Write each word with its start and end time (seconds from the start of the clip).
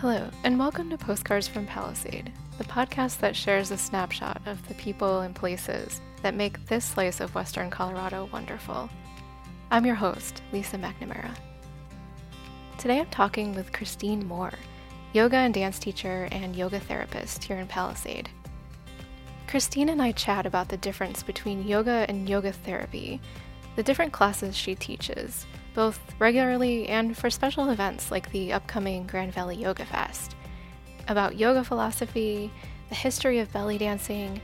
Hello, 0.00 0.30
and 0.44 0.60
welcome 0.60 0.88
to 0.90 0.96
Postcards 0.96 1.48
from 1.48 1.66
Palisade, 1.66 2.32
the 2.56 2.62
podcast 2.62 3.18
that 3.18 3.34
shares 3.34 3.72
a 3.72 3.76
snapshot 3.76 4.40
of 4.46 4.68
the 4.68 4.74
people 4.74 5.22
and 5.22 5.34
places 5.34 6.00
that 6.22 6.36
make 6.36 6.64
this 6.66 6.84
slice 6.84 7.18
of 7.18 7.34
Western 7.34 7.68
Colorado 7.68 8.28
wonderful. 8.32 8.88
I'm 9.72 9.84
your 9.84 9.96
host, 9.96 10.40
Lisa 10.52 10.78
McNamara. 10.78 11.34
Today 12.78 13.00
I'm 13.00 13.10
talking 13.10 13.56
with 13.56 13.72
Christine 13.72 14.24
Moore, 14.24 14.54
yoga 15.14 15.38
and 15.38 15.52
dance 15.52 15.80
teacher 15.80 16.28
and 16.30 16.54
yoga 16.54 16.78
therapist 16.78 17.42
here 17.42 17.58
in 17.58 17.66
Palisade. 17.66 18.30
Christine 19.48 19.88
and 19.88 20.00
I 20.00 20.12
chat 20.12 20.46
about 20.46 20.68
the 20.68 20.76
difference 20.76 21.24
between 21.24 21.66
yoga 21.66 22.06
and 22.08 22.28
yoga 22.28 22.52
therapy, 22.52 23.20
the 23.74 23.82
different 23.82 24.12
classes 24.12 24.56
she 24.56 24.76
teaches, 24.76 25.44
both 25.74 26.00
regularly 26.18 26.88
and 26.88 27.16
for 27.16 27.30
special 27.30 27.70
events 27.70 28.10
like 28.10 28.30
the 28.30 28.52
upcoming 28.52 29.06
Grand 29.06 29.32
Valley 29.32 29.56
Yoga 29.56 29.84
Fest, 29.84 30.34
about 31.08 31.38
yoga 31.38 31.64
philosophy, 31.64 32.50
the 32.88 32.94
history 32.94 33.38
of 33.38 33.52
belly 33.52 33.78
dancing, 33.78 34.40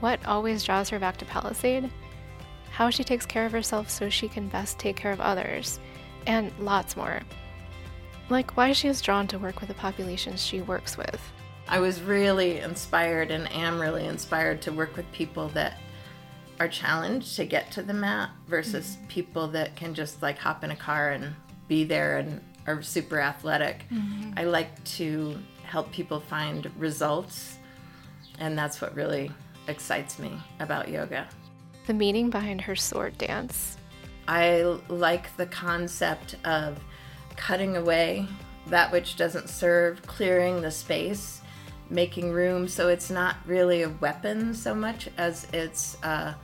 what 0.00 0.24
always 0.26 0.64
draws 0.64 0.88
her 0.90 0.98
back 0.98 1.16
to 1.18 1.24
Palisade, 1.24 1.90
how 2.70 2.90
she 2.90 3.04
takes 3.04 3.26
care 3.26 3.46
of 3.46 3.52
herself 3.52 3.88
so 3.88 4.08
she 4.08 4.28
can 4.28 4.48
best 4.48 4.78
take 4.78 4.96
care 4.96 5.12
of 5.12 5.20
others, 5.20 5.78
and 6.26 6.52
lots 6.58 6.96
more. 6.96 7.20
Like 8.30 8.56
why 8.56 8.72
she 8.72 8.88
is 8.88 9.00
drawn 9.00 9.26
to 9.28 9.38
work 9.38 9.60
with 9.60 9.68
the 9.68 9.74
populations 9.74 10.44
she 10.44 10.60
works 10.62 10.96
with. 10.96 11.20
I 11.68 11.78
was 11.78 12.02
really 12.02 12.58
inspired 12.58 13.30
and 13.30 13.50
am 13.52 13.80
really 13.80 14.06
inspired 14.06 14.60
to 14.62 14.72
work 14.72 14.96
with 14.96 15.10
people 15.12 15.48
that 15.50 15.78
are 16.60 16.68
challenged 16.68 17.36
to 17.36 17.44
get 17.44 17.70
to 17.72 17.82
the 17.82 17.94
mat 17.94 18.30
versus 18.46 18.96
mm-hmm. 18.96 19.06
people 19.08 19.48
that 19.48 19.76
can 19.76 19.94
just 19.94 20.22
like 20.22 20.38
hop 20.38 20.64
in 20.64 20.70
a 20.70 20.76
car 20.76 21.10
and 21.10 21.34
be 21.68 21.84
there 21.84 22.18
and 22.18 22.40
are 22.66 22.82
super 22.82 23.20
athletic. 23.20 23.84
Mm-hmm. 23.90 24.32
I 24.36 24.44
like 24.44 24.82
to 24.84 25.38
help 25.64 25.90
people 25.92 26.20
find 26.20 26.70
results, 26.78 27.58
and 28.38 28.56
that's 28.56 28.80
what 28.80 28.94
really 28.94 29.30
excites 29.68 30.18
me 30.18 30.32
about 30.60 30.88
yoga. 30.88 31.26
The 31.86 31.94
meaning 31.94 32.30
behind 32.30 32.60
her 32.62 32.76
sword 32.76 33.18
dance. 33.18 33.76
I 34.26 34.62
like 34.88 35.36
the 35.36 35.46
concept 35.46 36.36
of 36.44 36.78
cutting 37.36 37.76
away 37.76 38.26
that 38.68 38.90
which 38.90 39.16
doesn't 39.16 39.50
serve, 39.50 40.00
clearing 40.06 40.62
the 40.62 40.70
space 40.70 41.42
making 41.90 42.32
room 42.32 42.66
so 42.66 42.88
it's 42.88 43.10
not 43.10 43.36
really 43.46 43.82
a 43.82 43.88
weapon 44.00 44.54
so 44.54 44.74
much 44.74 45.08
as 45.18 45.46
it's 45.52 46.02
uh, 46.02 46.34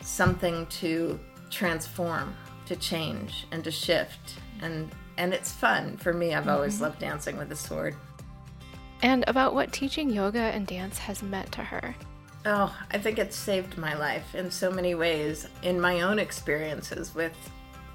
something 0.00 0.66
to 0.66 1.18
transform 1.50 2.34
to 2.66 2.76
change 2.76 3.46
and 3.52 3.62
to 3.64 3.70
shift. 3.70 4.34
And 4.60 4.90
and 5.18 5.34
it's 5.34 5.52
fun. 5.52 5.96
For 5.96 6.12
me 6.12 6.34
i've 6.34 6.42
mm-hmm. 6.42 6.50
always 6.50 6.80
loved 6.80 6.98
dancing 6.98 7.36
with 7.36 7.52
a 7.52 7.56
sword. 7.56 7.94
And 9.02 9.24
about 9.26 9.54
what 9.54 9.72
teaching 9.72 10.10
yoga 10.10 10.38
and 10.38 10.66
dance 10.66 10.98
has 10.98 11.22
meant 11.22 11.52
to 11.52 11.62
her? 11.62 11.94
Oh 12.44 12.74
i 12.90 12.98
think 12.98 13.18
it's 13.18 13.36
saved 13.36 13.78
my 13.78 13.94
life 13.94 14.34
in 14.34 14.50
so 14.50 14.70
many 14.70 14.94
ways. 14.94 15.48
In 15.62 15.80
my 15.80 16.02
own 16.02 16.18
experiences 16.18 17.14
with 17.14 17.34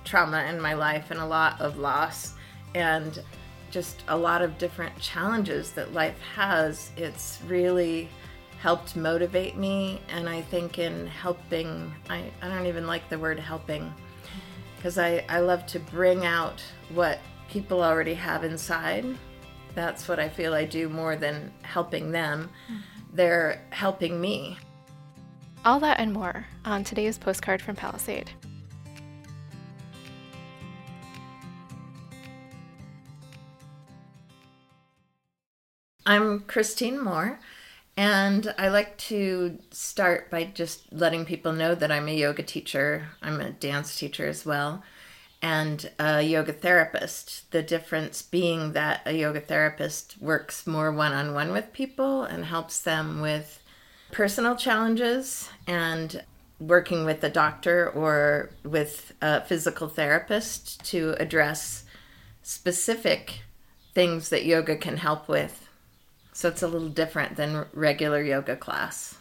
trauma 0.04 0.44
in 0.44 0.62
my 0.62 0.74
life 0.74 1.12
and 1.12 1.20
a 1.20 1.26
lot 1.26 1.60
of 1.60 1.78
loss 1.78 2.34
and 2.76 3.22
just 3.70 4.04
a 4.08 4.18
lot 4.18 4.42
of 4.42 4.58
different 4.58 4.98
challenges 5.00 5.72
that 5.74 5.94
life 5.94 6.20
has, 6.36 6.92
it's 6.98 7.40
really 7.48 8.10
helped 8.60 8.96
motivate 8.96 9.56
me. 9.58 10.02
And 10.10 10.28
I 10.28 10.42
think 10.42 10.80
in 10.80 11.08
helping, 11.08 11.94
I, 12.10 12.32
I 12.42 12.48
don't 12.48 12.66
even 12.66 12.88
like 12.88 13.10
the 13.10 13.20
word 13.20 13.40
helping, 13.40 13.94
because 14.76 14.98
I, 14.98 15.26
I 15.30 15.40
love 15.40 15.66
to 15.68 15.80
bring 15.80 16.26
out 16.26 16.62
what 16.94 17.20
people 17.50 17.84
already 17.84 18.14
have 18.14 18.44
inside. 18.44 19.06
That's 19.76 20.08
what 20.08 20.20
I 20.20 20.28
feel 20.28 20.54
I 20.54 20.66
do 20.66 20.90
more 20.90 21.16
than 21.16 21.54
helping 21.62 22.12
them. 22.12 22.50
Mm-hmm. 22.72 22.82
They're 23.14 23.62
helping 23.70 24.20
me. 24.20 24.58
All 25.66 25.80
that 25.82 26.00
and 26.00 26.14
more 26.14 26.46
on 26.66 26.84
today's 26.84 27.18
postcard 27.18 27.62
from 27.62 27.76
Palisade. 27.76 28.32
I'm 36.08 36.40
Christine 36.40 37.04
Moore, 37.04 37.38
and 37.98 38.56
I 38.58 38.70
like 38.70 38.96
to 39.10 39.60
start 39.72 40.32
by 40.32 40.46
just 40.46 40.94
letting 40.94 41.26
people 41.26 41.52
know 41.52 41.76
that 41.76 41.92
I'm 41.92 42.08
a 42.08 42.16
yoga 42.16 42.44
teacher. 42.44 43.10
I'm 43.22 43.42
a 43.42 43.50
dance 43.50 44.00
teacher 44.00 44.26
as 44.26 44.46
well, 44.46 44.84
and 45.42 45.92
a 46.00 46.22
yoga 46.22 46.54
therapist. 46.54 47.52
The 47.52 47.62
difference 47.62 48.22
being 48.22 48.72
that 48.72 49.02
a 49.06 49.18
yoga 49.18 49.42
therapist 49.42 50.16
works 50.22 50.66
more 50.66 50.94
one 50.94 51.12
on 51.12 51.34
one 51.34 51.52
with 51.52 51.74
people 51.74 52.24
and 52.24 52.46
helps 52.46 52.80
them 52.80 53.20
with 53.20 53.62
personal 54.14 54.56
challenges 54.56 55.50
and 55.68 56.24
working 56.58 57.04
with 57.04 57.22
a 57.22 57.30
doctor 57.30 57.90
or 57.90 58.52
with 58.64 59.12
a 59.22 59.42
physical 59.42 59.90
therapist 59.90 60.82
to 60.86 61.18
address 61.20 61.84
specific 62.44 63.42
things 63.94 64.30
that 64.30 64.46
yoga 64.46 64.78
can 64.78 64.96
help 64.96 65.28
with 65.28 65.67
so 66.38 66.50
it's 66.50 66.62
a 66.62 66.68
little 66.68 66.90
different 66.90 67.36
than 67.36 67.66
regular 67.74 68.22
yoga 68.22 68.56
class. 68.56 69.18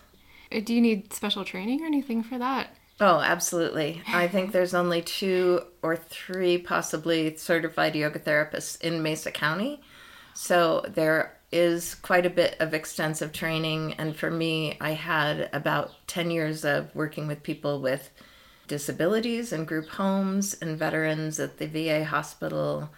Uh, 0.52 0.60
do 0.60 0.74
you 0.74 0.82
need 0.82 1.14
special 1.14 1.46
training 1.46 1.80
or 1.80 1.86
anything 1.86 2.22
for 2.22 2.36
that? 2.36 2.76
Oh, 3.00 3.20
absolutely. 3.20 4.02
I 4.06 4.28
think 4.28 4.52
there's 4.52 4.74
only 4.74 5.00
two 5.00 5.62
or 5.80 5.96
three 5.96 6.58
possibly 6.58 7.34
certified 7.38 7.96
yoga 7.96 8.18
therapists 8.18 8.78
in 8.82 9.02
Mesa 9.02 9.30
County. 9.30 9.80
So 10.34 10.84
there 10.86 11.38
is 11.50 11.94
quite 11.94 12.26
a 12.26 12.30
bit 12.30 12.54
of 12.60 12.74
extensive 12.74 13.32
training. 13.32 13.94
And 13.94 14.14
for 14.14 14.30
me, 14.30 14.76
I 14.78 14.90
had 14.90 15.48
about 15.54 15.92
10 16.08 16.30
years 16.30 16.66
of 16.66 16.94
working 16.94 17.26
with 17.26 17.42
people 17.42 17.80
with 17.80 18.10
disabilities 18.68 19.54
and 19.54 19.66
group 19.66 19.88
homes 19.88 20.52
and 20.60 20.78
veterans 20.78 21.40
at 21.40 21.56
the 21.56 21.66
VA 21.66 22.04
hospital 22.04 22.90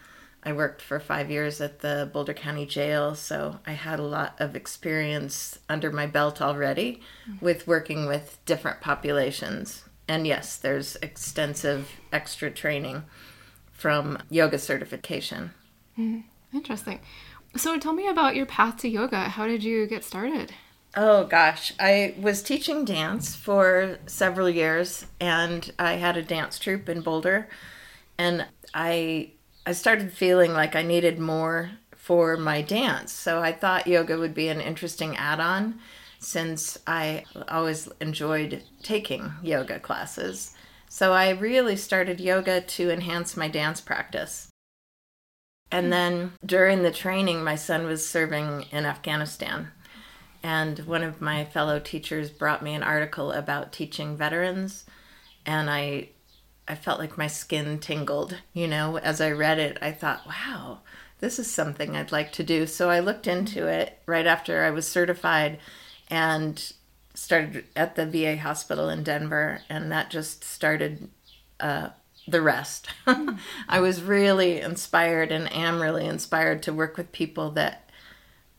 I 0.45 0.53
worked 0.53 0.81
for 0.81 1.01
five 1.01 1.31
years 1.31 1.61
at 1.61 1.81
the 1.81 2.09
Boulder 2.13 2.35
County 2.35 2.65
Jail, 2.65 3.15
so 3.15 3.59
I 3.67 3.73
had 3.73 3.99
a 3.99 4.05
lot 4.05 4.37
of 4.39 4.55
experience 4.55 5.59
under 5.69 5.91
my 5.91 6.07
belt 6.07 6.41
already 6.41 7.03
mm-hmm. 7.29 7.45
with 7.45 7.67
working 7.67 8.07
with 8.07 8.39
different 8.47 8.81
populations. 8.81 9.85
And 10.07 10.27
yes, 10.27 10.57
there's 10.57 10.97
extensive 10.97 11.91
extra 12.13 12.51
training 12.51 13.05
from 13.73 14.19
yoga 14.31 14.59
certification. 14.59 15.53
Mm-hmm. 15.99 16.57
Interesting. 16.57 17.01
So 17.57 17.79
tell 17.79 17.93
me 17.93 18.09
about 18.09 18.37
your 18.37 18.47
path 18.47 18.79
to 18.79 18.89
yoga. 18.89 19.29
How 19.29 19.47
did 19.47 19.65
you 19.65 19.87
get 19.87 20.05
started? 20.05 20.53
Oh 20.97 21.25
gosh, 21.25 21.73
I 21.79 22.15
was 22.19 22.43
teaching 22.43 22.85
dance 22.85 23.37
for 23.37 23.99
several 24.07 24.49
years 24.49 25.07
and 25.21 25.71
I 25.79 25.95
had 25.95 26.17
a 26.17 26.23
dance 26.23 26.59
troupe 26.59 26.89
in 26.89 27.03
Boulder 27.03 27.49
and 28.17 28.47
I 28.73 29.33
I 29.69 29.73
started 29.73 30.15
feeling 30.15 30.55
like 30.55 30.75
I 30.75 30.81
needed 30.81 31.19
more 31.19 31.73
for 31.95 32.39
my 32.39 32.63
dance. 32.63 33.13
So 33.13 33.41
I 33.43 33.53
thought 33.53 33.87
yoga 33.87 34.19
would 34.19 34.33
be 34.33 34.49
an 34.49 34.63
interesting 34.63 35.15
add 35.19 35.41
on 35.41 35.79
since 36.19 36.79
I 36.87 37.25
always 37.51 37.87
enjoyed 38.01 38.63
taking 38.83 39.31
yoga 39.43 39.79
classes. 39.79 40.55
So 40.89 41.13
I 41.13 41.29
really 41.29 41.77
started 41.77 42.19
yoga 42.19 42.63
to 42.63 42.91
enhance 42.91 43.37
my 43.37 43.47
dance 43.47 43.83
practice. 43.83 44.49
And 45.71 45.89
hmm. 45.89 45.91
then 45.91 46.33
during 46.47 46.83
the 46.83 46.91
training, 46.91 47.45
my 47.45 47.57
son 47.57 47.85
was 47.85 48.09
serving 48.09 48.65
in 48.71 48.87
Afghanistan. 48.87 49.69
And 50.43 50.79
one 50.79 51.03
of 51.03 51.21
my 51.21 51.45
fellow 51.45 51.79
teachers 51.79 52.31
brought 52.31 52.63
me 52.63 52.73
an 52.73 52.83
article 52.83 53.33
about 53.33 53.75
teaching 53.75 54.17
veterans. 54.17 54.87
And 55.45 55.69
I 55.69 56.09
I 56.69 56.75
felt 56.75 57.01
like 57.01 57.17
my 57.17 57.27
skin 57.27 57.79
tingled, 57.79 58.37
you 58.53 58.69
know, 58.69 58.99
as 58.99 59.21
I 59.21 59.31
read 59.31 59.59
it. 59.59 59.79
I 59.81 59.91
thought, 59.93 60.27
wow, 60.27 60.81
this 61.21 61.39
is 61.39 61.51
something 61.51 61.97
I'd 61.97 62.13
like 62.13 62.31
to 62.33 62.45
do. 62.45 62.67
So 62.67 62.91
I 62.91 63.01
looked 63.01 63.27
into 63.27 63.67
it 63.67 63.99
right 64.07 64.27
after 64.27 64.63
I 64.63 64.71
was 64.71 64.87
certified 64.87 65.59
and 66.09 66.73
started 67.15 67.65
at 67.75 67.97
the 67.97 68.07
VA 68.07 68.37
hospital 68.37 68.89
in 68.89 69.03
Denver, 69.03 69.63
and 69.69 69.91
that 69.91 70.11
just 70.11 70.45
started 70.45 71.09
uh, 71.59 71.89
the 72.29 72.43
rest. 72.43 72.89
I 73.69 73.81
was 73.81 74.03
really 74.03 74.61
inspired 74.61 75.33
and 75.33 75.53
am 75.53 75.81
really 75.81 76.07
inspired 76.07 76.63
to 76.65 76.73
work 76.73 76.97
with 76.97 77.13
people 77.13 77.51
that 77.53 77.91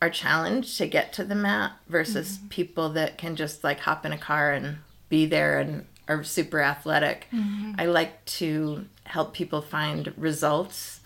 are 0.02 0.10
challenged 0.10 0.78
to 0.78 0.88
get 0.88 1.14
to 1.14 1.24
the 1.24 1.36
mat 1.36 1.74
versus 1.88 2.38
mm-hmm. 2.38 2.48
people 2.48 2.90
that 2.90 3.18
can 3.18 3.36
just 3.36 3.64
like 3.64 3.82
hop 3.82 4.06
in 4.06 4.14
a 4.14 4.18
car 4.18 4.52
and 4.52 4.78
be 5.10 5.26
there 5.26 5.60
and 5.60 5.86
are 6.10 6.24
super 6.24 6.60
athletic. 6.60 7.28
Mm-hmm. 7.32 7.74
I 7.78 7.86
like 7.86 8.26
to 8.26 8.88
help 9.06 9.34
people 9.34 9.62
find 9.62 10.12
results, 10.18 11.00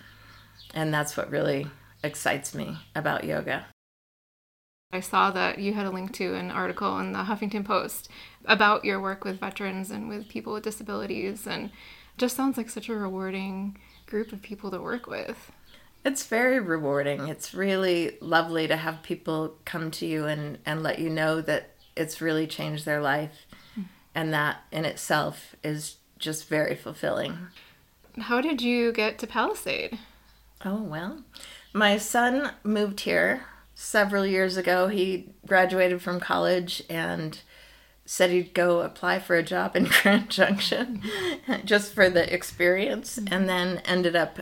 and 0.74 0.92
that's 0.92 1.16
what 1.16 1.30
really 1.30 1.68
excites 2.04 2.56
me 2.56 2.78
about 2.96 3.26
yoga. 3.26 3.66
I 4.92 5.02
saw 5.02 5.32
that 5.32 5.60
you 5.60 5.74
had 5.74 5.86
a 5.86 5.92
link 5.92 6.14
to 6.14 6.36
an 6.36 6.52
article 6.52 7.00
in 7.00 7.14
the 7.14 7.24
Huffington 7.24 7.66
Post 7.66 8.10
about 8.46 8.86
your 8.86 9.02
work 9.02 9.24
with 9.24 9.40
veterans 9.40 9.92
and 9.92 10.08
with 10.08 10.30
people 10.30 10.54
with 10.54 10.64
disabilities, 10.64 11.46
and 11.46 11.66
it 11.66 11.72
just 12.18 12.36
sounds 12.36 12.58
like 12.58 12.70
such 12.70 12.90
a 12.90 12.96
rewarding 12.96 13.78
group 14.06 14.32
of 14.32 14.42
people 14.42 14.72
to 14.72 14.80
work 14.80 15.08
with. 15.08 15.52
It's 16.06 16.28
very 16.28 16.60
rewarding. 16.60 17.28
It's 17.28 17.54
really 17.54 18.18
lovely 18.22 18.68
to 18.68 18.76
have 18.76 19.04
people 19.04 19.56
come 19.66 19.90
to 19.92 20.06
you 20.06 20.26
and, 20.26 20.60
and 20.66 20.84
let 20.84 21.00
you 21.00 21.10
know 21.10 21.42
that 21.42 21.72
it's 21.96 22.22
really 22.22 22.46
changed 22.46 22.86
their 22.86 23.02
life. 23.02 23.48
And 24.16 24.34
that 24.34 24.64
in 24.72 24.86
itself 24.86 25.56
is 25.64 25.98
just 26.20 26.48
very 26.48 26.76
fulfilling. 26.76 27.48
How 28.20 28.42
did 28.42 28.62
you 28.62 28.92
get 28.92 29.18
to 29.20 29.28
Palisade? 29.28 29.98
Oh, 30.64 30.82
well, 30.82 31.24
my 31.74 31.98
son 31.98 32.52
moved 32.64 33.02
here 33.02 33.46
several 33.76 34.26
years 34.26 34.56
ago. 34.56 34.88
He 34.88 35.30
graduated 35.46 36.02
from 36.02 36.20
college 36.20 36.84
and 36.90 37.40
said 38.06 38.30
he'd 38.30 38.54
go 38.54 38.82
apply 38.82 39.20
for 39.20 39.36
a 39.36 39.44
job 39.44 39.76
in 39.76 39.86
Grand 40.02 40.30
Junction 40.30 41.02
just 41.66 41.94
for 41.94 42.10
the 42.10 42.32
experience, 42.34 43.18
mm-hmm. 43.18 43.34
and 43.34 43.50
then 43.50 43.82
ended 43.86 44.16
up 44.16 44.40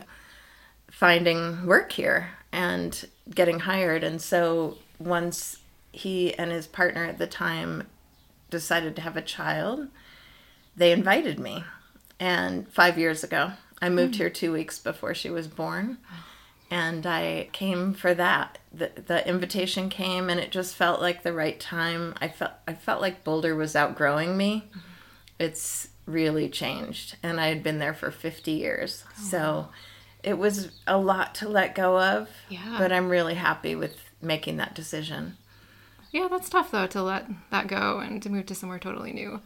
finding 0.90 1.66
work 1.66 1.92
here 1.92 2.30
and 2.52 3.06
getting 3.34 3.60
hired. 3.60 4.04
And 4.04 4.20
so 4.20 4.78
once 4.98 5.58
he 5.90 6.34
and 6.34 6.50
his 6.50 6.66
partner 6.66 7.04
at 7.04 7.18
the 7.18 7.26
time 7.26 7.88
decided 8.52 8.94
to 8.94 9.02
have 9.02 9.16
a 9.16 9.22
child, 9.22 9.88
they 10.76 10.92
invited 10.92 11.40
me. 11.40 11.64
And 12.20 12.68
five 12.68 12.96
years 12.96 13.24
ago, 13.24 13.52
I 13.80 13.88
moved 13.88 14.14
hmm. 14.14 14.18
here 14.18 14.30
two 14.30 14.52
weeks 14.52 14.78
before 14.78 15.14
she 15.14 15.28
was 15.28 15.48
born. 15.48 15.98
And 16.70 17.04
I 17.04 17.48
came 17.52 17.92
for 17.92 18.14
that. 18.14 18.58
The, 18.72 18.92
the 18.94 19.28
invitation 19.28 19.90
came, 19.90 20.30
and 20.30 20.40
it 20.40 20.50
just 20.50 20.74
felt 20.74 21.02
like 21.02 21.22
the 21.22 21.32
right 21.32 21.60
time. 21.60 22.14
I 22.18 22.28
felt 22.28 22.52
I 22.66 22.72
felt 22.72 23.02
like 23.02 23.24
Boulder 23.24 23.54
was 23.54 23.76
outgrowing 23.76 24.38
me. 24.38 24.68
Mm-hmm. 24.70 24.78
It's 25.38 25.88
really 26.06 26.48
changed, 26.48 27.16
and 27.22 27.38
I 27.38 27.48
had 27.48 27.62
been 27.62 27.78
there 27.78 27.92
for 27.92 28.10
fifty 28.10 28.52
years. 28.52 29.04
Oh, 29.06 29.22
so 29.22 29.68
it 30.22 30.38
was 30.38 30.70
a 30.86 30.96
lot 30.96 31.34
to 31.36 31.48
let 31.48 31.74
go 31.74 32.00
of. 32.00 32.30
Yeah. 32.48 32.76
But 32.78 32.90
I'm 32.90 33.10
really 33.10 33.34
happy 33.34 33.74
with 33.74 33.98
making 34.22 34.56
that 34.56 34.74
decision. 34.74 35.36
Yeah, 36.12 36.28
that's 36.30 36.50
tough 36.50 36.70
though 36.70 36.86
to 36.88 37.02
let 37.02 37.26
that 37.50 37.66
go 37.66 37.98
and 37.98 38.22
to 38.22 38.30
move 38.30 38.46
to 38.46 38.54
somewhere 38.54 38.78
totally 38.78 39.12
new. 39.12 39.40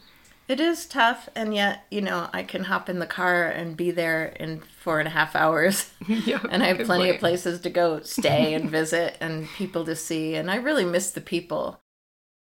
It 0.48 0.60
is 0.60 0.86
tough, 0.86 1.28
and 1.34 1.52
yet, 1.54 1.86
you 1.90 2.00
know, 2.00 2.28
I 2.32 2.44
can 2.44 2.64
hop 2.64 2.88
in 2.88 3.00
the 3.00 3.06
car 3.06 3.46
and 3.46 3.76
be 3.76 3.90
there 3.90 4.26
in 4.26 4.62
four 4.80 5.00
and 5.00 5.08
a 5.08 5.10
half 5.10 5.34
hours. 5.34 5.90
Yeah, 6.06 6.40
and 6.50 6.62
I 6.62 6.68
have 6.68 6.86
plenty 6.86 7.04
point. 7.06 7.14
of 7.16 7.20
places 7.20 7.60
to 7.62 7.70
go 7.70 8.00
stay 8.02 8.54
and 8.54 8.70
visit 8.70 9.16
and 9.20 9.48
people 9.48 9.84
to 9.84 9.96
see. 9.96 10.36
And 10.36 10.50
I 10.50 10.56
really 10.56 10.84
miss 10.84 11.10
the 11.10 11.20
people. 11.20 11.80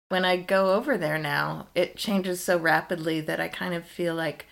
When 0.09 0.25
I 0.25 0.38
go 0.38 0.74
over 0.74 0.98
there 0.98 1.18
now, 1.18 1.68
it 1.75 1.98
changes 1.98 2.44
so 2.44 2.57
rapidly 2.57 3.21
that 3.21 3.39
I 3.39 3.48
kind 3.50 3.74
of 3.74 3.86
feel 3.86 4.15
like 4.15 4.45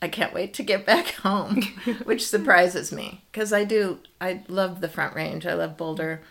I 0.00 0.08
can't 0.08 0.34
wait 0.34 0.54
to 0.54 0.62
get 0.62 0.86
back 0.86 1.06
home, 1.14 1.62
which 2.04 2.26
surprises 2.26 2.92
me 2.92 3.24
because 3.32 3.52
I 3.52 3.64
do. 3.64 3.98
I 4.20 4.42
love 4.48 4.80
the 4.80 4.88
Front 4.88 5.14
Range, 5.14 5.44
I 5.46 5.54
love 5.54 5.76
Boulder, 5.76 6.22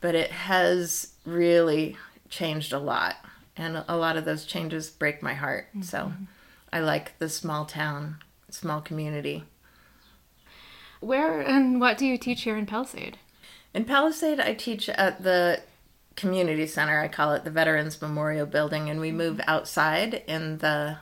but 0.00 0.14
it 0.14 0.30
has 0.30 1.12
really 1.26 1.96
changed 2.30 2.72
a 2.72 2.78
lot. 2.78 3.16
And 3.56 3.84
a 3.86 3.96
lot 3.96 4.16
of 4.16 4.24
those 4.24 4.46
changes 4.46 4.88
break 4.88 5.22
my 5.22 5.34
heart. 5.34 5.68
Mm-hmm. 5.70 5.82
So 5.82 6.12
I 6.72 6.80
like 6.80 7.18
the 7.18 7.28
small 7.28 7.66
town, 7.66 8.16
small 8.48 8.80
community. 8.80 9.44
Where 11.00 11.40
and 11.40 11.80
what 11.80 11.98
do 11.98 12.06
you 12.06 12.16
teach 12.16 12.42
here 12.42 12.56
in 12.56 12.66
Palisade? 12.66 13.18
In 13.74 13.84
Palisade, 13.84 14.40
I 14.40 14.54
teach 14.54 14.88
at 14.88 15.22
the 15.22 15.62
community 16.16 16.66
center. 16.66 17.00
I 17.00 17.08
call 17.08 17.32
it 17.32 17.44
the 17.44 17.50
Veterans 17.50 18.00
Memorial 18.00 18.46
Building, 18.46 18.88
and 18.90 19.00
we 19.00 19.08
mm-hmm. 19.08 19.18
move 19.18 19.40
outside 19.46 20.22
in 20.26 20.58
the 20.58 20.98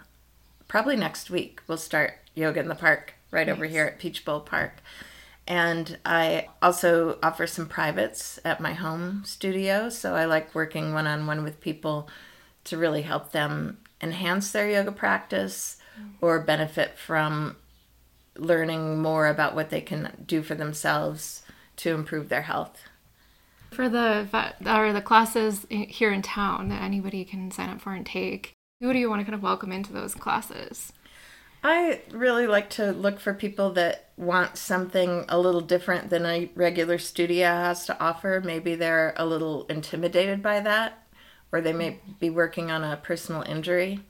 probably 0.69 0.96
next 0.96 1.30
week. 1.30 1.60
We'll 1.66 1.78
start 1.78 2.14
yoga 2.34 2.60
in 2.60 2.69
the 2.69 2.75
park 2.75 3.14
right 3.30 3.48
over 3.48 3.66
here 3.66 3.84
at 3.84 3.98
Peach 3.98 4.25
Bowl 4.25 4.40
Park. 4.40 4.75
And 5.48 5.96
I 6.04 6.48
also 6.60 7.18
offer 7.22 7.46
some 7.46 7.66
privates 7.66 8.38
at 8.44 8.60
my 8.60 8.74
home 8.74 9.22
studio. 9.24 9.88
So 9.88 10.14
I 10.14 10.26
like 10.26 10.54
working 10.54 10.92
one 10.92 11.06
on 11.06 11.26
one 11.26 11.42
with 11.42 11.62
people 11.62 12.08
to 12.64 12.76
really 12.76 13.00
help 13.00 13.32
them 13.32 13.78
enhance 14.02 14.52
their 14.52 14.68
yoga 14.68 14.92
practice 14.92 15.78
mm. 15.98 16.10
or 16.20 16.38
benefit 16.38 16.98
from 16.98 17.56
learning 18.36 19.00
more 19.00 19.26
about 19.26 19.54
what 19.54 19.70
they 19.70 19.80
can 19.80 20.12
do 20.26 20.42
for 20.42 20.54
themselves 20.54 21.42
to 21.76 21.94
improve 21.94 22.28
their 22.28 22.42
health. 22.42 22.82
For 23.72 23.88
the 23.88 24.28
or 24.66 24.92
the 24.92 25.02
classes 25.02 25.66
here 25.70 26.12
in 26.12 26.20
town 26.20 26.68
that 26.68 26.82
anybody 26.82 27.24
can 27.24 27.50
sign 27.50 27.70
up 27.70 27.80
for 27.80 27.94
and 27.94 28.04
take, 28.04 28.52
who 28.80 28.92
do 28.92 28.98
you 28.98 29.08
want 29.08 29.20
to 29.20 29.24
kind 29.24 29.34
of 29.34 29.42
welcome 29.42 29.72
into 29.72 29.94
those 29.94 30.14
classes? 30.14 30.92
I 31.62 32.02
really 32.12 32.46
like 32.46 32.70
to 32.70 32.93
look 32.93 33.19
for 33.19 33.34
people 33.34 33.72
that 33.72 34.10
want 34.16 34.56
something 34.56 35.25
a 35.28 35.38
little 35.38 35.60
different 35.60 36.10
than 36.10 36.25
a 36.25 36.50
regular 36.55 36.99
studio 36.99 37.49
has 37.49 37.87
to 37.87 38.00
offer. 38.00 38.40
Maybe 38.44 38.75
they're 38.75 39.14
a 39.16 39.26
little 39.26 39.66
intimidated 39.66 40.43
by 40.43 40.60
that, 40.60 41.06
or 41.50 41.60
they 41.60 41.72
may 41.72 41.99
be 42.20 42.31
working 42.31 42.70
on 42.70 42.84
a 42.84 42.96
personal 42.96 43.43
injury. 43.43 44.00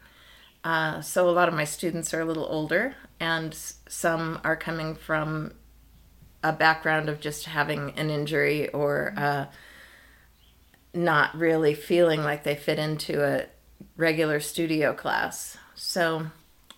Uh, 0.63 1.01
so 1.01 1.29
a 1.29 1.33
lot 1.33 1.49
of 1.49 1.55
my 1.55 1.65
students 1.65 2.13
are 2.13 2.21
a 2.21 2.25
little 2.25 2.47
older, 2.47 2.95
and 3.19 3.55
some 3.89 4.41
are 4.45 4.57
coming 4.57 4.95
from 4.95 5.53
a 6.43 6.53
background 6.53 7.09
of 7.09 7.21
just 7.21 7.47
having 7.47 7.93
an 7.97 8.11
injury 8.11 8.69
or 8.71 9.15
uh, 9.17 9.47
not 10.93 11.37
really 11.37 11.75
feeling 11.75 12.23
like 12.23 12.45
they 12.45 12.55
fit 12.55 12.79
into 12.79 13.25
a 13.25 13.47
regular 13.97 14.41
studio 14.41 14.93
class. 14.93 15.57
So 15.75 16.27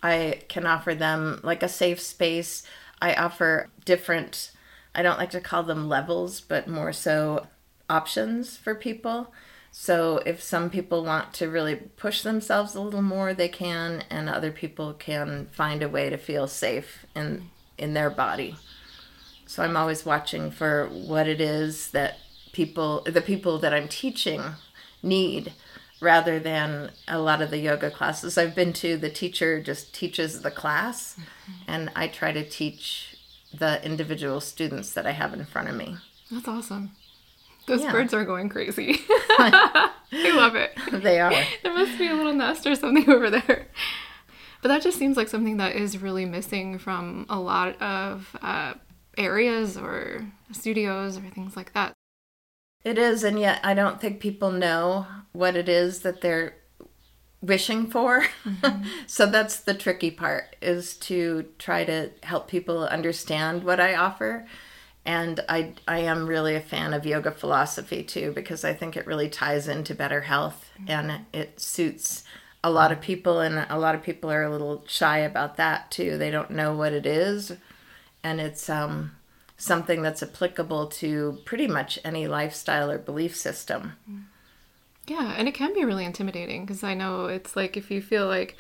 I 0.03 0.43
can 0.49 0.67
offer 0.67 0.95
them 0.95 1.41
like 1.43 1.63
a 1.63 1.69
safe 1.69 2.01
space. 2.01 2.63
I 3.01 3.15
offer 3.15 3.69
different, 3.85 4.51
I 4.95 5.03
don't 5.03 5.19
like 5.19 5.31
to 5.31 5.41
call 5.41 5.63
them 5.63 5.89
levels, 5.89 6.41
but 6.41 6.69
more 6.69 6.93
so 6.93 7.47
options 7.89 8.57
for 8.57 8.75
people. 8.75 9.33
So 9.73 10.19
if 10.27 10.43
some 10.43 10.69
people 10.69 11.05
want 11.05 11.33
to 11.35 11.49
really 11.49 11.77
push 11.77 12.23
themselves 12.23 12.75
a 12.75 12.81
little 12.81 13.03
more, 13.03 13.33
they 13.33 13.49
can, 13.49 14.05
and 14.11 14.29
other 14.29 14.51
people 14.51 14.95
can 14.95 15.47
find 15.53 15.83
a 15.83 15.89
way 15.89 16.11
to 16.11 16.17
feel 16.17 16.49
safe 16.49 17.07
in 17.15 17.51
in 17.79 17.95
their 17.95 18.11
body. 18.11 18.57
So 19.47 19.65
I'm 19.65 19.77
always 19.77 20.05
watching 20.05 20.51
for 20.51 20.87
what 20.89 21.27
it 21.27 21.41
is 21.41 21.91
that 21.91 22.19
people, 22.53 23.01
the 23.03 23.23
people 23.23 23.59
that 23.59 23.75
I'm 23.75 23.89
teaching, 23.89 24.43
need 25.03 25.53
rather 26.01 26.39
than 26.39 26.91
a 27.09 27.19
lot 27.19 27.43
of 27.43 27.51
the 27.51 27.59
yoga 27.59 27.91
classes 27.91 28.39
I've 28.39 28.55
been 28.55 28.73
to. 28.75 28.97
The 28.97 29.11
teacher 29.11 29.63
just 29.63 29.95
teaches 29.95 30.43
the 30.43 30.51
class, 30.51 31.17
and 31.67 31.91
I 31.95 32.09
try 32.09 32.33
to 32.33 32.49
teach 32.49 33.17
the 33.53 33.85
individual 33.85 34.41
students 34.41 34.93
that 34.93 35.07
I 35.07 35.11
have 35.13 35.35
in 35.35 35.45
front 35.45 35.69
of 35.69 35.75
me. 35.77 35.97
That's 36.31 36.49
awesome. 36.49 36.93
Those 37.67 37.83
Yeah. 37.83 37.93
birds 37.93 38.15
are 38.15 38.25
going 38.25 38.49
crazy. 38.49 39.01
I 39.39 39.93
love 40.35 40.55
it. 40.57 40.73
They 40.91 41.21
are. 41.21 41.33
There 41.63 41.75
must 41.75 41.99
be 41.99 42.09
a 42.09 42.15
little 42.15 42.33
nest 42.33 42.67
or 42.67 42.75
something 42.75 43.09
over 43.15 43.31
there. 43.31 43.67
But 44.63 44.69
that 44.69 44.83
just 44.83 44.99
seems 44.99 45.17
like 45.17 45.29
something 45.29 45.57
that 45.59 45.75
is 45.77 45.99
really 45.99 46.25
missing 46.27 46.79
from 46.79 47.27
a 47.29 47.39
lot 47.41 47.81
of 47.81 48.37
uh, 48.43 48.75
areas 49.17 49.77
or 49.77 50.27
studios 50.53 51.17
or 51.17 51.23
things 51.23 51.57
like 51.57 51.73
that. 51.75 51.93
It 52.85 52.99
is, 52.99 53.25
and 53.25 53.39
yet 53.39 53.61
I 53.63 53.75
don't 53.75 54.01
think 54.01 54.21
people 54.21 54.51
know 54.53 55.07
what 55.33 55.57
it 55.57 55.69
is 55.69 56.01
that 56.01 56.21
they're 56.21 56.55
wishing 57.43 57.87
for. 57.91 58.25
Mm-hmm. 58.45 58.85
so 59.07 59.27
that's 59.27 59.61
the 59.61 59.75
tricky 59.75 60.11
part 60.11 60.57
is 60.61 60.97
to 60.97 61.47
try 61.59 61.85
to 61.85 62.11
help 62.23 62.49
people 62.49 62.85
understand 62.85 63.65
what 63.65 63.81
I 63.81 63.95
offer. 63.95 64.47
And 65.05 65.41
I 65.49 65.73
I 65.89 66.01
am 66.01 66.27
really 66.27 66.55
a 66.55 66.61
fan 66.61 66.93
of 66.93 67.07
yoga 67.07 67.31
philosophy 67.31 68.03
too 68.03 68.33
because 68.33 68.65
I 68.65 68.75
think 68.75 68.97
it 68.97 69.07
really 69.07 69.31
ties 69.31 69.67
into 69.67 69.95
better 69.95 70.21
health 70.23 70.71
mm-hmm. 70.79 70.91
and 70.91 71.25
it 71.33 71.59
suits 71.61 72.25
a 72.63 72.71
lot 72.71 72.93
of 72.93 73.01
people 73.01 73.41
and 73.41 73.67
a 73.71 73.79
lot 73.79 73.95
of 73.95 74.03
people 74.03 74.31
are 74.31 74.43
a 74.43 74.51
little 74.51 74.85
shy 74.87 75.19
about 75.19 75.57
that 75.57 75.91
too. 75.91 76.19
They 76.19 76.31
don't 76.31 76.51
know 76.51 76.75
what 76.75 76.93
it 76.93 77.07
is 77.07 77.53
and 78.23 78.41
it's 78.41 78.69
um 78.69 79.13
something 79.57 80.03
that's 80.03 80.23
applicable 80.23 80.87
to 80.87 81.39
pretty 81.47 81.67
much 81.67 81.99
any 82.05 82.27
lifestyle 82.27 82.91
or 82.91 82.99
belief 82.99 83.35
system. 83.35 83.95
Mm-hmm. 84.09 84.21
Yeah, 85.11 85.35
and 85.37 85.49
it 85.49 85.55
can 85.55 85.75
be 85.75 85.85
really 85.85 86.05
intimidating 86.05 86.65
because 86.65 86.85
I 86.85 86.95
know 86.95 87.27
it's 87.27 87.57
like 87.57 87.77
if 87.77 87.91
you 87.91 88.01
feel 88.01 88.29
like, 88.29 88.59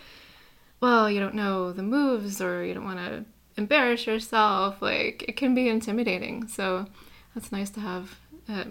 well, 0.80 1.08
you 1.08 1.20
don't 1.20 1.36
know 1.36 1.72
the 1.72 1.84
moves 1.84 2.40
or 2.40 2.64
you 2.64 2.74
don't 2.74 2.84
want 2.84 2.98
to 2.98 3.24
embarrass 3.56 4.04
yourself, 4.04 4.82
like 4.82 5.24
it 5.28 5.36
can 5.36 5.54
be 5.54 5.68
intimidating. 5.68 6.48
So 6.48 6.86
that's 7.36 7.52
nice 7.52 7.70
to 7.70 7.80
have 7.80 8.18
uh, 8.48 8.64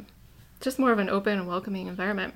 just 0.60 0.78
more 0.78 0.92
of 0.92 1.00
an 1.00 1.10
open 1.10 1.40
and 1.40 1.48
welcoming 1.48 1.88
environment. 1.88 2.34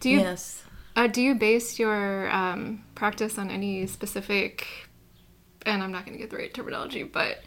Do 0.00 0.10
you 0.10 0.18
yes. 0.18 0.64
uh, 0.96 1.06
do 1.06 1.22
you 1.22 1.36
base 1.36 1.78
your 1.78 2.28
um, 2.32 2.82
practice 2.96 3.38
on 3.38 3.52
any 3.52 3.86
specific, 3.86 4.66
and 5.64 5.84
I'm 5.84 5.92
not 5.92 6.04
going 6.04 6.18
to 6.18 6.20
get 6.20 6.30
the 6.30 6.36
right 6.36 6.52
terminology, 6.52 7.04
but 7.04 7.44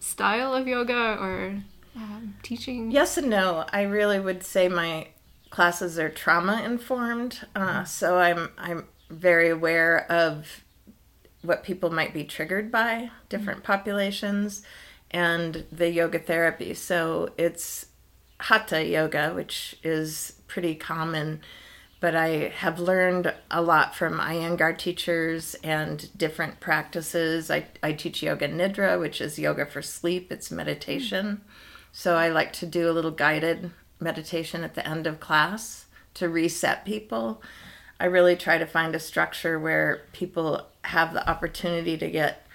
style 0.00 0.52
of 0.52 0.66
yoga 0.66 1.18
or 1.20 1.62
um, 1.94 2.34
teaching? 2.42 2.90
Yes 2.90 3.16
and 3.16 3.30
no. 3.30 3.64
I 3.72 3.82
really 3.82 4.18
would 4.18 4.42
say 4.42 4.66
my 4.66 5.06
classes 5.54 6.00
are 6.00 6.08
trauma 6.08 6.60
informed, 6.64 7.46
uh, 7.54 7.60
mm-hmm. 7.60 7.84
so 7.84 8.18
I'm 8.18 8.50
I'm 8.58 8.88
very 9.08 9.48
aware 9.50 10.10
of 10.10 10.64
what 11.42 11.62
people 11.62 11.90
might 11.90 12.12
be 12.12 12.24
triggered 12.24 12.72
by 12.72 13.10
different 13.28 13.62
mm-hmm. 13.62 13.72
populations, 13.72 14.62
and 15.12 15.64
the 15.70 15.90
yoga 15.90 16.18
therapy. 16.18 16.74
So 16.74 17.30
it's 17.38 17.86
hatha 18.40 18.84
yoga, 18.84 19.32
which 19.32 19.76
is 19.84 20.40
pretty 20.48 20.74
common, 20.74 21.40
but 22.00 22.16
I 22.16 22.52
have 22.56 22.80
learned 22.80 23.32
a 23.48 23.62
lot 23.62 23.94
from 23.94 24.18
Iyengar 24.18 24.76
teachers 24.76 25.54
and 25.62 26.10
different 26.18 26.58
practices. 26.58 27.48
I, 27.48 27.66
I 27.80 27.92
teach 27.92 28.24
yoga 28.24 28.48
nidra, 28.48 28.98
which 28.98 29.20
is 29.20 29.38
yoga 29.38 29.66
for 29.66 29.82
sleep, 29.82 30.32
it's 30.32 30.48
mm. 30.48 30.56
meditation. 30.56 31.42
So 31.92 32.16
I 32.16 32.28
like 32.28 32.52
to 32.54 32.66
do 32.66 32.90
a 32.90 32.96
little 32.96 33.12
guided 33.12 33.70
meditation 34.00 34.64
at 34.64 34.74
the 34.74 34.86
end 34.86 35.06
of 35.06 35.20
class 35.20 35.86
to 36.14 36.28
reset 36.28 36.84
people. 36.84 37.42
I 37.98 38.06
really 38.06 38.36
try 38.36 38.58
to 38.58 38.66
find 38.66 38.94
a 38.94 39.00
structure 39.00 39.58
where 39.58 40.02
people 40.12 40.66
have 40.82 41.14
the 41.14 41.28
opportunity 41.28 41.96
to 41.96 42.10
get 42.10 42.46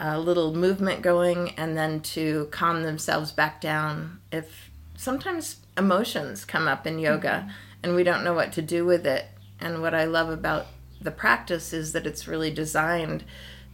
a 0.00 0.18
little 0.18 0.54
movement 0.54 1.02
going 1.02 1.50
and 1.50 1.76
then 1.76 2.00
to 2.00 2.48
calm 2.50 2.82
themselves 2.82 3.30
back 3.32 3.60
down 3.60 4.20
if 4.32 4.70
sometimes 4.96 5.56
emotions 5.78 6.44
come 6.44 6.66
up 6.66 6.86
in 6.86 6.98
yoga 6.98 7.28
mm-hmm. 7.28 7.50
and 7.82 7.94
we 7.94 8.02
don't 8.02 8.24
know 8.24 8.34
what 8.34 8.52
to 8.52 8.62
do 8.62 8.84
with 8.84 9.06
it 9.06 9.26
and 9.60 9.80
what 9.80 9.94
i 9.94 10.04
love 10.04 10.28
about 10.28 10.66
the 11.00 11.10
practice 11.10 11.72
is 11.72 11.92
that 11.92 12.06
it's 12.06 12.26
really 12.26 12.50
designed 12.50 13.24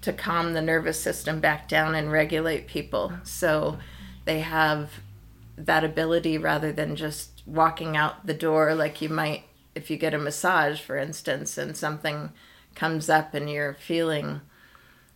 to 0.03 0.13
calm 0.13 0.53
the 0.53 0.63
nervous 0.63 1.01
system 1.01 1.41
back 1.41 1.69
down 1.69 1.95
and 1.95 2.13
regulate 2.13 2.67
people 2.67 3.13
so 3.23 3.79
they 4.25 4.41
have 4.41 5.01
that 5.67 5.85
ability 5.85 6.39
rather 6.39 6.73
than 6.73 6.97
just 6.97 7.43
walking 7.47 7.97
out 7.97 8.27
the 8.27 8.35
door 8.35 8.75
like 8.75 9.01
you 9.01 9.09
might 9.09 9.45
if 9.75 9.91
you 9.91 9.97
get 9.97 10.15
a 10.15 10.19
massage 10.19 10.81
for 10.81 10.97
instance 10.97 11.57
and 11.57 11.77
something 11.77 12.31
comes 12.75 13.09
up 13.09 13.35
and 13.35 13.51
you're 13.51 13.75
feeling 13.75 14.41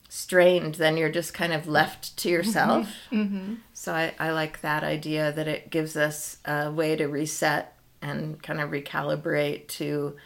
strained, 0.09 0.77
then 0.77 0.97
you're 0.97 1.11
just 1.11 1.35
kind 1.35 1.53
of 1.53 1.67
left 1.67 2.17
to 2.19 2.29
yourself. 2.29 2.87
Mm-hmm. 3.11 3.37
Mm-hmm. 3.37 3.55
So 3.73 3.93
I, 3.93 4.15
I 4.19 4.31
like 4.31 4.61
that 4.61 4.85
idea 4.85 5.33
that 5.33 5.49
it 5.49 5.71
gives 5.71 5.97
us 5.97 6.39
a 6.45 6.71
way 6.71 6.95
to 6.97 7.07
reset 7.07 7.77
and 8.01 8.41
kind 8.43 8.61
of 8.61 8.71
recalibrate 8.71 9.67
to 9.69 10.17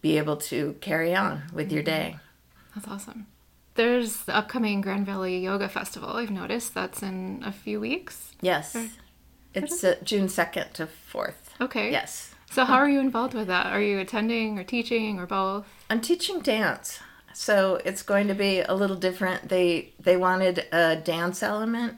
be 0.00 0.18
able 0.18 0.36
to 0.36 0.76
carry 0.80 1.14
on 1.14 1.42
with 1.52 1.66
mm-hmm. 1.66 1.74
your 1.74 1.82
day. 1.84 2.16
That's 2.74 2.88
awesome. 2.88 3.26
There's 3.74 4.24
the 4.24 4.34
upcoming 4.34 4.80
Grand 4.80 5.06
Valley 5.06 5.38
Yoga 5.38 5.68
Festival. 5.68 6.16
I've 6.16 6.32
noticed 6.32 6.74
that's 6.74 7.00
in 7.00 7.42
a 7.44 7.52
few 7.52 7.78
weeks. 7.78 8.32
Yes. 8.40 8.74
Or, 8.74 8.88
it's 9.54 9.82
uh, 9.84 9.96
June 10.02 10.26
2nd 10.26 10.72
to 10.74 10.88
4th. 11.12 11.60
Okay. 11.60 11.90
Yes. 11.90 12.34
So, 12.50 12.64
how 12.64 12.76
are 12.76 12.88
you 12.88 13.00
involved 13.00 13.34
with 13.34 13.48
that? 13.48 13.66
Are 13.66 13.80
you 13.80 13.98
attending 13.98 14.58
or 14.58 14.64
teaching 14.64 15.18
or 15.18 15.26
both? 15.26 15.66
I'm 15.90 16.00
teaching 16.00 16.40
dance 16.40 17.00
so 17.38 17.78
it's 17.84 18.02
going 18.02 18.26
to 18.26 18.34
be 18.34 18.62
a 18.62 18.74
little 18.74 18.96
different. 18.96 19.48
They 19.48 19.92
they 20.00 20.16
wanted 20.16 20.66
a 20.72 20.96
dance 20.96 21.40
element. 21.40 21.96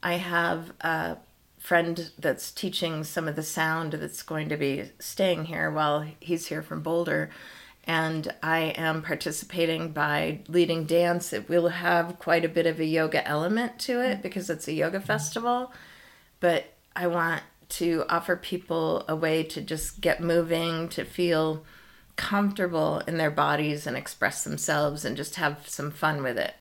I 0.00 0.12
have 0.12 0.72
a 0.80 1.16
friend 1.58 2.12
that's 2.16 2.52
teaching 2.52 3.02
some 3.02 3.26
of 3.26 3.34
the 3.34 3.42
sound 3.42 3.94
that's 3.94 4.22
going 4.22 4.48
to 4.50 4.56
be 4.56 4.92
staying 5.00 5.46
here 5.46 5.72
while 5.72 6.06
he's 6.20 6.46
here 6.46 6.62
from 6.62 6.82
Boulder. 6.82 7.30
And 7.82 8.32
I 8.44 8.74
am 8.76 9.02
participating 9.02 9.90
by 9.90 10.42
leading 10.46 10.84
dance. 10.84 11.32
It 11.32 11.48
will 11.48 11.68
have 11.68 12.20
quite 12.20 12.44
a 12.44 12.48
bit 12.48 12.66
of 12.66 12.78
a 12.78 12.84
yoga 12.84 13.26
element 13.26 13.80
to 13.80 14.00
it 14.00 14.22
because 14.22 14.48
it's 14.48 14.68
a 14.68 14.72
yoga 14.72 15.00
festival. 15.00 15.72
But 16.38 16.75
I 16.96 17.06
want 17.06 17.42
to 17.68 18.04
offer 18.08 18.36
people 18.36 19.04
a 19.08 19.14
way 19.14 19.42
to 19.44 19.60
just 19.60 20.00
get 20.00 20.20
moving, 20.20 20.88
to 20.90 21.04
feel 21.04 21.64
comfortable 22.16 23.02
in 23.06 23.18
their 23.18 23.30
bodies 23.30 23.86
and 23.86 23.96
express 23.96 24.42
themselves 24.42 25.04
and 25.04 25.16
just 25.16 25.36
have 25.36 25.68
some 25.68 25.90
fun 25.90 26.22
with 26.22 26.38
it. 26.38 26.54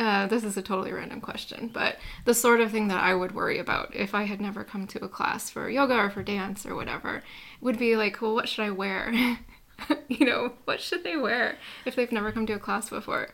Uh, 0.00 0.26
this 0.26 0.44
is 0.44 0.56
a 0.56 0.62
totally 0.62 0.92
random 0.92 1.20
question, 1.20 1.70
but 1.72 1.96
the 2.24 2.34
sort 2.34 2.60
of 2.60 2.70
thing 2.70 2.86
that 2.88 3.02
I 3.02 3.14
would 3.14 3.34
worry 3.34 3.58
about 3.58 3.94
if 3.94 4.14
I 4.14 4.24
had 4.24 4.40
never 4.40 4.62
come 4.62 4.86
to 4.88 5.04
a 5.04 5.08
class 5.08 5.50
for 5.50 5.68
yoga 5.68 5.94
or 5.94 6.10
for 6.10 6.22
dance 6.22 6.64
or 6.64 6.76
whatever 6.76 7.22
would 7.60 7.78
be 7.78 7.96
like, 7.96 8.20
well, 8.20 8.34
what 8.34 8.48
should 8.48 8.64
I 8.64 8.70
wear? 8.70 9.12
you 10.08 10.24
know, 10.24 10.52
what 10.64 10.80
should 10.80 11.02
they 11.02 11.16
wear 11.16 11.58
if 11.84 11.96
they've 11.96 12.12
never 12.12 12.30
come 12.30 12.46
to 12.46 12.54
a 12.54 12.58
class 12.60 12.90
before? 12.90 13.30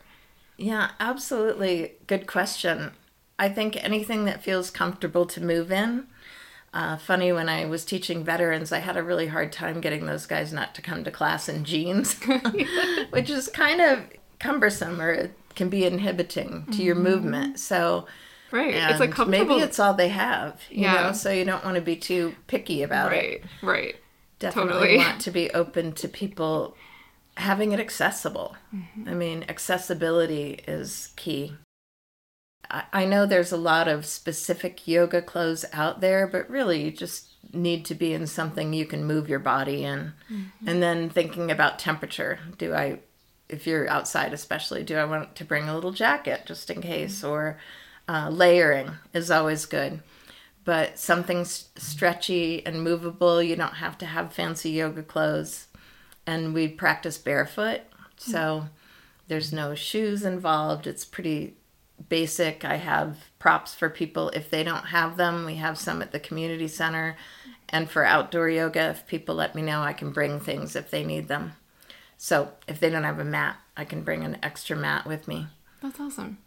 Yeah, 0.57 0.91
absolutely. 0.99 1.93
Good 2.07 2.25
question. 2.25 2.93
I 3.37 3.49
think 3.49 3.81
anything 3.83 4.25
that 4.25 4.41
feels 4.41 4.71
comfortable 4.71 5.25
to 5.25 5.43
move 5.43 5.71
in 5.71 6.07
uh, 6.75 6.97
funny 6.97 7.31
when 7.31 7.47
I 7.47 7.65
was 7.65 7.85
teaching 7.85 8.25
veterans, 8.25 8.73
I 8.73 8.79
had 8.79 8.97
a 8.97 9.03
really 9.03 9.27
hard 9.27 9.53
time 9.53 9.79
getting 9.79 10.05
those 10.05 10.25
guys 10.25 10.51
not 10.51 10.75
to 10.75 10.81
come 10.81 11.05
to 11.05 11.11
class 11.11 11.47
in 11.47 11.63
jeans, 11.63 12.19
which 13.11 13.29
is 13.29 13.47
kind 13.47 13.79
of 13.79 14.03
cumbersome 14.39 15.01
or 15.01 15.09
it 15.11 15.33
can 15.55 15.69
be 15.69 15.85
inhibiting 15.85 16.65
to 16.65 16.71
mm-hmm. 16.71 16.81
your 16.81 16.95
movement. 16.95 17.59
So, 17.59 18.07
right, 18.51 18.73
it's 18.73 18.99
like 18.99 19.11
comfortable. 19.11 19.55
Maybe 19.55 19.63
it's 19.63 19.79
all 19.79 19.93
they 19.93 20.09
have, 20.09 20.61
you 20.69 20.81
yeah. 20.81 20.95
know. 20.95 21.11
So 21.13 21.31
you 21.31 21.45
don't 21.45 21.63
want 21.63 21.75
to 21.75 21.81
be 21.81 21.95
too 21.95 22.35
picky 22.47 22.83
about 22.83 23.11
right. 23.11 23.23
it. 23.23 23.43
Right, 23.61 23.71
right. 23.71 23.95
Definitely 24.39 24.73
totally. 24.73 24.97
want 24.97 25.21
to 25.21 25.31
be 25.31 25.49
open 25.51 25.93
to 25.93 26.09
people 26.09 26.75
having 27.37 27.71
it 27.71 27.79
accessible. 27.79 28.57
Mm-hmm. 28.75 29.09
I 29.09 29.13
mean, 29.13 29.45
accessibility 29.47 30.59
is 30.67 31.13
key. 31.15 31.53
I 32.69 33.05
know 33.05 33.25
there's 33.25 33.51
a 33.51 33.57
lot 33.57 33.87
of 33.87 34.05
specific 34.05 34.87
yoga 34.87 35.21
clothes 35.21 35.65
out 35.73 36.01
there, 36.01 36.27
but 36.27 36.49
really 36.49 36.83
you 36.83 36.91
just 36.91 37.27
need 37.53 37.85
to 37.85 37.95
be 37.95 38.13
in 38.13 38.27
something 38.27 38.73
you 38.73 38.85
can 38.85 39.05
move 39.05 39.29
your 39.29 39.39
body 39.39 39.83
in. 39.83 40.13
Mm-hmm. 40.31 40.67
And 40.67 40.81
then 40.81 41.09
thinking 41.09 41.51
about 41.51 41.79
temperature. 41.79 42.39
Do 42.57 42.73
I, 42.73 42.99
if 43.49 43.67
you're 43.67 43.89
outside 43.89 44.33
especially, 44.33 44.83
do 44.83 44.97
I 44.97 45.05
want 45.05 45.35
to 45.35 45.45
bring 45.45 45.69
a 45.69 45.75
little 45.75 45.91
jacket 45.91 46.43
just 46.45 46.69
in 46.69 46.81
case? 46.81 47.19
Mm-hmm. 47.19 47.27
Or 47.27 47.57
uh, 48.07 48.29
layering 48.29 48.91
is 49.13 49.31
always 49.31 49.65
good. 49.65 50.01
But 50.63 50.97
something 50.97 51.45
stretchy 51.45 52.65
and 52.65 52.83
movable, 52.83 53.41
you 53.41 53.55
don't 53.55 53.75
have 53.75 53.97
to 53.99 54.05
have 54.05 54.33
fancy 54.33 54.71
yoga 54.71 55.03
clothes. 55.03 55.67
And 56.25 56.55
we 56.55 56.67
practice 56.67 57.19
barefoot, 57.19 57.81
so 58.17 58.37
mm-hmm. 58.37 58.67
there's 59.27 59.53
no 59.53 59.75
shoes 59.75 60.23
involved. 60.23 60.87
It's 60.87 61.05
pretty 61.05 61.53
basic. 62.09 62.65
I 62.65 62.75
have 62.75 63.17
props 63.39 63.73
for 63.73 63.89
people 63.89 64.29
if 64.29 64.49
they 64.49 64.63
don't 64.63 64.87
have 64.87 65.17
them. 65.17 65.45
We 65.45 65.55
have 65.55 65.77
some 65.77 66.01
at 66.01 66.11
the 66.11 66.19
community 66.19 66.67
center. 66.67 67.17
And 67.69 67.89
for 67.89 68.05
outdoor 68.05 68.49
yoga, 68.49 68.89
if 68.89 69.07
people 69.07 69.35
let 69.35 69.55
me 69.55 69.61
know, 69.61 69.81
I 69.81 69.93
can 69.93 70.11
bring 70.11 70.39
things 70.39 70.75
if 70.75 70.91
they 70.91 71.03
need 71.03 71.27
them. 71.27 71.53
So 72.17 72.51
if 72.67 72.79
they 72.79 72.89
don't 72.89 73.03
have 73.03 73.19
a 73.19 73.25
mat, 73.25 73.57
I 73.75 73.85
can 73.85 74.03
bring 74.03 74.23
an 74.23 74.37
extra 74.43 74.75
mat 74.75 75.05
with 75.05 75.27
me. 75.27 75.47
That's 75.81 75.99
awesome. 75.99 76.37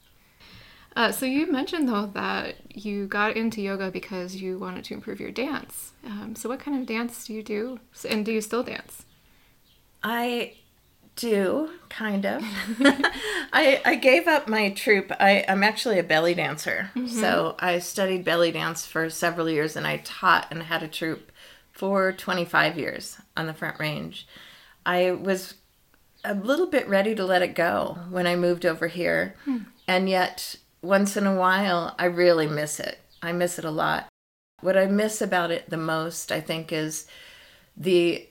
Uh, 0.96 1.12
so 1.12 1.26
you 1.26 1.50
mentioned 1.50 1.88
though 1.88 2.06
that 2.06 2.56
you 2.74 3.06
got 3.06 3.36
into 3.36 3.60
yoga 3.60 3.90
because 3.90 4.36
you 4.36 4.58
wanted 4.58 4.84
to 4.84 4.94
improve 4.94 5.20
your 5.20 5.30
dance. 5.30 5.92
Um, 6.04 6.34
so 6.34 6.48
what 6.48 6.60
kind 6.60 6.80
of 6.80 6.86
dance 6.86 7.26
do 7.26 7.34
you 7.34 7.42
do, 7.42 7.78
and 8.08 8.24
do 8.24 8.32
you 8.32 8.40
still 8.40 8.62
dance? 8.62 9.04
I 10.02 10.54
do 11.18 11.70
kind 11.88 12.24
of. 12.24 12.42
I 13.52 13.82
I 13.84 13.96
gave 13.96 14.26
up 14.26 14.48
my 14.48 14.70
troupe. 14.70 15.12
I 15.18 15.44
I'm 15.48 15.62
actually 15.62 15.98
a 15.98 16.04
belly 16.04 16.34
dancer, 16.34 16.90
mm-hmm. 16.94 17.06
so 17.08 17.56
I 17.58 17.80
studied 17.80 18.24
belly 18.24 18.52
dance 18.52 18.86
for 18.86 19.10
several 19.10 19.50
years, 19.50 19.76
and 19.76 19.86
I 19.86 19.98
taught 19.98 20.46
and 20.50 20.62
had 20.62 20.82
a 20.82 20.88
troupe 20.88 21.30
for 21.72 22.12
25 22.12 22.78
years 22.78 23.18
on 23.36 23.46
the 23.46 23.54
Front 23.54 23.78
Range. 23.78 24.26
I 24.86 25.10
was 25.10 25.54
a 26.24 26.34
little 26.34 26.66
bit 26.66 26.88
ready 26.88 27.14
to 27.14 27.24
let 27.24 27.42
it 27.42 27.54
go 27.54 27.98
when 28.10 28.26
I 28.26 28.36
moved 28.36 28.64
over 28.64 28.86
here, 28.86 29.34
hmm. 29.44 29.58
and 29.86 30.08
yet 30.08 30.56
once 30.82 31.16
in 31.16 31.26
a 31.26 31.34
while 31.34 31.94
I 31.98 32.04
really 32.06 32.46
miss 32.46 32.80
it. 32.80 33.00
I 33.20 33.32
miss 33.32 33.58
it 33.58 33.64
a 33.64 33.70
lot. 33.70 34.08
What 34.60 34.76
I 34.76 34.86
miss 34.86 35.20
about 35.20 35.50
it 35.50 35.68
the 35.68 35.76
most, 35.76 36.30
I 36.30 36.40
think, 36.40 36.72
is 36.72 37.06
the 37.76 38.27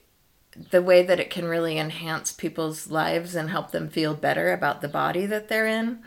the 0.71 0.81
way 0.81 1.03
that 1.03 1.19
it 1.19 1.29
can 1.29 1.45
really 1.45 1.77
enhance 1.77 2.31
people's 2.31 2.89
lives 2.89 3.35
and 3.35 3.49
help 3.49 3.71
them 3.71 3.89
feel 3.89 4.13
better 4.13 4.51
about 4.51 4.81
the 4.81 4.87
body 4.87 5.25
that 5.25 5.47
they're 5.47 5.67
in. 5.67 5.99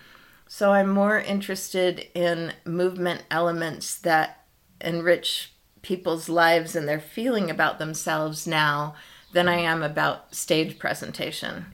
So 0.49 0.73
I'm 0.73 0.91
more 0.91 1.19
interested 1.19 2.09
in 2.15 2.53
movement 2.65 3.25
elements 3.31 3.95
that 3.97 4.45
enrich 4.81 5.53
people's 5.83 6.29
lives 6.29 6.75
and 6.75 6.89
their 6.89 7.01
feeling 7.01 7.51
about 7.51 7.79
themselves 7.79 8.47
now 8.47 8.95
than 9.33 9.49
I 9.49 9.59
am 9.61 9.83
about 9.83 10.35
stage 10.35 10.79
presentation. 10.79 11.67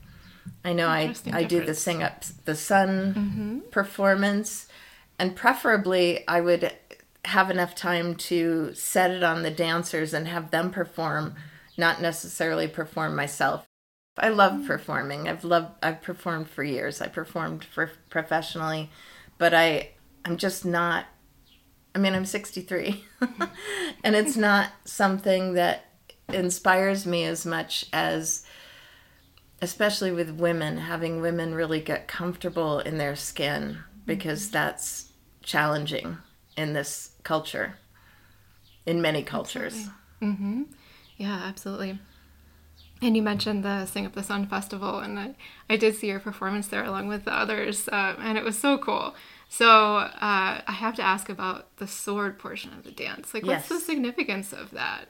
I 0.64 0.72
know 0.72 0.88
I, 0.88 1.14
I 1.32 1.44
do 1.44 1.64
the 1.64 1.74
Sing 1.74 2.02
Up 2.02 2.24
the 2.44 2.54
Sun 2.54 3.14
mm-hmm. 3.14 3.58
performance, 3.70 4.66
and 5.18 5.34
preferably 5.34 6.26
I 6.28 6.40
would 6.40 6.72
have 7.24 7.50
enough 7.50 7.74
time 7.74 8.14
to 8.14 8.72
set 8.74 9.10
it 9.10 9.22
on 9.22 9.42
the 9.42 9.50
dancers 9.50 10.12
and 10.12 10.28
have 10.28 10.50
them 10.50 10.70
perform 10.70 11.34
not 11.76 12.00
necessarily 12.00 12.68
perform 12.68 13.14
myself. 13.16 13.66
I 14.18 14.28
love 14.28 14.52
mm. 14.52 14.66
performing. 14.66 15.28
I've 15.28 15.44
loved 15.44 15.72
I've 15.82 16.02
performed 16.02 16.48
for 16.48 16.64
years. 16.64 17.02
I 17.02 17.08
performed 17.08 17.64
for 17.64 17.90
professionally, 18.08 18.90
but 19.38 19.52
I 19.52 19.90
I'm 20.24 20.36
just 20.36 20.64
not 20.64 21.06
I 21.94 21.98
mean, 21.98 22.14
I'm 22.14 22.26
63. 22.26 23.02
and 24.04 24.14
it's 24.14 24.36
not 24.48 24.70
something 24.84 25.54
that 25.54 25.86
inspires 26.30 27.06
me 27.06 27.24
as 27.24 27.46
much 27.46 27.86
as 27.90 28.44
especially 29.62 30.12
with 30.12 30.38
women, 30.38 30.76
having 30.76 31.22
women 31.22 31.54
really 31.54 31.80
get 31.80 32.06
comfortable 32.06 32.80
in 32.80 32.98
their 32.98 33.16
skin 33.16 33.78
because 34.04 34.44
mm-hmm. 34.44 34.52
that's 34.52 35.12
challenging 35.42 36.18
in 36.56 36.74
this 36.74 37.12
culture, 37.22 37.78
in 38.84 39.00
many 39.00 39.22
cultures. 39.22 39.88
Mm-hmm. 40.20 40.64
Yeah, 41.16 41.40
absolutely. 41.44 41.98
And 43.02 43.14
you 43.16 43.22
mentioned 43.22 43.62
the 43.64 43.84
Sing 43.86 44.06
Up 44.06 44.14
the 44.14 44.22
Sun 44.22 44.46
Festival, 44.46 45.00
and 45.00 45.18
I, 45.18 45.34
I 45.68 45.76
did 45.76 45.94
see 45.96 46.06
your 46.08 46.20
performance 46.20 46.68
there 46.68 46.84
along 46.84 47.08
with 47.08 47.24
the 47.26 47.32
others, 47.32 47.88
uh, 47.88 48.16
and 48.18 48.38
it 48.38 48.44
was 48.44 48.58
so 48.58 48.78
cool. 48.78 49.14
So 49.50 49.68
uh, 49.98 50.10
I 50.66 50.72
have 50.72 50.96
to 50.96 51.02
ask 51.02 51.28
about 51.28 51.76
the 51.76 51.86
sword 51.86 52.38
portion 52.38 52.72
of 52.72 52.84
the 52.84 52.90
dance. 52.90 53.34
Like, 53.34 53.44
what's 53.44 53.68
Yes. 53.70 53.80
the 53.80 53.80
significance 53.80 54.52
of 54.52 54.70
that? 54.70 55.06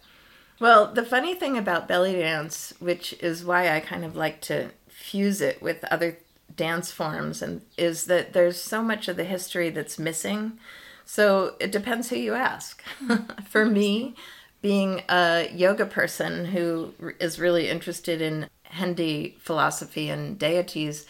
Well, 0.59 0.93
the 0.93 1.05
funny 1.05 1.35
thing 1.35 1.57
about 1.57 1.87
belly 1.87 2.15
dance, 2.15 2.73
which 2.81 3.13
is 3.21 3.45
why 3.45 3.75
I 3.75 3.81
kind 3.81 4.05
of 4.05 4.17
like 4.17 4.41
to 4.43 4.71
fuse 4.89 5.41
it 5.41 5.63
with 5.63 5.85
other 5.85 6.19
dance 6.57 6.91
forms, 6.91 7.41
and 7.41 7.63
is 7.77 8.07
that 8.07 8.33
there's 8.33 8.61
so 8.61 8.83
much 8.83 9.07
of 9.07 9.17
the 9.17 9.25
history 9.25 9.71
that's 9.71 9.99
missing. 9.99 10.59
So 11.05 11.55
it 11.61 11.71
depends 11.71 12.09
who 12.09 12.17
you 12.17 12.35
ask. 12.35 12.83
For 13.49 13.65
me, 13.65 14.17
being 14.63 15.03
a 15.09 15.49
yoga 15.53 15.87
person 15.87 16.47
who 16.47 16.93
is 17.21 17.39
really 17.39 17.69
interested 17.69 18.21
in 18.21 18.49
Hindi 18.65 19.37
philosophy 19.39 20.09
and 20.11 20.39
deities, 20.39 21.07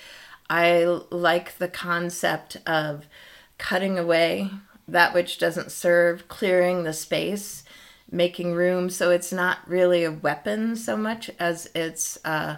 I 0.49 0.85
like 1.11 1.59
the 1.59 1.69
concept 1.69 2.59
of 2.67 3.07
cutting 3.59 3.99
away 3.99 4.51
that 4.89 5.15
which 5.15 5.39
doesn't 5.39 5.73
serve, 5.73 6.29
clearing 6.29 6.85
the 6.85 6.93
space, 6.93 7.65
making 8.11 8.55
room 8.55 8.89
so 8.89 9.11
it's 9.11 9.33
not 9.33 9.59
really 9.67 10.05
a 10.05 10.13
weapon 10.13 10.77
so 10.77 10.97
much 10.97 11.31
as 11.41 11.69
it's 11.75 12.19
uh, 12.25 12.57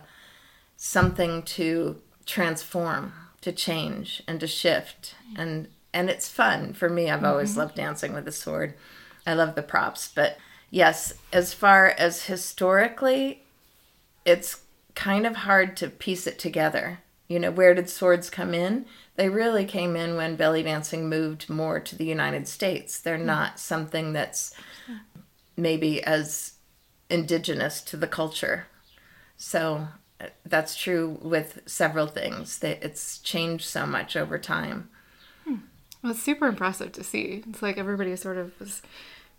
something 0.77 1.43
to 1.43 2.01
transform, 2.27 3.13
to 3.41 3.51
change, 3.53 4.23
and 4.29 4.41
to 4.41 4.47
shift. 4.47 5.15
And 5.37 5.69
and 5.95 6.11
it's 6.11 6.29
fun 6.29 6.75
for 6.75 6.91
me. 6.91 7.11
I've 7.11 7.25
always 7.25 7.57
loved 7.57 7.77
dancing 7.77 8.13
with 8.13 8.29
a 8.29 8.33
sword. 8.33 8.75
I 9.27 9.33
love 9.33 9.55
the 9.55 9.63
props, 9.63 10.11
but 10.15 10.37
yes, 10.71 11.15
as 11.33 11.55
far 11.55 11.89
as 11.99 12.25
historically, 12.25 13.43
it's 14.25 14.63
kind 14.95 15.27
of 15.27 15.37
hard 15.37 15.77
to 15.79 15.89
piece 15.89 16.27
it 16.27 16.39
together. 16.39 17.01
You 17.29 17.39
know, 17.39 17.51
where 17.51 17.75
did 17.75 17.91
swords 17.91 18.31
come 18.31 18.55
in? 18.55 18.87
They 19.17 19.29
really 19.29 19.65
came 19.65 19.97
in 19.97 20.17
when 20.17 20.37
belly 20.37 20.63
dancing 20.63 21.09
moved 21.09 21.51
more 21.51 21.79
to 21.81 21.97
the 21.97 22.05
United 22.07 22.49
States. 22.49 22.99
They're 22.99 23.19
not 23.19 23.59
something 23.59 24.13
that's 24.13 24.55
maybe 25.57 26.03
as 26.05 26.55
indigenous 27.11 27.81
to 27.83 27.97
the 27.97 28.07
culture. 28.07 28.67
So 29.37 29.89
uh, 30.21 30.27
that's 30.45 30.75
true 30.75 31.19
with 31.21 31.61
several 31.67 32.07
things. 32.07 32.59
That 32.61 32.83
it's 32.83 33.19
changed 33.19 33.67
so 33.67 33.87
much 33.87 34.17
over 34.17 34.39
time. 34.39 34.89
Well, 36.03 36.13
it's 36.13 36.23
super 36.23 36.47
impressive 36.47 36.93
to 36.93 37.05
see. 37.05 37.43
It's 37.49 37.63
like 37.63 37.77
everybody 37.77 38.15
sort 38.15 38.37
of 38.39 38.59
was 38.61 38.83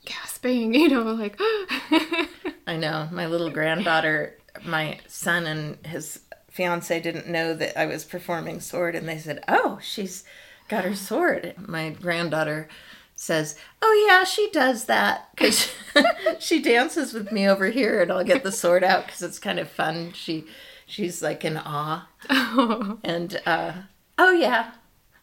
gasping, 0.06 0.74
you 0.76 0.90
know, 0.90 1.04
like, 1.14 1.40
I 2.68 2.78
know. 2.78 3.10
My 3.12 3.28
little 3.28 3.50
granddaughter, 3.50 4.38
my 4.64 5.00
son 5.08 5.46
and 5.46 5.86
his 5.86 6.22
fiance 6.50 7.00
didn't 7.00 7.28
know 7.28 7.54
that 7.54 7.80
I 7.80 7.86
was 7.86 8.04
performing 8.06 8.60
sword, 8.60 8.96
and 8.96 9.08
they 9.08 9.18
said, 9.18 9.44
Oh, 9.48 9.80
she's 9.82 10.24
got 10.68 10.84
her 10.84 10.96
sword. 10.96 11.56
My 11.58 11.90
granddaughter 11.90 12.68
says, 13.16 13.56
Oh, 13.82 14.06
yeah, 14.08 14.24
she 14.24 14.50
does 14.52 14.86
that 14.86 15.30
because 15.36 15.72
she 16.40 16.62
dances 16.62 17.14
with 17.14 17.32
me 17.32 17.48
over 17.48 17.70
here, 17.70 18.02
and 18.02 18.12
I'll 18.12 18.24
get 18.24 18.44
the 18.44 18.52
sword 18.52 18.84
out 18.84 19.06
because 19.06 19.22
it's 19.22 19.40
kind 19.40 19.60
of 19.60 19.70
fun. 19.70 20.14
She 20.14 20.46
She's 20.90 21.22
like 21.22 21.46
in 21.46 21.56
awe. 21.56 22.08
And, 23.04 23.40
uh, 23.46 23.74
oh, 24.18 24.32
yeah, 24.32 24.72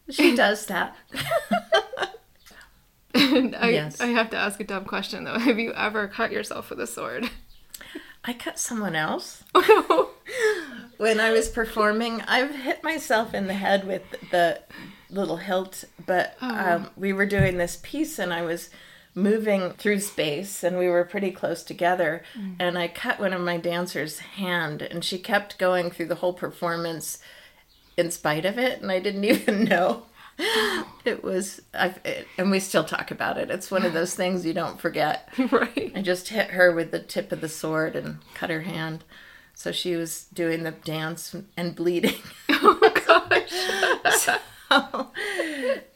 she 0.08 0.34
does 0.36 0.66
that. 0.66 0.96
And 3.20 3.56
I, 3.56 3.68
Yes. 3.70 4.00
I 4.00 4.06
have 4.06 4.30
to 4.30 4.36
ask 4.36 4.60
a 4.60 4.64
dumb 4.64 4.84
question 4.84 5.24
though. 5.24 5.38
Have 5.38 5.58
you 5.58 5.72
ever 5.74 6.08
cut 6.08 6.32
yourself 6.32 6.70
with 6.70 6.80
a 6.80 6.86
sword? 6.86 7.30
I 8.24 8.32
cut 8.32 8.58
someone 8.58 8.96
else. 8.96 9.44
Oh 9.54 10.10
when 10.96 11.20
I 11.20 11.30
was 11.30 11.48
performing, 11.48 12.22
I've 12.22 12.54
hit 12.54 12.82
myself 12.82 13.34
in 13.34 13.46
the 13.46 13.54
head 13.54 13.86
with 13.86 14.02
the 14.30 14.60
little 15.10 15.36
hilt, 15.36 15.84
but 16.04 16.36
um, 16.40 16.90
we 16.96 17.12
were 17.12 17.26
doing 17.26 17.56
this 17.58 17.78
piece 17.82 18.18
and 18.18 18.32
I 18.32 18.42
was 18.42 18.70
moving 19.14 19.70
through 19.70 20.00
space 20.00 20.62
and 20.64 20.76
we 20.76 20.88
were 20.88 21.04
pretty 21.04 21.30
close 21.30 21.62
together 21.62 22.22
and 22.58 22.76
I 22.76 22.88
cut 22.88 23.18
one 23.18 23.32
of 23.32 23.40
my 23.40 23.56
dancers' 23.56 24.18
hand 24.18 24.82
and 24.82 25.02
she 25.04 25.18
kept 25.18 25.58
going 25.58 25.90
through 25.90 26.06
the 26.06 26.16
whole 26.16 26.34
performance 26.34 27.18
in 27.96 28.10
spite 28.10 28.44
of 28.44 28.58
it 28.58 28.82
and 28.82 28.90
I 28.92 28.98
didn't 28.98 29.24
even 29.36 29.64
know. 29.64 30.02
It 31.04 31.22
was, 31.22 31.60
I've, 31.72 32.00
it, 32.04 32.26
and 32.36 32.50
we 32.50 32.58
still 32.58 32.82
talk 32.82 33.12
about 33.12 33.38
it. 33.38 33.48
It's 33.48 33.70
one 33.70 33.86
of 33.86 33.92
those 33.92 34.14
things 34.16 34.44
you 34.44 34.52
don't 34.52 34.80
forget. 34.80 35.28
right. 35.52 35.92
I 35.94 36.02
just 36.02 36.30
hit 36.30 36.50
her 36.50 36.72
with 36.72 36.90
the 36.90 36.98
tip 36.98 37.30
of 37.30 37.40
the 37.40 37.48
sword 37.48 37.94
and 37.94 38.18
cut 38.34 38.50
her 38.50 38.62
hand. 38.62 39.04
So 39.54 39.70
she 39.70 39.94
was 39.94 40.24
doing 40.34 40.64
the 40.64 40.72
dance 40.72 41.34
and 41.56 41.76
bleeding. 41.76 42.16
Oh 42.50 42.80
gosh. 43.06 44.28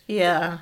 yeah. 0.06 0.58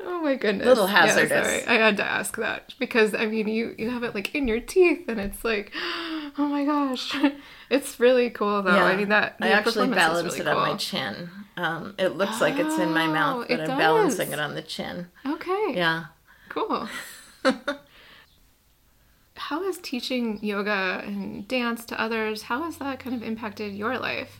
Oh 0.00 0.20
my 0.22 0.34
goodness. 0.34 0.66
Little 0.66 0.86
Yeah, 0.88 1.00
hazardous. 1.06 1.46
sorry. 1.46 1.64
I 1.66 1.74
had 1.74 1.96
to 1.98 2.04
ask 2.04 2.36
that 2.36 2.74
because 2.78 3.14
I 3.14 3.26
mean 3.26 3.46
you 3.48 3.74
you 3.78 3.90
have 3.90 4.02
it 4.02 4.14
like 4.14 4.34
in 4.34 4.48
your 4.48 4.60
teeth 4.60 5.04
and 5.08 5.20
it's 5.20 5.44
like 5.44 5.72
oh 6.38 6.46
my 6.46 6.64
gosh. 6.64 7.14
It's 7.70 7.98
really 7.98 8.28
cool 8.28 8.62
though. 8.62 8.74
yeah. 8.74 8.84
I 8.84 8.96
mean 8.96 9.08
that 9.08 9.36
I 9.40 9.48
actually 9.48 9.88
performance 9.88 9.96
is 9.96 9.96
balance 9.96 10.34
really 10.34 10.40
it 10.40 10.48
on 10.48 10.68
my 10.68 10.76
chin. 10.76 11.30
Um, 11.56 11.94
it 11.98 12.16
looks 12.18 12.38
like 12.40 12.58
it's 12.58 12.78
in 12.78 12.92
my 12.92 13.06
Oh, 13.06 13.12
mouth, 13.12 13.46
but 13.48 13.60
I'm 13.60 13.78
balancing 13.78 14.30
it 14.30 14.38
on 14.38 14.54
the 14.54 14.60
chin. 14.60 15.08
Okay. 15.24 15.72
Yeah. 15.74 16.04
Cool. 16.50 16.86
how 19.36 19.64
has 19.64 19.78
teaching 19.78 20.38
yoga 20.42 21.02
and 21.04 21.48
dance 21.48 21.84
to 21.86 22.00
others, 22.00 22.42
how 22.42 22.62
has 22.64 22.76
that 22.76 22.98
kind 23.00 23.16
of 23.16 23.22
impacted 23.22 23.74
your 23.74 23.98
life? 23.98 24.38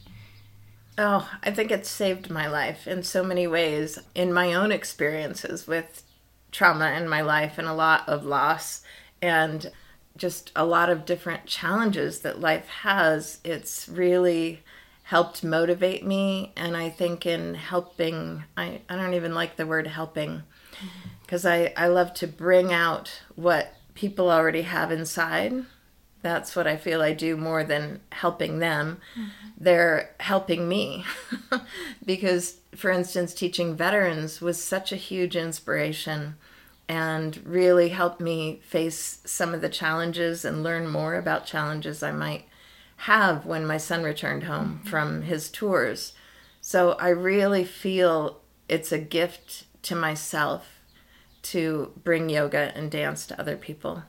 Oh, 0.98 1.28
I 1.42 1.50
think 1.50 1.70
it's 1.70 1.88
saved 1.88 2.28
my 2.30 2.46
life 2.46 2.86
in 2.86 3.02
so 3.02 3.24
many 3.24 3.46
ways. 3.46 3.98
In 4.14 4.32
my 4.32 4.52
own 4.52 4.70
experiences 4.70 5.66
with 5.66 6.02
trauma 6.50 6.90
in 6.92 7.08
my 7.08 7.22
life 7.22 7.56
and 7.56 7.66
a 7.66 7.72
lot 7.72 8.06
of 8.06 8.24
loss 8.26 8.82
and 9.22 9.70
just 10.16 10.52
a 10.54 10.64
lot 10.64 10.90
of 10.90 11.04
different 11.04 11.46
challenges 11.46 12.20
that 12.20 12.40
life 12.40 12.68
has, 12.68 13.40
it's 13.44 13.88
really 13.88 14.62
helped 15.04 15.44
motivate 15.44 16.04
me. 16.04 16.52
And 16.56 16.76
I 16.76 16.90
think 16.90 17.26
in 17.26 17.54
helping, 17.54 18.44
I, 18.56 18.82
I 18.88 18.96
don't 18.96 19.14
even 19.14 19.34
like 19.34 19.56
the 19.56 19.66
word 19.66 19.86
helping 19.86 20.30
mm-hmm. 20.30 21.08
because 21.22 21.44
I, 21.44 21.72
I 21.76 21.88
love 21.88 22.14
to 22.14 22.26
bring 22.26 22.72
out 22.72 23.22
what 23.34 23.74
people 23.94 24.30
already 24.30 24.62
have 24.62 24.92
inside. 24.92 25.64
That's 26.22 26.54
what 26.54 26.66
I 26.66 26.76
feel 26.76 27.02
I 27.02 27.12
do 27.12 27.36
more 27.36 27.64
than 27.64 28.00
helping 28.12 28.58
them. 28.60 29.00
Mm-hmm. 29.18 29.28
They're 29.58 30.14
helping 30.20 30.68
me. 30.68 31.04
because, 32.04 32.58
for 32.76 32.90
instance, 32.90 33.34
teaching 33.34 33.74
veterans 33.76 34.40
was 34.40 34.62
such 34.62 34.92
a 34.92 34.96
huge 34.96 35.36
inspiration 35.36 36.36
and 36.92 37.40
really 37.46 37.88
helped 37.88 38.20
me 38.20 38.60
face 38.62 39.22
some 39.24 39.54
of 39.54 39.62
the 39.62 39.68
challenges 39.70 40.44
and 40.44 40.62
learn 40.62 40.86
more 40.86 41.14
about 41.14 41.46
challenges 41.46 42.02
I 42.02 42.12
might 42.12 42.44
have 42.96 43.46
when 43.46 43.66
my 43.66 43.78
son 43.78 44.02
returned 44.02 44.42
home 44.42 44.82
from 44.84 45.22
his 45.22 45.48
tours. 45.48 46.12
So 46.60 46.92
I 47.00 47.08
really 47.08 47.64
feel 47.64 48.42
it's 48.68 48.92
a 48.92 48.98
gift 48.98 49.64
to 49.84 49.94
myself 49.96 50.80
to 51.44 51.92
bring 52.04 52.28
yoga 52.28 52.72
and 52.76 52.90
dance 52.90 53.26
to 53.28 53.40
other 53.40 53.56
people. 53.56 54.02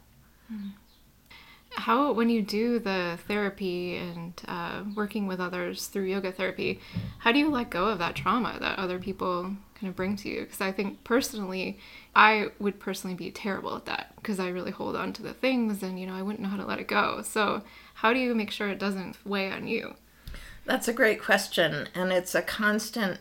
How, 1.69 2.11
when 2.11 2.29
you 2.29 2.41
do 2.41 2.79
the 2.79 3.17
therapy 3.29 3.95
and 3.95 4.33
uh, 4.45 4.83
working 4.93 5.25
with 5.25 5.39
others 5.39 5.87
through 5.87 6.07
yoga 6.07 6.33
therapy, 6.33 6.81
how 7.19 7.31
do 7.31 7.39
you 7.39 7.49
let 7.49 7.69
go 7.69 7.85
of 7.85 7.99
that 7.99 8.15
trauma 8.15 8.57
that 8.59 8.77
other 8.77 8.99
people 8.99 9.55
of 9.87 9.95
bring 9.95 10.15
to 10.17 10.29
you? 10.29 10.41
Because 10.41 10.61
I 10.61 10.71
think 10.71 11.03
personally, 11.03 11.79
I 12.15 12.47
would 12.59 12.79
personally 12.79 13.15
be 13.15 13.31
terrible 13.31 13.75
at 13.75 13.85
that 13.85 14.13
because 14.15 14.39
I 14.39 14.49
really 14.49 14.71
hold 14.71 14.95
on 14.95 15.13
to 15.13 15.21
the 15.21 15.33
things 15.33 15.83
and, 15.83 15.99
you 15.99 16.07
know, 16.07 16.15
I 16.15 16.21
wouldn't 16.21 16.41
know 16.41 16.49
how 16.49 16.57
to 16.57 16.65
let 16.65 16.79
it 16.79 16.87
go. 16.87 17.21
So, 17.23 17.63
how 17.95 18.13
do 18.13 18.19
you 18.19 18.35
make 18.35 18.51
sure 18.51 18.69
it 18.69 18.79
doesn't 18.79 19.17
weigh 19.25 19.51
on 19.51 19.67
you? 19.67 19.95
That's 20.65 20.87
a 20.87 20.93
great 20.93 21.21
question, 21.21 21.89
and 21.93 22.13
it's 22.13 22.33
a 22.33 22.41
constant 22.41 23.19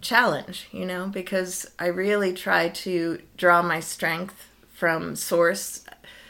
challenge, 0.00 0.68
you 0.72 0.86
know, 0.86 1.06
because 1.06 1.66
I 1.78 1.86
really 1.86 2.32
try 2.32 2.70
to 2.70 3.20
draw 3.36 3.60
my 3.60 3.80
strength 3.80 4.48
from 4.72 5.16
source, 5.16 5.84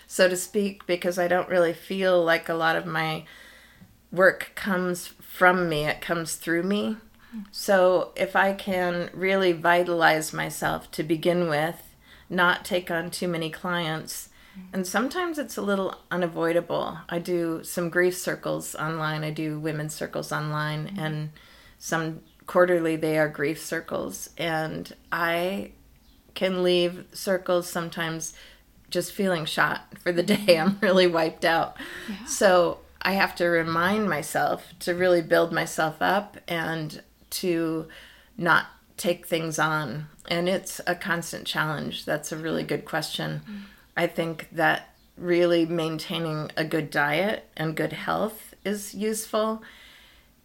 so 0.07 0.29
to 0.29 0.37
speak, 0.37 0.87
because 0.87 1.19
I 1.19 1.29
don't 1.29 1.49
really 1.49 1.73
feel 1.73 2.25
like 2.25 2.49
a 2.49 2.55
lot 2.55 2.77
of 2.77 2.87
my 2.87 3.25
work 4.11 4.53
comes 4.57 5.09
from 5.09 5.69
me, 5.69 5.85
it 5.85 6.01
comes 6.01 6.37
through 6.37 6.63
me. 6.65 6.97
So 7.51 8.13
if 8.17 8.37
I 8.37 8.53
can 8.53 9.11
really 9.13 9.53
vitalize 9.53 10.33
myself 10.33 10.91
to 10.93 11.03
begin 11.03 11.49
with, 11.49 11.83
not 12.29 12.65
take 12.65 12.91
on 12.91 13.11
too 13.11 13.29
many 13.29 13.51
clients, 13.51 14.31
and 14.73 14.87
sometimes 14.87 15.39
it's 15.39 15.57
a 15.57 15.63
little 15.63 15.95
unavoidable. 16.11 16.99
I 17.09 17.19
do 17.19 17.63
some 17.63 17.91
grief 17.91 18.17
circles 18.17 18.75
online, 18.75 19.23
I 19.23 19.31
do 19.31 19.61
women's 19.61 19.95
circles 19.95 20.33
online, 20.33 20.87
mm-hmm. 20.87 20.99
and 20.99 21.31
some 21.79 22.21
quarterly 22.47 22.97
they 22.97 23.19
are 23.19 23.29
grief 23.29 23.63
circles. 23.63 24.31
And 24.39 24.95
I 25.13 25.73
can 26.35 26.63
leave 26.63 27.05
circles 27.13 27.69
sometimes 27.69 28.35
just 28.89 29.13
feeling 29.13 29.45
shot 29.45 29.99
for 29.99 30.13
the 30.13 30.23
day. 30.23 30.37
Mm-hmm. 30.37 30.69
I'm 30.69 30.79
really 30.81 31.07
wiped 31.07 31.45
out. 31.45 31.77
Yeah. 32.09 32.25
So 32.27 32.79
I 33.03 33.13
have 33.13 33.35
to 33.37 33.47
remind 33.47 34.09
myself 34.09 34.75
to 34.81 34.95
really 34.95 35.23
build 35.23 35.53
myself 35.53 35.97
up 36.01 36.39
and 36.49 37.03
to 37.41 37.87
not 38.37 38.67
take 38.97 39.27
things 39.27 39.59
on. 39.59 40.07
And 40.29 40.49
it's 40.49 40.81
a 40.87 40.95
constant 40.95 41.47
challenge. 41.47 42.05
That's 42.05 42.33
a 42.33 42.37
really 42.37 42.63
good 42.63 42.85
question. 42.85 43.43
Mm. 43.49 43.61
I 43.97 44.07
think 44.07 44.49
that 44.53 44.95
really 45.17 45.65
maintaining 45.67 46.51
a 46.57 46.65
good 46.65 46.91
diet 46.91 47.49
and 47.57 47.77
good 47.77 47.93
health 47.93 48.55
is 48.65 48.95
useful. 48.95 49.63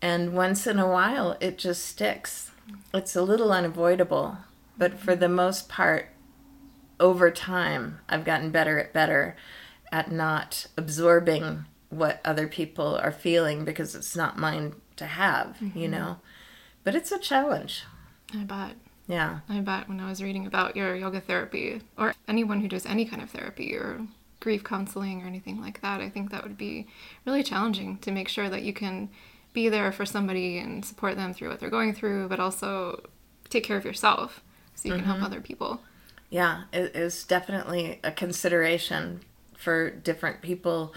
And 0.01 0.33
once 0.33 0.67
in 0.67 0.79
a 0.79 0.89
while, 0.89 1.37
it 1.39 1.57
just 1.57 1.85
sticks. 1.85 2.51
Mm. 2.69 2.77
It's 2.93 3.15
a 3.15 3.21
little 3.21 3.51
unavoidable, 3.51 4.37
but 4.77 4.99
for 4.99 5.15
the 5.15 5.29
most 5.29 5.69
part, 5.69 6.09
over 6.99 7.31
time, 7.31 7.99
I've 8.07 8.23
gotten 8.23 8.51
better 8.51 8.77
at 8.77 8.93
better 8.93 9.35
at 9.91 10.11
not 10.11 10.67
absorbing 10.77 11.65
what 11.89 12.21
other 12.23 12.47
people 12.47 12.95
are 12.95 13.11
feeling 13.11 13.65
because 13.65 13.95
it's 13.95 14.15
not 14.15 14.37
mine 14.37 14.75
to 14.95 15.05
have, 15.05 15.57
you 15.59 15.67
mm-hmm. 15.67 15.91
know. 15.91 16.17
But 16.83 16.95
it's 16.95 17.11
a 17.11 17.19
challenge. 17.19 17.83
I 18.33 18.43
bet. 18.43 18.75
Yeah. 19.07 19.39
I 19.49 19.59
bet 19.59 19.89
when 19.89 19.99
I 19.99 20.09
was 20.09 20.23
reading 20.23 20.45
about 20.45 20.75
your 20.75 20.95
yoga 20.95 21.19
therapy 21.19 21.81
or 21.97 22.13
anyone 22.27 22.61
who 22.61 22.67
does 22.67 22.85
any 22.85 23.05
kind 23.05 23.21
of 23.21 23.29
therapy 23.29 23.75
or 23.75 24.01
grief 24.39 24.63
counseling 24.63 25.21
or 25.21 25.27
anything 25.27 25.59
like 25.59 25.81
that, 25.81 26.01
I 26.01 26.09
think 26.09 26.31
that 26.31 26.43
would 26.43 26.57
be 26.57 26.87
really 27.25 27.43
challenging 27.43 27.97
to 27.99 28.11
make 28.11 28.27
sure 28.27 28.49
that 28.49 28.63
you 28.63 28.73
can 28.73 29.09
be 29.53 29.69
there 29.69 29.91
for 29.91 30.05
somebody 30.05 30.57
and 30.57 30.83
support 30.85 31.17
them 31.17 31.33
through 31.33 31.49
what 31.49 31.59
they're 31.59 31.69
going 31.69 31.93
through, 31.93 32.29
but 32.29 32.39
also 32.39 33.03
take 33.49 33.63
care 33.63 33.77
of 33.77 33.85
yourself 33.85 34.41
so 34.75 34.87
you 34.87 34.95
can 34.95 35.03
help 35.03 35.17
mm-hmm. 35.17 35.25
other 35.25 35.41
people. 35.41 35.81
Yeah, 36.29 36.63
it 36.71 36.95
is 36.95 37.25
definitely 37.25 37.99
a 38.03 38.11
consideration 38.11 39.21
for 39.57 39.89
different 39.89 40.41
people 40.41 40.93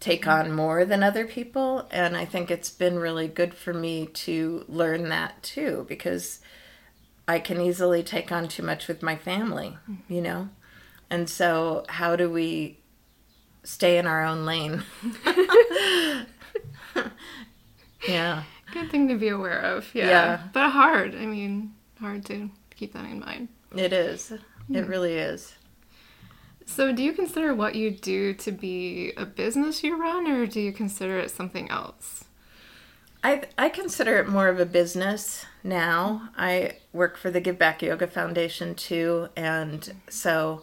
take 0.00 0.22
mm-hmm. 0.22 0.50
on 0.50 0.52
more 0.52 0.84
than 0.84 1.02
other 1.02 1.26
people 1.26 1.86
and 1.90 2.16
I 2.16 2.24
think 2.24 2.50
it's 2.50 2.70
been 2.70 2.98
really 2.98 3.28
good 3.28 3.54
for 3.54 3.72
me 3.72 4.06
to 4.06 4.64
learn 4.68 5.08
that 5.08 5.42
too 5.42 5.86
because 5.88 6.40
I 7.28 7.38
can 7.40 7.60
easily 7.60 8.02
take 8.02 8.30
on 8.30 8.48
too 8.48 8.62
much 8.62 8.86
with 8.86 9.02
my 9.02 9.16
family, 9.16 9.76
mm-hmm. 9.90 10.12
you 10.12 10.20
know. 10.20 10.48
And 11.10 11.28
so 11.28 11.84
how 11.88 12.16
do 12.16 12.30
we 12.30 12.78
stay 13.64 13.98
in 13.98 14.06
our 14.06 14.24
own 14.24 14.44
lane? 14.44 14.84
yeah. 18.08 18.44
Good 18.72 18.90
thing 18.90 19.08
to 19.08 19.16
be 19.16 19.28
aware 19.28 19.60
of. 19.60 19.92
Yeah. 19.94 20.06
Yeah. 20.06 20.40
But 20.52 20.70
hard. 20.70 21.14
I 21.14 21.26
mean, 21.26 21.74
hard 22.00 22.24
to 22.26 22.50
keep 22.74 22.92
that 22.92 23.04
in 23.04 23.20
mind. 23.20 23.48
It 23.74 23.92
is. 23.92 24.30
It 24.32 24.40
mm-hmm. 24.70 24.88
really 24.88 25.14
is. 25.14 25.54
So, 26.66 26.92
do 26.92 27.02
you 27.02 27.12
consider 27.12 27.54
what 27.54 27.76
you 27.76 27.90
do 27.90 28.34
to 28.34 28.52
be 28.52 29.12
a 29.16 29.24
business 29.24 29.82
you 29.82 29.96
run, 29.96 30.26
or 30.26 30.46
do 30.46 30.60
you 30.60 30.72
consider 30.72 31.18
it 31.18 31.30
something 31.30 31.70
else? 31.70 32.24
I 33.24 33.44
I 33.56 33.68
consider 33.68 34.18
it 34.18 34.28
more 34.28 34.48
of 34.48 34.60
a 34.60 34.66
business 34.66 35.46
now. 35.64 36.28
I 36.36 36.78
work 36.92 37.16
for 37.16 37.30
the 37.30 37.40
Give 37.40 37.58
Back 37.58 37.82
Yoga 37.82 38.08
Foundation 38.08 38.74
too, 38.74 39.28
and 39.36 39.94
so 40.10 40.62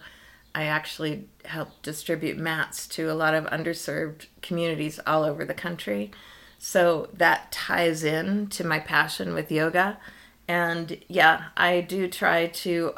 I 0.54 0.66
actually 0.66 1.30
help 1.46 1.82
distribute 1.82 2.38
mats 2.38 2.86
to 2.90 3.12
a 3.12 3.16
lot 3.16 3.34
of 3.34 3.46
underserved 3.46 4.28
communities 4.42 5.00
all 5.08 5.24
over 5.24 5.46
the 5.46 5.54
country. 5.54 6.12
So 6.60 7.10
that 7.14 7.52
ties 7.52 8.04
in 8.04 8.48
to 8.48 8.64
my 8.64 8.80
passion 8.80 9.34
with 9.34 9.52
yoga. 9.52 9.98
And 10.48 11.00
yeah, 11.08 11.46
I 11.58 11.82
do 11.82 12.08
try 12.08 12.48
to 12.48 12.94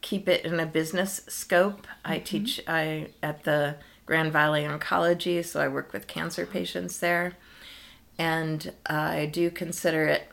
keep 0.00 0.28
it 0.28 0.44
in 0.44 0.60
a 0.60 0.66
business 0.66 1.22
scope. 1.28 1.86
I 2.04 2.16
mm-hmm. 2.16 2.24
teach 2.24 2.60
I 2.66 3.08
at 3.22 3.44
the 3.44 3.76
Grand 4.06 4.32
Valley 4.32 4.62
Oncology, 4.62 5.44
so 5.44 5.60
I 5.60 5.68
work 5.68 5.92
with 5.92 6.06
cancer 6.06 6.46
patients 6.46 6.98
there 6.98 7.36
and 8.20 8.72
I 8.84 9.24
do 9.24 9.50
consider 9.50 10.04
it 10.04 10.28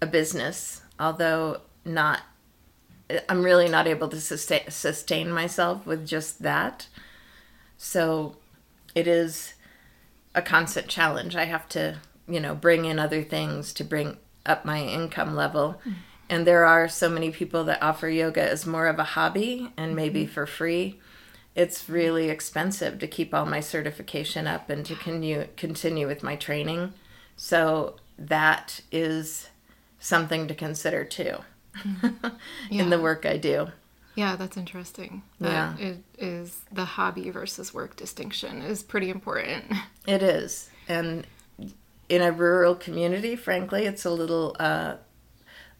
a 0.00 0.06
business, 0.06 0.80
although 0.98 1.60
not. 1.84 2.22
I'm 3.28 3.44
really 3.44 3.68
not 3.68 3.86
able 3.86 4.08
to 4.08 4.20
sustain, 4.20 4.68
sustain 4.68 5.30
myself 5.30 5.86
with 5.86 6.06
just 6.06 6.42
that. 6.42 6.88
So 7.76 8.36
it 8.96 9.06
is 9.06 9.54
a 10.34 10.42
constant 10.42 10.88
challenge. 10.88 11.36
I 11.36 11.44
have 11.44 11.68
to, 11.68 11.98
you 12.26 12.40
know, 12.40 12.54
bring 12.54 12.84
in 12.84 12.98
other 12.98 13.22
things 13.22 13.72
to 13.74 13.84
bring 13.84 14.16
up 14.44 14.64
my 14.64 14.82
income 14.82 15.36
level. 15.36 15.80
Mm. 15.86 15.94
And 16.28 16.46
there 16.46 16.64
are 16.64 16.88
so 16.88 17.08
many 17.08 17.30
people 17.30 17.64
that 17.64 17.82
offer 17.82 18.08
yoga 18.08 18.42
as 18.42 18.66
more 18.66 18.86
of 18.88 18.98
a 18.98 19.04
hobby 19.04 19.72
and 19.76 19.94
maybe 19.94 20.26
for 20.26 20.46
free. 20.46 21.00
It's 21.54 21.88
really 21.88 22.28
expensive 22.28 22.98
to 22.98 23.06
keep 23.06 23.32
all 23.32 23.46
my 23.46 23.60
certification 23.60 24.46
up 24.46 24.68
and 24.68 24.84
to 24.86 24.94
continue 24.96 25.46
continue 25.56 26.06
with 26.06 26.22
my 26.22 26.36
training. 26.36 26.92
So 27.36 27.96
that 28.18 28.80
is 28.90 29.48
something 29.98 30.48
to 30.48 30.54
consider 30.54 31.04
too 31.04 31.38
in 32.70 32.90
the 32.90 33.00
work 33.00 33.24
I 33.24 33.36
do. 33.36 33.68
Yeah, 34.16 34.36
that's 34.36 34.56
interesting. 34.56 35.22
Yeah. 35.38 35.76
It 35.76 35.98
is 36.18 36.62
the 36.72 36.86
hobby 36.86 37.30
versus 37.30 37.74
work 37.74 37.96
distinction 37.96 38.62
is 38.62 38.82
pretty 38.82 39.10
important. 39.10 39.64
It 40.06 40.22
is. 40.22 40.70
And 40.86 41.26
in 42.08 42.22
a 42.22 42.30
rural 42.30 42.76
community, 42.76 43.34
frankly, 43.34 43.86
it's 43.86 44.04
a 44.04 44.10
little 44.10 44.54
uh, 44.60 44.94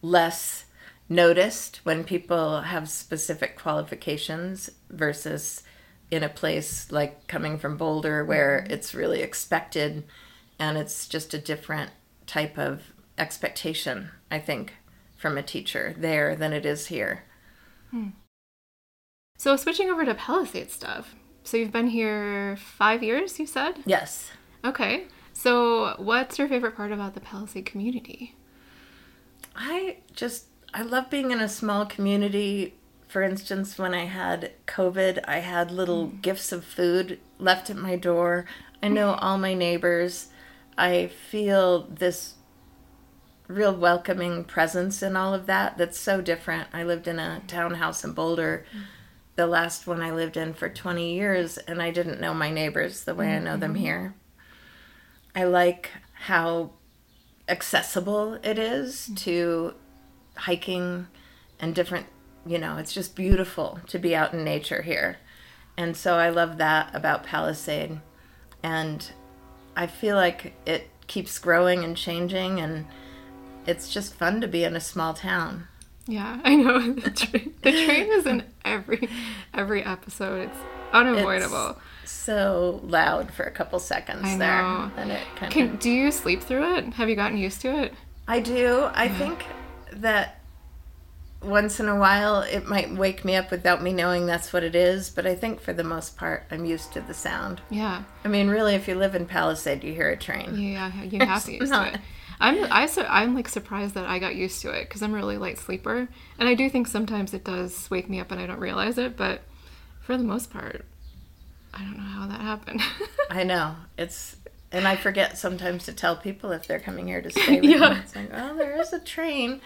less 0.07 0.65
noticed 1.09 1.81
when 1.85 2.05
people 2.05 2.63
have 2.63 2.89
specific 2.89 3.57
qualifications 3.57 4.71
versus 4.91 5.63
in 6.11 6.23
a 6.23 6.29
place 6.29 6.91
like 6.93 7.27
coming 7.27 7.59
from 7.59 7.77
Boulder 7.77 8.25
where 8.25 8.63
mm-hmm. 8.63 8.73
it's 8.73 8.95
really 8.95 9.21
expected 9.21 10.05
and 10.59 10.79
it's 10.79 11.09
just 11.09 11.35
a 11.35 11.39
different 11.39 11.91
type 12.27 12.59
of 12.59 12.93
expectation, 13.19 14.11
I 14.31 14.39
think, 14.39 14.75
from 15.17 15.37
a 15.37 15.43
teacher 15.43 15.95
there 15.97 16.35
than 16.37 16.53
it 16.53 16.65
is 16.65 16.87
here. 16.87 17.25
Hmm. 17.91 18.09
So 19.39 19.57
switching 19.57 19.91
over 19.91 20.05
to 20.05 20.15
Palisade 20.15 20.71
stuff. 20.71 21.15
So 21.45 21.57
you've 21.57 21.73
been 21.73 21.89
here 21.89 22.57
five 22.57 23.03
years, 23.03 23.39
you 23.39 23.47
said? 23.47 23.77
Yes. 23.85 24.31
Okay. 24.65 25.05
So 25.33 25.95
what's 25.99 26.39
your 26.39 26.49
favorite 26.49 26.77
part 26.77 26.91
about 26.91 27.15
the 27.15 27.21
Palisade 27.21 27.67
community? 27.67 28.35
I 29.57 29.99
just 30.15 30.47
I 30.75 30.83
love 30.83 31.09
being 31.11 31.31
in 31.31 31.41
a 31.41 31.49
small 31.49 31.87
community. 31.87 32.75
For 33.09 33.23
instance, 33.23 33.79
when 33.79 33.95
I 33.95 34.05
had 34.05 34.53
COVID, 34.67 35.25
I 35.27 35.39
had 35.39 35.71
little 35.71 36.09
mm. 36.09 36.23
gifts 36.23 36.53
of 36.53 36.65
food 36.65 37.19
left 37.39 37.71
at 37.71 37.77
my 37.77 37.97
door. 37.97 38.45
I 38.83 38.89
know 38.89 39.13
mm. 39.13 39.19
all 39.21 39.39
my 39.39 39.55
neighbors. 39.55 40.29
I 40.77 41.07
feel 41.07 41.87
this 41.87 42.35
real 43.49 43.75
welcoming 43.75 44.45
presence 44.45 45.03
in 45.03 45.17
all 45.17 45.33
of 45.33 45.47
that 45.47 45.79
that's 45.79 45.99
so 45.99 46.21
different. 46.21 46.69
I 46.73 46.83
lived 46.83 47.09
in 47.09 47.19
a 47.19 47.43
townhouse 47.47 48.05
in 48.05 48.13
Boulder, 48.13 48.67
mm. 48.75 48.83
the 49.37 49.47
last 49.47 49.87
one 49.87 50.03
I 50.03 50.11
lived 50.11 50.37
in 50.37 50.53
for 50.53 50.69
20 50.69 51.15
years, 51.15 51.57
and 51.59 51.81
I 51.81 51.91
didn't 51.91 52.21
know 52.21 52.35
my 52.35 52.51
neighbors 52.51 53.05
the 53.05 53.15
way 53.15 53.35
I 53.35 53.39
know 53.39 53.57
them 53.57 53.77
here. 53.77 54.15
I 55.35 55.45
like 55.45 55.91
how 56.13 56.73
accessible 57.49 58.39
it 58.43 58.59
is 58.59 59.03
mm-hmm. 59.03 59.15
to 59.15 59.75
hiking 60.37 61.07
and 61.59 61.75
different, 61.75 62.07
you 62.47 62.59
know, 62.59 62.77
it's 62.77 62.93
just 62.93 63.17
beautiful 63.17 63.81
to 63.87 63.99
be 63.99 64.15
out 64.15 64.35
in 64.35 64.45
nature 64.45 64.83
here. 64.83 65.19
And 65.77 65.97
so 65.97 66.15
I 66.15 66.31
love 66.31 66.59
that 66.59 66.95
about 66.95 67.25
Palisade. 67.25 68.01
And 68.63 69.11
I 69.77 69.87
feel 69.87 70.17
like 70.17 70.55
it 70.67 70.89
keeps 71.07 71.39
growing 71.39 71.85
and 71.85 71.97
changing, 71.97 72.61
and 72.61 72.87
it's 73.67 73.93
just 73.93 74.15
fun 74.15 74.41
to 74.41 74.49
be 74.49 74.65
in 74.65 74.75
a 74.75 74.81
small 74.81 75.15
town. 75.15 75.69
Yeah, 76.07 76.41
I 76.45 76.57
know 76.57 76.93
the 76.93 77.11
train. 77.11 77.55
The 77.63 77.73
train 77.73 78.13
is 78.13 78.27
in 78.27 78.45
every 78.65 79.09
every 79.53 79.85
episode. 79.85 80.49
It's 80.49 80.59
unavoidable. 80.93 81.79
So 82.05 82.81
loud 82.85 83.33
for 83.33 83.43
a 83.45 83.51
couple 83.51 83.79
seconds 83.79 84.23
I 84.25 84.37
there. 84.37 84.63
know. 84.63 84.91
And 84.97 85.11
it 85.13 85.23
kind 85.37 85.71
of 85.75 85.79
do 85.81 85.91
you 85.91 86.11
sleep 86.11 86.43
through 86.43 86.77
it? 86.77 86.95
Have 86.95 87.09
you 87.09 87.17
gotten 87.17 87.37
used 87.39 87.61
to 87.63 87.83
it? 87.83 87.95
I 88.29 88.41
do. 88.41 88.89
I 88.93 89.09
think 89.09 89.45
that 89.93 90.41
once 91.43 91.79
in 91.79 91.89
a 91.89 91.97
while 91.97 92.41
it 92.41 92.67
might 92.67 92.91
wake 92.93 93.25
me 93.25 93.37
up 93.37 93.51
without 93.51 93.83
me 93.83 93.93
knowing 93.93 94.27
that's 94.27 94.53
what 94.53 94.65
it 94.65 94.75
is, 94.75 95.11
but 95.11 95.27
I 95.27 95.35
think 95.35 95.61
for 95.61 95.73
the 95.73 95.85
most 95.85 96.17
part 96.17 96.45
I'm 96.51 96.65
used 96.65 96.93
to 96.95 97.01
the 97.01 97.15
sound. 97.15 97.61
Yeah, 97.71 98.03
I 98.25 98.29
mean, 98.29 98.49
really, 98.49 98.75
if 98.75 98.89
you 98.89 98.95
live 98.95 99.15
in 99.15 99.27
Palisade, 99.27 99.85
you 99.85 99.93
hear 99.93 100.09
a 100.11 100.17
train. 100.17 100.59
yeah, 100.59 100.91
you 101.03 101.21
have 101.25 101.45
to 101.45 101.53
It's 101.53 101.61
used 101.61 101.73
not- 101.73 101.89
to 101.93 101.95
it. 101.95 102.01
I'm 102.39 102.67
I 102.71 102.85
su- 102.85 103.05
I'm 103.09 103.35
like 103.35 103.49
surprised 103.49 103.95
that 103.95 104.05
I 104.05 104.19
got 104.19 104.35
used 104.37 104.61
to 104.61 104.71
it 104.71 104.89
because 104.89 105.01
I'm 105.03 105.13
a 105.15 105.17
really 105.17 105.39
light 105.39 105.57
sleeper, 105.59 106.07
and 106.39 106.49
I 106.49 106.55
do 106.55 106.69
think 106.69 106.87
sometimes 106.87 107.33
it 107.33 107.45
does 107.45 107.89
wake 107.91 108.11
me 108.11 108.21
up 108.21 108.31
and 108.31 108.39
I 108.41 108.47
don't 108.47 108.59
realize 108.61 108.99
it, 108.99 109.17
but 109.17 109.41
for 110.07 110.17
the 110.17 110.23
most 110.25 110.51
part, 110.51 110.85
I 111.75 111.81
don't 111.81 111.97
know 111.97 112.03
how 112.05 112.27
that 112.29 112.41
happened. 112.41 112.81
I 113.31 113.43
know. 113.43 113.75
It's. 113.99 114.37
And 114.73 114.87
I 114.89 114.97
forget 114.97 115.39
sometimes 115.39 115.85
to 115.85 115.93
tell 115.93 116.17
people 116.17 116.51
if 116.53 116.67
they're 116.67 116.81
coming 116.81 117.07
here 117.07 117.23
to 117.23 117.31
stay 117.31 117.61
with 117.61 117.71
Yeah. 117.71 117.91
me. 117.95 117.97
It's 118.01 118.17
like, 118.17 118.31
oh, 118.35 118.57
there 118.57 118.81
is 118.81 118.93
a 118.93 118.99
train. 118.99 119.61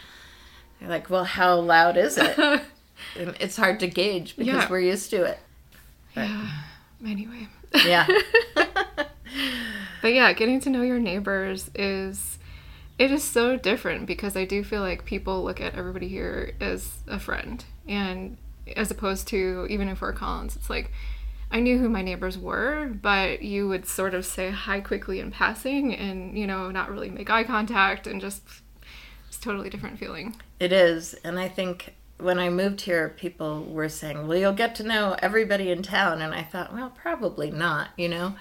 They're 0.79 0.89
like, 0.91 1.09
well, 1.11 1.25
how 1.25 1.59
loud 1.61 1.97
is 1.97 2.19
it? 2.19 2.39
and 3.19 3.35
it's 3.41 3.57
hard 3.57 3.81
to 3.81 3.87
gauge 3.89 4.37
because 4.37 4.55
Yeah. 4.65 4.69
we're 4.71 4.81
used 4.81 5.11
to 5.11 5.25
it. 5.25 5.39
Yeah. 6.17 6.51
Anyway. 7.05 7.49
Yeah. 7.85 8.07
But 10.03 10.15
yeah, 10.15 10.33
getting 10.33 10.61
to 10.61 10.71
know 10.71 10.83
your 10.83 10.99
neighbors 10.99 11.71
is 11.75 12.39
it 12.99 13.11
is 13.11 13.23
so 13.25 13.57
different 13.57 14.07
because 14.07 14.37
I 14.37 14.45
do 14.45 14.65
feel 14.65 14.81
like 14.81 15.05
people 15.05 15.43
look 15.45 15.61
at 15.61 15.75
everybody 15.75 16.09
here 16.09 16.55
as 16.61 16.99
a 17.07 17.19
friend 17.19 17.63
and 17.87 18.37
as 18.77 18.91
opposed 18.91 19.29
to 19.29 19.67
even 19.71 19.89
in 19.89 19.97
Fort 19.97 20.17
Collins, 20.17 20.57
it's 20.57 20.71
like 20.71 20.93
I 21.51 21.61
knew 21.61 21.79
who 21.79 21.89
my 21.89 22.03
neighbors 22.03 22.39
were, 22.39 22.91
but 23.03 23.43
you 23.43 23.69
would 23.69 23.87
sort 23.87 24.15
of 24.15 24.25
say 24.25 24.51
hi 24.51 24.81
quickly 24.81 25.19
in 25.19 25.31
passing 25.31 25.95
and, 25.95 26.39
you 26.39 26.47
know, 26.47 26.71
not 26.71 26.91
really 26.91 27.11
make 27.11 27.29
eye 27.29 27.45
contact 27.45 28.07
and 28.07 28.21
just 28.21 28.43
it's 29.27 29.39
a 29.39 29.41
totally 29.41 29.69
different 29.69 29.99
feeling. 29.99 30.37
It 30.61 30.73
is. 30.73 31.15
And 31.25 31.39
I 31.39 31.49
think 31.49 31.95
when 32.19 32.39
I 32.39 32.51
moved 32.51 32.83
here, 32.83 33.09
people 33.09 33.65
were 33.65 33.89
saying, 33.89 34.29
well, 34.29 34.39
you'll 34.39 34.53
get 34.53 34.75
to 34.77 34.85
know 34.85 35.17
everybody 35.21 35.71
in 35.71 35.83
town. 35.83 36.23
And 36.23 36.35
I 36.35 36.43
thought, 36.43 36.73
well, 36.73 36.91
probably 36.91 37.51
not, 37.51 37.89
you 37.97 38.09
know? 38.09 38.35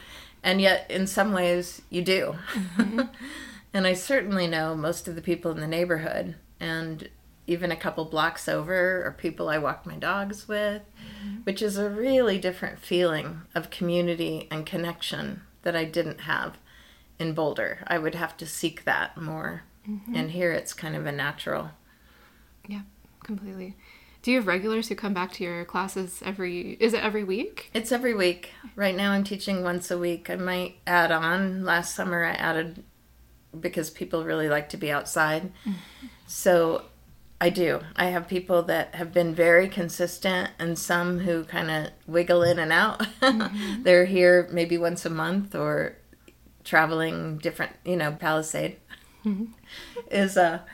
And 0.43 0.61
yet, 0.61 0.89
in 0.89 1.07
some 1.07 1.33
ways, 1.33 1.81
you 1.89 2.01
do. 2.01 2.35
Mm-hmm. 2.53 3.01
and 3.73 3.87
I 3.87 3.93
certainly 3.93 4.47
know 4.47 4.75
most 4.75 5.07
of 5.07 5.15
the 5.15 5.21
people 5.21 5.51
in 5.51 5.59
the 5.59 5.67
neighborhood. 5.67 6.35
And 6.59 7.09
even 7.49 7.71
a 7.71 7.75
couple 7.75 8.05
blocks 8.05 8.47
over 8.47 9.03
are 9.05 9.11
people 9.11 9.49
I 9.49 9.57
walk 9.57 9.85
my 9.85 9.95
dogs 9.95 10.47
with, 10.47 10.83
mm-hmm. 10.83 11.37
which 11.43 11.61
is 11.61 11.77
a 11.77 11.89
really 11.89 12.37
different 12.37 12.79
feeling 12.79 13.41
of 13.55 13.71
community 13.71 14.47
and 14.51 14.65
connection 14.65 15.41
that 15.63 15.75
I 15.75 15.83
didn't 15.83 16.21
have 16.21 16.57
in 17.17 17.33
Boulder. 17.33 17.83
I 17.87 17.97
would 17.97 18.13
have 18.13 18.37
to 18.37 18.45
seek 18.45 18.85
that 18.85 19.17
more. 19.17 19.63
Mm-hmm. 19.89 20.15
And 20.15 20.31
here 20.31 20.51
it's 20.51 20.73
kind 20.73 20.95
of 20.95 21.07
a 21.07 21.11
natural. 21.11 21.71
Yeah, 22.67 22.81
completely. 23.23 23.75
Do 24.21 24.31
you 24.31 24.37
have 24.37 24.47
regulars 24.47 24.87
who 24.89 24.95
come 24.95 25.13
back 25.13 25.31
to 25.33 25.43
your 25.43 25.65
classes 25.65 26.21
every 26.23 26.77
is 26.79 26.93
it 26.93 27.03
every 27.03 27.23
week? 27.23 27.71
It's 27.73 27.91
every 27.91 28.13
week. 28.13 28.51
Right 28.75 28.95
now 28.95 29.11
I'm 29.11 29.23
teaching 29.23 29.63
once 29.63 29.89
a 29.89 29.97
week. 29.97 30.29
I 30.29 30.35
might 30.35 30.75
add 30.85 31.11
on. 31.11 31.65
Last 31.65 31.95
summer 31.95 32.23
I 32.25 32.31
added 32.33 32.83
because 33.59 33.89
people 33.89 34.23
really 34.23 34.49
like 34.49 34.69
to 34.69 34.77
be 34.77 34.91
outside. 34.91 35.51
Mm-hmm. 35.65 36.07
So 36.27 36.83
I 37.41 37.49
do. 37.49 37.79
I 37.95 38.05
have 38.05 38.27
people 38.27 38.63
that 38.63 38.95
have 38.95 39.13
been 39.13 39.33
very 39.33 39.69
consistent 39.69 40.51
and 40.59 40.77
some 40.77 41.19
who 41.19 41.45
kind 41.45 41.71
of 41.71 41.91
wiggle 42.05 42.43
in 42.43 42.59
and 42.59 42.71
out. 42.71 42.99
Mm-hmm. 43.21 43.83
They're 43.83 44.05
here 44.05 44.49
maybe 44.51 44.77
once 44.77 45.05
a 45.05 45.09
month 45.09 45.55
or 45.55 45.95
traveling 46.65 47.37
different, 47.37 47.73
you 47.85 47.95
know, 47.95 48.11
Palisade 48.11 48.77
mm-hmm. 49.25 49.45
is 50.11 50.35
a 50.35 50.65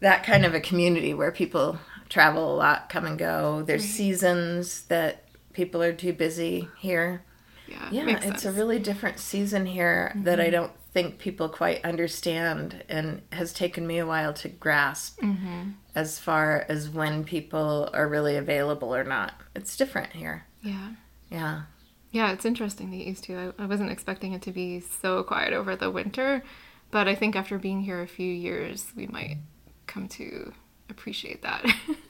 that 0.00 0.22
kind 0.24 0.44
of 0.44 0.54
a 0.54 0.60
community 0.60 1.12
where 1.14 1.32
people 1.32 1.78
travel 2.08 2.54
a 2.54 2.56
lot, 2.56 2.88
come 2.88 3.04
and 3.04 3.18
go. 3.18 3.62
There's 3.62 3.84
seasons 3.84 4.82
that 4.84 5.24
people 5.52 5.82
are 5.82 5.92
too 5.92 6.12
busy 6.12 6.68
here. 6.78 7.24
Yeah, 7.66 7.88
Yeah, 7.90 8.20
it's 8.22 8.44
a 8.44 8.52
really 8.52 8.78
different 8.78 9.18
season 9.18 9.66
here 9.66 10.12
that 10.16 10.40
I 10.40 10.44
mm-hmm. 10.44 10.52
don't 10.52 10.72
think 10.92 11.18
people 11.18 11.48
quite 11.48 11.84
understand 11.84 12.84
and 12.88 13.22
has 13.32 13.52
taken 13.52 13.86
me 13.86 13.98
a 13.98 14.06
while 14.06 14.32
to 14.34 14.48
grasp 14.48 15.20
mm-hmm. 15.20 15.70
as 15.94 16.18
far 16.18 16.64
as 16.68 16.88
when 16.88 17.24
people 17.24 17.90
are 17.92 18.08
really 18.08 18.36
available 18.36 18.94
or 18.94 19.04
not. 19.04 19.34
It's 19.54 19.76
different 19.76 20.12
here. 20.12 20.46
yeah. 20.62 20.90
Yeah. 21.30 21.62
Yeah, 22.10 22.32
it's 22.32 22.46
interesting 22.46 22.90
the 22.90 22.96
East 23.10 23.24
too. 23.24 23.52
I, 23.58 23.64
I 23.64 23.66
wasn't 23.66 23.90
expecting 23.90 24.32
it 24.32 24.42
to 24.42 24.52
be 24.52 24.80
so 24.80 25.22
quiet 25.22 25.52
over 25.52 25.76
the 25.76 25.90
winter, 25.90 26.42
but 26.90 27.06
I 27.06 27.14
think 27.14 27.36
after 27.36 27.58
being 27.58 27.82
here 27.82 28.00
a 28.00 28.08
few 28.08 28.32
years, 28.32 28.86
we 28.96 29.06
might 29.06 29.38
come 29.86 30.08
to 30.08 30.52
appreciate 30.88 31.42
that. 31.42 31.66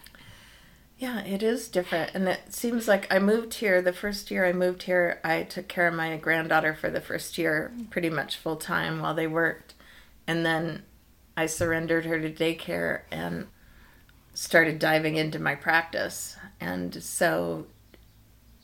Yeah, 0.99 1.21
it 1.25 1.45
is 1.45 1.69
different. 1.69 2.11
And 2.15 2.29
it 2.29 2.53
seems 2.53 2.89
like 2.89 3.13
I 3.13 3.21
moved 3.21 3.55
here, 3.55 3.81
the 3.81 3.93
first 3.93 4.33
year 4.33 4.45
I 4.45 4.53
moved 4.53 4.83
here, 4.83 5.21
I 5.23 5.45
took 5.45 5.69
care 5.69 5.87
of 5.87 5.95
my 5.95 6.17
granddaughter 6.17 6.75
for 6.75 6.91
the 6.91 7.01
first 7.01 7.39
year 7.39 7.73
pretty 7.89 8.11
much 8.11 8.37
full 8.37 8.57
time 8.57 9.01
while 9.01 9.15
they 9.15 9.29
worked. 9.29 9.75
And 10.27 10.45
then 10.45 10.83
I 11.37 11.47
surrendered 11.47 12.05
her 12.05 12.21
to 12.21 12.31
daycare 12.31 13.03
and 13.13 13.47
started 14.35 14.81
diving 14.81 15.17
into 15.17 15.39
my 15.39 15.55
practice. 15.55 16.37
And 16.61 17.01
so 17.01 17.67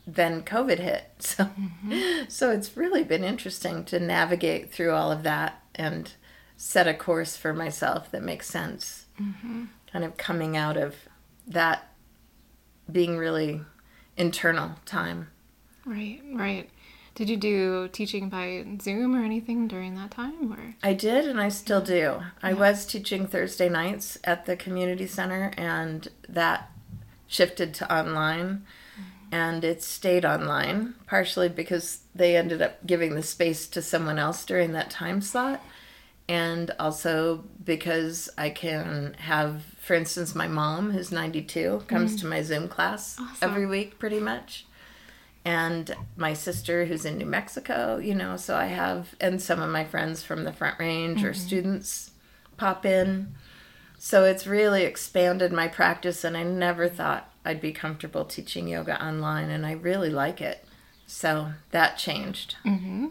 then 0.06 0.42
COVID 0.42 0.78
hit. 0.78 1.04
So 1.20 1.44
mm-hmm. 1.44 2.24
so 2.28 2.50
it's 2.50 2.76
really 2.76 3.04
been 3.04 3.24
interesting 3.24 3.84
to 3.86 3.98
navigate 4.00 4.72
through 4.72 4.92
all 4.92 5.10
of 5.10 5.22
that 5.22 5.62
and 5.74 6.12
set 6.56 6.86
a 6.86 6.94
course 6.94 7.36
for 7.36 7.54
myself 7.54 8.10
that 8.10 8.22
makes 8.22 8.48
sense. 8.48 9.06
Mm-hmm. 9.20 9.66
Kind 9.90 10.04
of 10.04 10.16
coming 10.16 10.56
out 10.56 10.76
of 10.76 10.96
that 11.46 11.93
being 12.90 13.16
really 13.16 13.62
internal 14.16 14.72
time. 14.84 15.28
right, 15.84 16.20
right. 16.32 16.70
Did 17.14 17.30
you 17.30 17.36
do 17.36 17.88
teaching 17.88 18.28
by 18.28 18.64
Zoom 18.82 19.14
or 19.14 19.22
anything 19.22 19.68
during 19.68 19.94
that 19.94 20.10
time 20.10 20.52
or 20.52 20.74
I 20.82 20.94
did, 20.94 21.26
and 21.26 21.40
I 21.40 21.48
still 21.48 21.80
do. 21.80 22.22
I 22.42 22.54
was 22.54 22.84
teaching 22.84 23.26
Thursday 23.26 23.68
nights 23.68 24.18
at 24.24 24.46
the 24.46 24.56
community 24.56 25.06
center, 25.06 25.52
and 25.56 26.08
that 26.28 26.72
shifted 27.28 27.72
to 27.74 27.94
online. 27.94 28.64
Mm-hmm. 28.98 29.34
And 29.34 29.64
it 29.64 29.82
stayed 29.82 30.24
online, 30.24 30.94
partially 31.06 31.48
because 31.48 32.00
they 32.14 32.36
ended 32.36 32.60
up 32.60 32.84
giving 32.84 33.14
the 33.14 33.22
space 33.22 33.68
to 33.68 33.82
someone 33.82 34.18
else 34.18 34.44
during 34.44 34.72
that 34.72 34.90
time 34.90 35.20
slot. 35.20 35.62
And 36.28 36.70
also 36.80 37.44
because 37.64 38.28
I 38.38 38.50
can 38.50 39.14
have, 39.18 39.62
for 39.84 39.94
instance, 39.94 40.34
my 40.34 40.48
mom, 40.48 40.92
who's 40.92 41.12
92, 41.12 41.84
comes 41.86 42.16
mm. 42.16 42.20
to 42.20 42.26
my 42.26 42.40
Zoom 42.40 42.68
class 42.68 43.18
Awesome. 43.20 43.50
every 43.50 43.66
week 43.66 43.98
pretty 43.98 44.20
much. 44.20 44.66
and 45.44 45.94
my 46.16 46.32
sister 46.32 46.86
who's 46.86 47.04
in 47.04 47.18
New 47.18 47.26
Mexico, 47.26 47.98
you 47.98 48.14
know, 48.14 48.38
so 48.38 48.56
I 48.56 48.64
have, 48.66 49.14
and 49.20 49.42
some 49.42 49.60
of 49.60 49.68
my 49.68 49.84
friends 49.84 50.22
from 50.22 50.44
the 50.44 50.54
Front 50.54 50.78
Range 50.78 51.22
or 51.22 51.32
mm-hmm. 51.32 51.46
students 51.46 52.12
pop 52.56 52.86
in. 52.86 53.34
So 53.98 54.24
it's 54.24 54.46
really 54.46 54.84
expanded 54.84 55.52
my 55.52 55.68
practice, 55.68 56.24
and 56.24 56.34
I 56.34 56.44
never 56.44 56.88
thought 56.88 57.30
I'd 57.44 57.60
be 57.60 57.72
comfortable 57.72 58.24
teaching 58.24 58.68
yoga 58.68 59.02
online, 59.04 59.50
and 59.50 59.66
I 59.66 59.72
really 59.72 60.08
like 60.08 60.40
it. 60.40 60.64
So 61.06 61.52
that 61.72 61.98
changed. 61.98 62.56
Mm-hmm. 62.64 63.08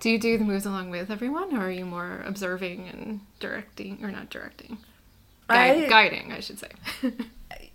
do 0.00 0.10
you 0.10 0.18
do 0.18 0.38
the 0.38 0.44
moves 0.44 0.66
along 0.66 0.90
with 0.90 1.10
everyone 1.10 1.56
or 1.56 1.66
are 1.66 1.70
you 1.70 1.86
more 1.86 2.22
observing 2.26 2.88
and 2.88 3.20
directing 3.38 4.04
or 4.04 4.10
not 4.10 4.28
directing? 4.28 4.78
Guide, 5.48 5.84
I- 5.84 5.88
guiding, 5.88 6.32
I 6.32 6.40
should 6.40 6.58
say. 6.58 6.70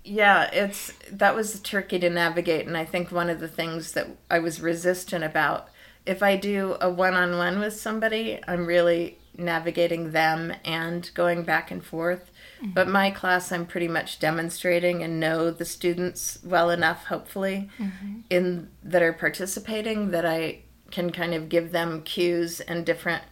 Yeah, 0.03 0.49
it's 0.51 0.93
that 1.12 1.36
was 1.36 1.60
tricky 1.60 1.99
to 1.99 2.10
navigate, 2.10 2.65
and 2.65 2.75
I 2.75 2.86
think 2.86 3.12
one 3.12 3.29
of 3.29 3.39
the 3.39 3.47
things 3.47 3.91
that 3.91 4.07
I 4.29 4.39
was 4.39 4.62
resistant 4.62 5.23
about. 5.23 5.67
If 6.05 6.23
I 6.23 6.36
do 6.36 6.75
a 6.81 6.89
one-on-one 6.89 7.60
with 7.60 7.79
somebody, 7.79 8.39
I'm 8.47 8.65
really 8.65 9.19
navigating 9.38 10.12
them 10.12 10.53
and 10.65 11.10
going 11.13 11.43
back 11.43 11.69
and 11.69 11.86
forth. 11.86 12.31
Mm-hmm. 12.62 12.71
But 12.73 12.88
my 12.88 13.12
class, 13.12 13.51
I'm 13.51 13.67
pretty 13.67 13.88
much 13.88 14.19
demonstrating 14.19 15.03
and 15.03 15.19
know 15.19 15.51
the 15.51 15.65
students 15.65 16.39
well 16.43 16.71
enough, 16.71 17.05
hopefully, 17.05 17.69
mm-hmm. 17.77 18.21
in 18.31 18.69
that 18.84 19.03
are 19.03 19.13
participating 19.13 20.10
that 20.10 20.25
I 20.25 20.62
can 20.89 21.12
kind 21.12 21.36
of 21.36 21.49
give 21.49 21.71
them 21.71 22.01
cues 22.01 22.60
and 22.62 22.86
different 22.86 23.23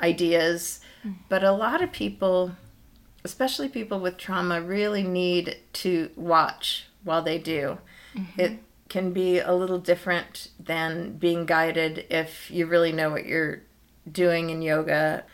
ideas. 0.00 0.80
Mm-hmm. 1.04 1.22
But 1.28 1.44
a 1.44 1.52
lot 1.52 1.80
of 1.80 1.92
people 1.92 2.56
especially 3.24 3.68
people 3.68 4.00
with 4.00 4.16
trauma 4.16 4.60
really 4.60 5.02
need 5.02 5.56
to 5.72 6.10
watch 6.16 6.86
while 7.04 7.22
they 7.22 7.38
do. 7.38 7.78
Mm-hmm. 8.14 8.40
It 8.40 8.58
can 8.88 9.12
be 9.12 9.38
a 9.38 9.52
little 9.52 9.78
different 9.78 10.48
than 10.58 11.16
being 11.18 11.44
guided 11.46 12.06
if 12.10 12.50
you 12.50 12.66
really 12.66 12.92
know 12.92 13.10
what 13.10 13.26
you're 13.26 13.62
doing 14.10 14.50
in 14.50 14.62
yoga. 14.62 15.24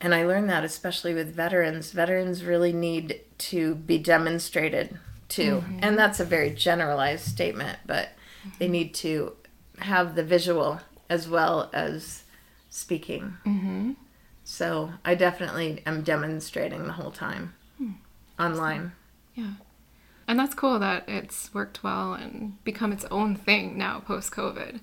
And 0.00 0.14
I 0.14 0.24
learned 0.24 0.48
that 0.50 0.64
especially 0.64 1.14
with 1.14 1.34
veterans. 1.34 1.90
Veterans 1.90 2.44
really 2.44 2.72
need 2.72 3.20
to 3.38 3.74
be 3.74 3.98
demonstrated 3.98 4.98
to. 5.30 5.56
Mm-hmm. 5.56 5.78
And 5.82 5.98
that's 5.98 6.20
a 6.20 6.24
very 6.24 6.50
generalized 6.50 7.26
statement, 7.26 7.78
but 7.86 8.10
they 8.58 8.66
mm-hmm. 8.66 8.72
need 8.72 8.94
to 8.94 9.34
have 9.78 10.14
the 10.14 10.24
visual 10.24 10.80
as 11.10 11.28
well 11.28 11.70
as 11.72 12.24
speaking. 12.70 13.36
Mm-hmm. 14.48 14.64
So 14.64 14.92
I 15.04 15.14
definitely 15.14 15.82
am 15.86 16.02
demonstrating 16.02 16.84
the 16.84 16.92
whole 16.92 17.10
time 17.10 17.54
online. 18.38 18.92
Yeah. 19.34 19.52
And 20.26 20.38
that's 20.38 20.54
cool 20.54 20.78
that 20.78 21.08
it's 21.08 21.52
worked 21.54 21.82
well 21.82 22.12
and 22.12 22.62
become 22.64 22.92
its 22.92 23.04
own 23.06 23.34
thing 23.34 23.78
now 23.78 24.00
post 24.00 24.30
COVID. 24.32 24.80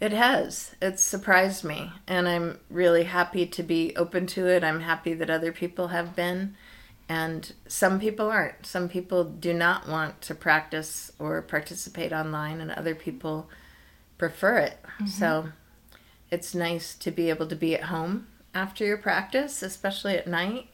It 0.00 0.12
has. 0.12 0.76
It's 0.80 1.02
surprised 1.02 1.64
me, 1.64 1.90
and 2.06 2.28
I'm 2.28 2.60
really 2.70 3.04
happy 3.04 3.46
to 3.46 3.62
be 3.62 3.96
open 3.96 4.26
to 4.28 4.46
it. 4.46 4.62
I'm 4.62 4.80
happy 4.80 5.12
that 5.14 5.30
other 5.30 5.50
people 5.50 5.88
have 5.88 6.14
been, 6.14 6.54
and 7.08 7.52
some 7.66 7.98
people 7.98 8.30
aren't. 8.30 8.64
Some 8.64 8.88
people 8.88 9.24
do 9.24 9.52
not 9.52 9.88
want 9.88 10.20
to 10.22 10.36
practice 10.36 11.10
or 11.18 11.42
participate 11.42 12.12
online, 12.12 12.60
and 12.60 12.70
other 12.70 12.94
people 12.94 13.48
prefer 14.18 14.58
it. 14.58 14.78
So 15.06 15.48
it's 16.30 16.54
nice 16.54 16.94
to 16.94 17.10
be 17.10 17.28
able 17.28 17.48
to 17.48 17.56
be 17.56 17.74
at 17.74 17.84
home 17.84 18.28
after 18.54 18.84
your 18.84 18.98
practice, 18.98 19.62
especially 19.62 20.16
at 20.16 20.26
night, 20.26 20.68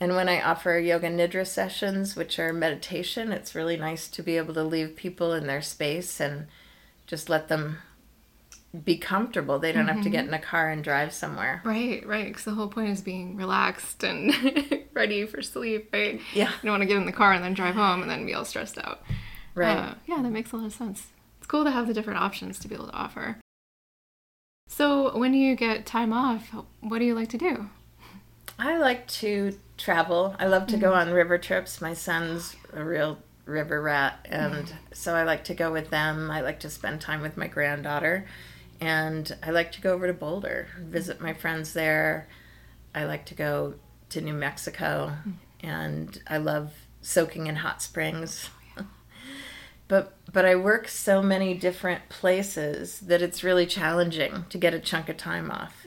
And 0.00 0.16
when 0.16 0.28
I 0.28 0.42
offer 0.42 0.78
yoga 0.78 1.08
nidra 1.08 1.46
sessions, 1.46 2.16
which 2.16 2.38
are 2.40 2.52
meditation, 2.52 3.30
it's 3.30 3.54
really 3.54 3.76
nice 3.76 4.08
to 4.08 4.22
be 4.22 4.36
able 4.36 4.52
to 4.54 4.64
leave 4.64 4.96
people 4.96 5.32
in 5.32 5.46
their 5.46 5.62
space 5.62 6.18
and 6.18 6.48
just 7.06 7.28
let 7.28 7.46
them 7.46 7.78
be 8.84 8.96
comfortable. 8.96 9.60
They 9.60 9.70
don't 9.70 9.86
have 9.86 10.02
to 10.02 10.10
get 10.10 10.26
in 10.26 10.34
a 10.34 10.40
car 10.40 10.70
and 10.70 10.82
drive 10.82 11.12
somewhere. 11.12 11.60
Right, 11.64 12.04
right. 12.06 12.26
Because 12.26 12.44
the 12.44 12.54
whole 12.54 12.66
point 12.68 12.88
is 12.90 13.00
being 13.00 13.36
relaxed 13.36 14.02
and 14.02 14.34
ready 14.92 15.24
for 15.26 15.40
sleep, 15.42 15.90
right? 15.92 16.20
Yeah. 16.32 16.48
You 16.48 16.62
don't 16.64 16.72
want 16.72 16.82
to 16.82 16.86
get 16.86 16.96
in 16.96 17.06
the 17.06 17.12
car 17.12 17.32
and 17.32 17.44
then 17.44 17.54
drive 17.54 17.74
home 17.76 18.02
and 18.02 18.10
then 18.10 18.26
be 18.26 18.34
all 18.34 18.44
stressed 18.44 18.78
out. 18.78 19.02
Right. 19.54 19.76
Uh, 19.76 19.94
yeah, 20.06 20.20
that 20.22 20.30
makes 20.32 20.50
a 20.52 20.56
lot 20.56 20.66
of 20.66 20.72
sense. 20.72 21.08
It's 21.38 21.46
cool 21.46 21.62
to 21.64 21.70
have 21.70 21.86
the 21.86 21.94
different 21.94 22.18
options 22.20 22.58
to 22.60 22.66
be 22.68 22.74
able 22.74 22.88
to 22.88 22.94
offer. 22.94 23.36
So, 24.74 25.14
when 25.18 25.34
you 25.34 25.54
get 25.54 25.84
time 25.84 26.14
off, 26.14 26.48
what 26.80 26.98
do 26.98 27.04
you 27.04 27.14
like 27.14 27.28
to 27.28 27.36
do? 27.36 27.68
I 28.58 28.78
like 28.78 29.06
to 29.08 29.58
travel. 29.76 30.34
I 30.38 30.46
love 30.46 30.66
to 30.68 30.78
go 30.78 30.92
mm. 30.92 30.96
on 30.96 31.10
river 31.10 31.36
trips. 31.36 31.82
My 31.82 31.92
son's 31.92 32.56
a 32.72 32.82
real 32.82 33.18
river 33.44 33.82
rat, 33.82 34.26
and 34.30 34.64
mm. 34.64 34.72
so 34.94 35.14
I 35.14 35.24
like 35.24 35.44
to 35.44 35.54
go 35.54 35.70
with 35.70 35.90
them. 35.90 36.30
I 36.30 36.40
like 36.40 36.60
to 36.60 36.70
spend 36.70 37.02
time 37.02 37.20
with 37.20 37.36
my 37.36 37.48
granddaughter, 37.48 38.24
and 38.80 39.36
I 39.42 39.50
like 39.50 39.72
to 39.72 39.82
go 39.82 39.92
over 39.92 40.06
to 40.06 40.14
Boulder, 40.14 40.68
visit 40.78 41.20
my 41.20 41.34
friends 41.34 41.74
there. 41.74 42.26
I 42.94 43.04
like 43.04 43.26
to 43.26 43.34
go 43.34 43.74
to 44.08 44.22
New 44.22 44.32
Mexico, 44.32 45.12
mm. 45.28 45.34
and 45.60 46.22
I 46.26 46.38
love 46.38 46.72
soaking 47.02 47.46
in 47.46 47.56
hot 47.56 47.82
springs. 47.82 48.48
But 49.88 50.14
but 50.32 50.44
I 50.46 50.54
work 50.56 50.88
so 50.88 51.20
many 51.20 51.52
different 51.54 52.08
places 52.08 53.00
that 53.00 53.20
it's 53.20 53.44
really 53.44 53.66
challenging 53.66 54.46
to 54.48 54.56
get 54.58 54.72
a 54.72 54.78
chunk 54.80 55.08
of 55.10 55.16
time 55.18 55.50
off. 55.50 55.84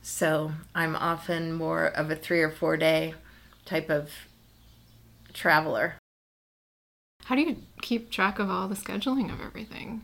So 0.00 0.52
I'm 0.74 0.96
often 0.96 1.52
more 1.52 1.86
of 1.86 2.10
a 2.10 2.16
three 2.16 2.40
or 2.40 2.50
four 2.50 2.76
day 2.78 3.14
type 3.66 3.90
of 3.90 4.10
traveler. 5.34 5.96
How 7.24 7.34
do 7.36 7.42
you 7.42 7.56
keep 7.82 8.10
track 8.10 8.38
of 8.38 8.50
all 8.50 8.68
the 8.68 8.74
scheduling 8.74 9.32
of 9.32 9.40
everything? 9.40 10.02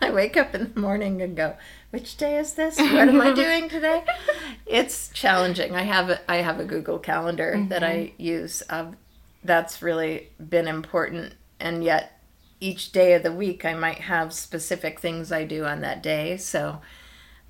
I 0.00 0.10
wake 0.10 0.36
up 0.36 0.54
in 0.54 0.72
the 0.72 0.80
morning 0.80 1.22
and 1.22 1.36
go, 1.36 1.56
"Which 1.90 2.16
day 2.16 2.36
is 2.36 2.54
this? 2.54 2.78
What 2.80 3.08
am 3.08 3.20
I 3.20 3.32
doing 3.32 3.68
today?" 3.68 4.02
It's 4.66 5.10
challenging. 5.10 5.76
I 5.76 5.82
have 5.82 6.10
a, 6.10 6.20
I 6.30 6.36
have 6.36 6.58
a 6.58 6.64
Google 6.64 6.98
Calendar 6.98 7.64
that 7.68 7.84
I 7.84 8.12
use. 8.18 8.62
Um, 8.68 8.96
that's 9.44 9.82
really 9.82 10.30
been 10.48 10.66
important, 10.66 11.34
and 11.60 11.84
yet 11.84 12.11
each 12.62 12.92
day 12.92 13.14
of 13.14 13.24
the 13.24 13.32
week 13.32 13.64
I 13.64 13.74
might 13.74 14.02
have 14.02 14.32
specific 14.32 15.00
things 15.00 15.32
I 15.32 15.44
do 15.44 15.64
on 15.64 15.80
that 15.80 16.02
day. 16.02 16.36
So 16.36 16.80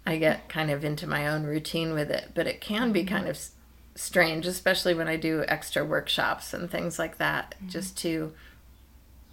I 0.07 0.17
get 0.17 0.49
kind 0.49 0.71
of 0.71 0.85
into 0.85 1.07
my 1.07 1.29
own 1.29 1.45
routine 1.45 1.93
with 1.93 2.11
it, 2.11 2.31
but 2.35 2.47
it 2.47 2.63
can 2.63 2.93
be 2.93 3.05
kind 3.05 3.29
of 3.29 3.39
strange, 3.95 4.47
especially 4.47 4.95
when 4.95 5.09
I 5.09 5.17
do 5.17 5.45
extra 5.47 5.85
workshops 5.85 6.55
and 6.55 6.71
things 6.71 6.99
like 6.99 7.19
that, 7.19 7.55
mm-hmm. 7.57 7.69
just 7.69 7.97
to 7.99 8.33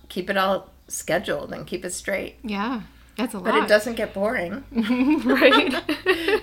keep 0.10 0.30
it 0.30 0.36
all 0.36 0.70
scheduled 0.90 1.54
and 1.54 1.66
keep 1.66 1.86
it 1.86 1.94
straight. 1.94 2.36
Yeah, 2.44 2.82
that's 3.16 3.34
a 3.34 3.38
lot. 3.38 3.46
But 3.46 3.64
it 3.64 3.70
doesn't 3.70 3.96
get 3.96 4.14
boring. 4.14 4.66
right? 4.72 5.82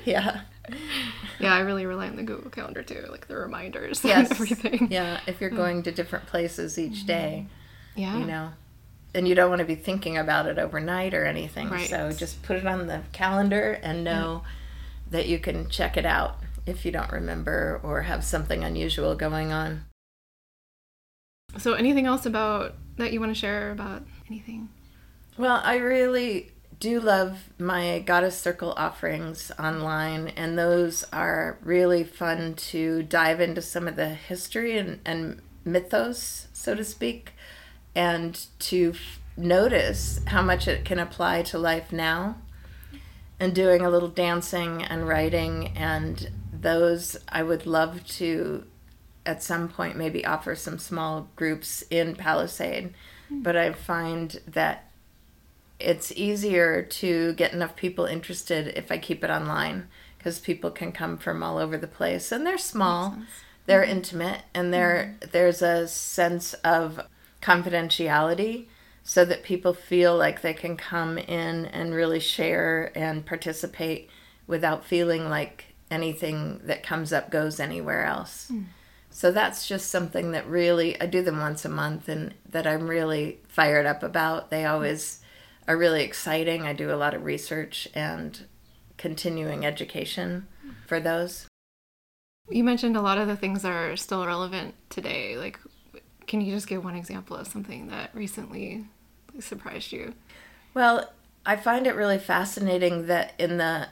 yeah. 0.07 0.41
yeah, 1.39 1.55
I 1.55 1.61
really 1.61 1.85
rely 1.85 2.09
on 2.09 2.17
the 2.17 2.23
Google 2.23 2.51
Calendar 2.51 2.83
too, 2.83 3.05
like 3.11 3.29
the 3.29 3.37
reminders 3.37 4.03
Yes. 4.03 4.31
and 4.31 4.33
everything. 4.33 4.89
Yeah. 4.91 5.21
If 5.27 5.43
you're 5.43 5.51
mm. 5.51 5.57
going 5.57 5.83
to 5.83 5.93
different 5.93 6.27
places 6.27 6.79
each 6.79 7.01
mm-hmm. 7.01 7.07
day, 7.07 7.47
Yeah. 7.95 8.17
you 8.19 8.25
know, 8.25 8.53
and 9.17 9.27
you 9.27 9.35
don't 9.35 9.49
want 9.49 9.61
to 9.61 9.67
be 9.67 9.75
thinking 9.75 10.17
about 10.17 10.47
it 10.47 10.59
overnight 10.59 11.15
or 11.15 11.25
anything. 11.25 11.71
Right. 11.71 11.89
So 11.89 12.13
just 12.13 12.43
put 12.43 12.57
it 12.57 12.67
on 12.67 12.87
the 12.87 13.03
calendar 13.13 13.81
and 13.83 13.99
mm-hmm. 13.99 14.05
know 14.05 14.43
that 15.11 15.27
you 15.27 15.39
can 15.39 15.69
check 15.69 15.97
it 15.97 16.07
out 16.07 16.39
if 16.67 16.85
you 16.85 16.93
don't 16.93 17.11
remember 17.11 17.81
or 17.83 18.03
have 18.03 18.25
something 18.25 18.63
unusual 18.63 19.15
going 19.15 19.53
on. 19.53 19.85
So, 21.59 21.73
anything 21.73 22.07
else 22.07 22.27
about 22.27 22.75
that 22.97 23.13
you 23.13 23.21
want 23.21 23.31
to 23.31 23.39
share 23.39 23.71
about 23.71 24.03
anything? 24.29 24.69
Well, 25.39 25.61
I 25.65 25.77
really 25.77 26.53
do 26.79 27.01
love 27.01 27.51
my 27.59 28.01
Goddess 28.01 28.39
Circle 28.39 28.75
offerings 28.77 29.51
online, 29.59 30.29
and 30.29 30.59
those 30.59 31.05
are 31.13 31.59
really 31.63 32.05
fun 32.05 32.55
to 32.55 33.03
dive 33.05 33.41
into 33.41 33.63
some 33.63 33.89
of 33.89 33.97
the 33.97 34.09
history 34.09 34.77
and, 34.77 35.01
and 35.07 35.41
mythos, 35.65 36.49
so 36.53 36.75
to 36.75 36.85
speak, 36.85 37.33
and 37.97 38.47
to 38.59 38.93
f- 38.95 39.21
notice 39.37 40.21
how 40.27 40.43
much 40.43 40.69
it 40.69 40.85
can 40.85 41.01
apply 41.01 41.43
to 41.43 41.59
life 41.59 41.93
now. 41.93 42.37
And 43.41 43.55
doing 43.55 43.83
a 43.83 43.91
little 43.91 44.09
dancing 44.09 44.83
and 44.83 45.07
writing, 45.07 45.69
and 45.77 46.31
those 46.53 47.19
I 47.29 47.43
would 47.43 47.67
love 47.67 48.07
to 48.07 48.65
at 49.27 49.43
some 49.43 49.69
point 49.69 49.97
maybe 49.97 50.25
offer 50.25 50.55
some 50.55 50.79
small 50.79 51.29
groups 51.37 51.83
in 51.91 52.15
Palisade. 52.15 52.95
Hmm. 53.29 53.43
But 53.43 53.57
I 53.57 53.73
find 53.73 54.41
that 54.47 54.91
it's 55.79 56.13
easier 56.13 56.83
to 56.83 57.35
get 57.35 57.53
enough 57.53 57.77
people 57.77 58.07
interested 58.07 58.69
if 58.69 58.91
I 58.91 58.97
keep 58.97 59.23
it 59.23 59.31
online 59.31 59.89
because 60.17 60.39
people 60.39 60.71
can 60.71 60.93
come 60.93 61.19
from 61.19 61.43
all 61.43 61.59
over 61.59 61.77
the 61.77 61.87
place 61.87 62.33
and 62.33 62.47
they're 62.47 62.57
small, 62.57 63.19
they're 63.67 63.83
mm-hmm. 63.83 63.91
intimate, 63.91 64.43
and 64.55 64.67
mm-hmm. 64.67 64.71
there 64.73 65.17
there's 65.33 65.61
a 65.61 65.87
sense 65.87 66.55
of 66.55 67.01
confidentiality 67.47 68.67
so 69.05 69.25
that 69.25 69.45
people 69.45 69.73
feel 69.73 70.17
like 70.17 70.41
they 70.41 70.53
can 70.53 70.77
come 70.77 71.17
in 71.17 71.67
and 71.67 71.95
really 71.95 72.19
share 72.19 72.91
and 72.97 73.25
participate 73.25 74.11
without 74.49 74.85
feeling 74.85 75.29
like 75.29 75.77
anything 75.89 76.61
that 76.65 76.83
comes 76.83 77.13
up 77.13 77.31
goes 77.31 77.61
anywhere 77.61 78.05
else. 78.05 78.49
Hmm. 78.49 78.63
So 79.11 79.31
that's 79.31 79.69
just 79.69 79.91
something 79.91 80.33
that 80.33 80.47
really 80.49 81.01
I 81.01 81.07
do 81.07 81.23
them 81.23 81.39
once 81.39 81.65
a 81.65 81.69
month 81.69 82.09
and 82.09 82.35
that 82.51 82.67
I'm 82.67 82.89
really 82.89 83.39
fired 83.47 83.87
up 83.87 84.03
about. 84.03 84.51
They 84.51 84.67
always 84.67 85.21
are 85.69 85.77
really 85.77 86.03
exciting. 86.03 86.63
I 86.63 86.73
do 86.73 86.91
a 86.91 86.97
lot 86.97 87.15
of 87.15 87.25
research 87.25 87.89
and 87.95 88.45
continuing 88.99 89.65
education 89.65 90.49
hmm. 90.63 90.71
for 90.87 90.99
those. 90.99 91.47
You 92.49 92.65
mentioned 92.65 92.97
a 92.97 93.03
lot 93.03 93.19
of 93.19 93.29
the 93.29 93.37
things 93.37 93.65
are 93.65 93.97
still 93.97 94.27
relevant 94.27 94.75
today. 94.91 95.37
Like, 95.37 95.59
can 96.27 96.41
you 96.41 96.53
just 96.53 96.67
give 96.67 96.85
one 96.85 96.97
example 96.97 97.37
of 97.37 97.47
something 97.47 97.89
that 97.89 98.11
recently 98.15 98.85
surprised 99.41 99.93
you? 99.93 100.15
Well, 100.75 101.13
I 101.45 101.57
find 101.57 101.87
it 101.87 101.95
really 101.95 102.19
fascinating 102.19 103.07
that 103.07 103.33
in 103.39 103.59
the 103.59 103.89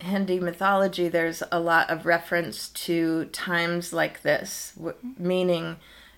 Hindi 0.00 0.38
mythology, 0.40 1.08
there's 1.08 1.42
a 1.50 1.60
lot 1.60 1.90
of 1.90 2.06
reference 2.06 2.68
to 2.70 3.26
times 3.26 3.92
like 3.92 4.22
this, 4.22 4.72
w- 4.76 4.96
mm-hmm. 4.96 5.26
meaning 5.26 5.76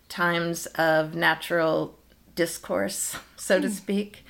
times 0.08 0.66
of 0.66 1.14
natural 1.14 1.98
discourse, 2.34 3.16
so 3.36 3.60
to 3.60 3.68
hmm. 3.68 3.74
speak, 3.74 4.24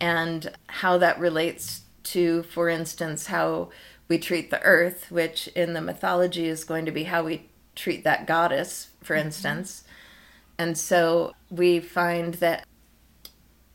and 0.00 0.52
how 0.68 0.98
that 0.98 1.18
relates 1.18 1.82
to, 2.04 2.42
for 2.44 2.68
instance, 2.68 3.26
how 3.26 3.70
we 4.08 4.18
treat 4.18 4.50
the 4.50 4.62
earth, 4.62 5.10
which 5.10 5.46
in 5.48 5.72
the 5.72 5.80
mythology 5.80 6.46
is 6.46 6.64
going 6.64 6.84
to 6.84 6.92
be 6.92 7.04
how 7.04 7.22
we 7.22 7.48
treat 7.74 8.04
that 8.04 8.26
goddess, 8.26 8.88
for 9.02 9.14
mm-hmm. 9.14 9.26
instance. 9.26 9.84
And 10.62 10.78
so 10.78 11.32
we 11.50 11.80
find 11.80 12.34
that 12.34 12.64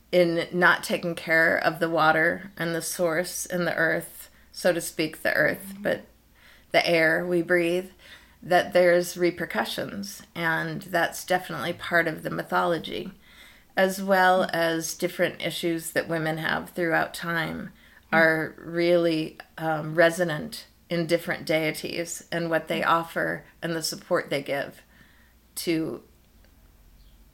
in 0.10 0.48
not 0.54 0.86
taking 0.86 1.16
care 1.16 1.58
of 1.58 1.82
the 1.82 1.90
water 1.90 2.54
and 2.56 2.74
the 2.74 2.82
source 2.82 3.46
and 3.46 3.68
the 3.68 3.76
earth, 3.76 4.30
so 4.54 4.72
to 4.72 4.80
speak, 4.80 5.22
the 5.22 5.34
earth, 5.34 5.66
mm-hmm. 5.74 5.84
but 5.84 6.06
the 6.72 6.88
air 6.88 7.26
we 7.26 7.42
breathe, 7.42 7.90
that 8.42 8.72
there's 8.72 9.18
repercussions. 9.18 10.22
And 10.34 10.84
that's 10.84 11.26
definitely 11.26 11.74
part 11.74 12.08
of 12.08 12.24
the 12.24 12.30
mythology, 12.30 13.12
as 13.76 14.02
well 14.02 14.44
mm-hmm. 14.44 14.56
as 14.56 14.94
different 14.94 15.42
issues 15.46 15.92
that 15.92 16.08
women 16.08 16.38
have 16.38 16.70
throughout 16.70 17.14
time 17.14 17.74
mm-hmm. 18.14 18.16
are 18.16 18.56
really 18.58 19.38
um, 19.58 19.94
resonant 19.94 20.68
in 20.90 21.06
different 21.06 21.46
deities 21.46 22.24
and 22.32 22.50
what 22.50 22.70
they 22.70 22.82
offer 22.82 23.44
and 23.62 23.76
the 23.76 23.84
support 23.84 24.30
they 24.30 24.42
give 24.42 24.84
to 25.56 26.02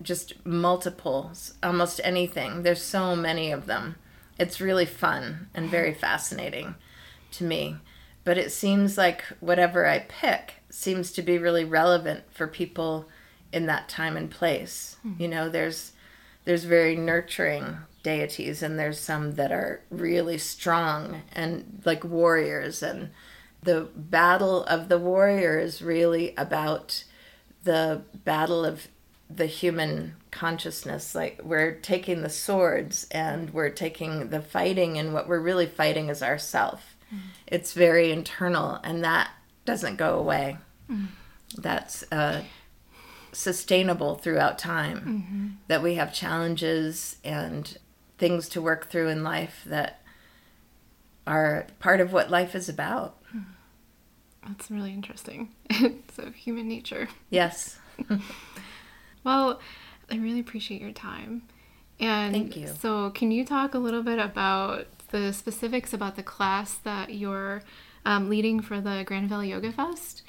just 0.02 0.46
multiples, 0.46 1.54
almost 1.62 2.02
anything. 2.04 2.64
There's 2.64 2.82
so 2.82 3.16
many 3.16 3.52
of 3.52 3.66
them. 3.66 3.96
It's 4.38 4.62
really 4.62 4.86
fun 4.86 5.48
and 5.54 5.70
very 5.70 5.94
fascinating 5.94 6.76
to 7.32 7.44
me. 7.44 7.78
But 8.24 8.38
it 8.38 8.52
seems 8.52 8.98
like 8.98 9.24
whatever 9.40 9.86
I 9.86 10.00
pick 10.00 10.56
seems 10.70 11.12
to 11.14 11.22
be 11.22 11.38
really 11.38 11.66
relevant 11.66 12.24
for 12.32 12.48
people 12.48 13.08
in 13.52 13.66
that 13.68 13.90
time 13.90 14.18
and 14.18 14.32
place. 14.32 14.98
Hmm. 15.04 15.14
You 15.20 15.28
know, 15.28 15.50
there's 15.50 15.92
there's 16.46 16.66
very 16.66 16.96
nurturing 16.96 17.78
deities 18.02 18.62
and 18.62 18.78
there's 18.78 19.00
some 19.00 19.36
that 19.36 19.52
are 19.52 19.82
really 19.90 20.38
strong 20.38 21.22
and 21.32 21.82
like 21.86 22.04
warriors 22.04 22.84
and 22.84 23.10
the 23.62 23.88
battle 23.96 24.66
of 24.66 24.90
the 24.90 24.98
warrior 24.98 25.58
is 25.58 25.82
really 25.82 26.34
about 26.36 27.06
the 27.64 28.02
battle 28.26 28.66
of 28.66 28.90
the 29.36 29.46
human 29.46 30.16
consciousness 30.32 31.16
like 31.16 31.40
we're 31.44 31.76
taking 31.76 32.22
the 32.22 32.30
swords 32.30 33.08
and 33.12 33.52
we're 33.52 33.70
taking 33.70 34.30
the 34.30 34.42
fighting 34.42 34.98
and 34.98 35.14
what 35.14 35.28
we're 35.28 35.40
really 35.40 35.68
fighting 35.68 36.10
is 36.10 36.24
ourself 36.24 36.96
it's 37.46 37.74
very 37.74 38.12
internal 38.12 38.80
and 38.84 39.04
that 39.04 39.30
doesn't 39.66 39.98
go 39.98 40.18
away 40.18 40.58
that's 41.58 42.04
uh, 42.12 42.42
sustainable 43.32 44.16
throughout 44.16 44.58
time. 44.58 45.00
Mm-hmm. 45.00 45.48
That 45.68 45.84
we 45.84 45.96
have 45.96 46.14
challenges 46.14 47.18
and 47.24 47.78
things 48.18 48.48
to 48.50 48.62
work 48.62 48.90
through 48.90 49.10
in 49.10 49.24
life 49.24 49.64
that 49.66 50.02
are 51.26 51.68
part 51.80 52.00
of 52.00 52.14
what 52.14 52.30
life 52.30 52.56
is 52.56 52.70
about. 52.70 53.18
That's 54.46 54.70
really 54.70 54.92
interesting. 54.92 55.52
so 56.16 56.32
human 56.32 56.68
nature. 56.68 57.08
Yes. 57.30 57.80
well, 59.24 59.60
I 60.10 60.18
really 60.18 60.40
appreciate 60.40 60.82
your 60.82 60.92
time. 60.92 61.44
And 62.00 62.34
Thank 62.34 62.58
you. 62.58 62.70
So, 62.80 63.12
can 63.12 63.32
you 63.32 63.46
talk 63.46 63.74
a 63.74 63.80
little 63.80 64.04
bit 64.04 64.20
about 64.20 64.88
the 65.10 65.32
specifics 65.32 65.94
about 65.94 66.16
the 66.16 66.24
class 66.24 66.74
that 66.76 67.14
you're 67.14 67.62
um, 68.06 68.30
leading 68.30 68.62
for 68.62 68.82
the 68.82 69.04
Grand 69.06 69.30
Valley 69.30 69.52
Yoga 69.52 69.72
Fest? 69.72 70.24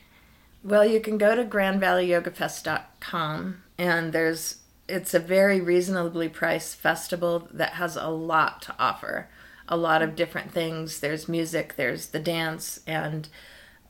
Well, 0.62 0.84
you 0.84 1.00
can 1.00 1.16
go 1.18 1.34
to 1.34 1.44
grandvalleyyogafest.com 1.44 3.62
and 3.76 4.12
there's 4.12 4.58
it's 4.86 5.14
a 5.14 5.18
very 5.18 5.62
reasonably 5.62 6.28
priced 6.28 6.76
festival 6.76 7.48
that 7.52 7.72
has 7.74 7.96
a 7.96 8.08
lot 8.08 8.62
to 8.62 8.74
offer. 8.78 9.28
A 9.66 9.76
lot 9.78 10.02
of 10.02 10.14
different 10.14 10.52
things. 10.52 11.00
There's 11.00 11.26
music, 11.28 11.76
there's 11.76 12.08
the 12.08 12.20
dance 12.20 12.80
and 12.86 13.28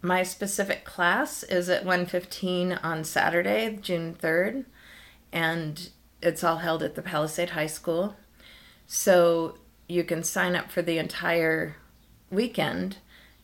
my 0.03 0.23
specific 0.23 0.85
class 0.85 1.43
is 1.45 1.69
at 1.69 1.85
1:15 1.85 2.79
on 2.83 3.05
Saturday, 3.05 3.79
June 3.81 4.15
3rd, 4.15 4.65
and 5.35 5.91
it's 6.23 6.43
all 6.43 6.59
held 6.59 6.83
at 6.83 6.95
the 6.95 7.03
Palisade 7.03 7.51
High 7.51 7.67
School. 7.67 8.17
So 8.87 9.59
you 9.89 10.05
can 10.05 10.23
sign 10.23 10.57
up 10.57 10.71
for 10.71 10.81
the 10.81 10.97
entire 10.97 11.77
weekend 12.31 12.99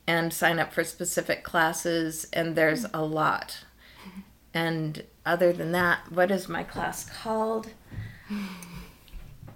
and 0.06 0.32
sign 0.32 0.58
up 0.58 0.72
for 0.72 0.84
specific 0.84 1.44
classes, 1.44 2.26
and 2.32 2.56
there's 2.56 2.86
a 2.94 3.02
lot. 3.02 3.64
And 4.54 5.04
other 5.26 5.52
than 5.52 5.72
that, 5.72 6.10
what 6.10 6.30
is 6.30 6.48
my 6.48 6.62
class 6.62 7.08
called? 7.22 7.70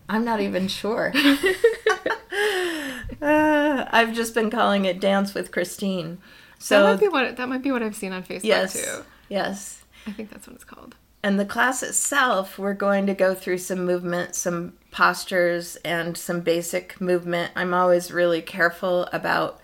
I'm 0.08 0.24
not 0.24 0.40
even 0.40 0.68
sure. 0.68 1.12
uh, 3.22 3.86
I've 3.90 4.12
just 4.12 4.34
been 4.34 4.50
calling 4.50 4.84
it 4.84 5.00
Dance 5.00 5.34
with 5.34 5.50
Christine. 5.50 6.18
So 6.58 6.82
that 6.82 6.90
might 6.90 7.00
be 7.00 7.08
what 7.08 7.36
that 7.36 7.48
might 7.48 7.62
be 7.62 7.72
what 7.72 7.82
I've 7.82 7.96
seen 7.96 8.12
on 8.12 8.22
Facebook 8.22 8.44
yes, 8.44 8.74
too. 8.74 9.04
Yes. 9.28 9.82
I 10.06 10.12
think 10.12 10.30
that's 10.30 10.46
what 10.46 10.54
it's 10.54 10.64
called. 10.64 10.94
And 11.24 11.40
the 11.40 11.46
class 11.46 11.82
itself, 11.82 12.58
we're 12.58 12.74
going 12.74 13.06
to 13.06 13.14
go 13.14 13.34
through 13.34 13.56
some 13.56 13.86
movement, 13.86 14.34
some 14.34 14.74
postures, 14.90 15.76
and 15.76 16.18
some 16.18 16.42
basic 16.42 17.00
movement. 17.00 17.50
I'm 17.56 17.72
always 17.72 18.12
really 18.12 18.42
careful 18.42 19.08
about 19.10 19.58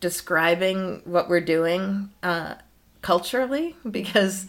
describing 0.00 1.02
what 1.04 1.28
we're 1.28 1.40
doing 1.40 2.10
uh, 2.24 2.56
culturally 3.00 3.76
because 3.88 4.48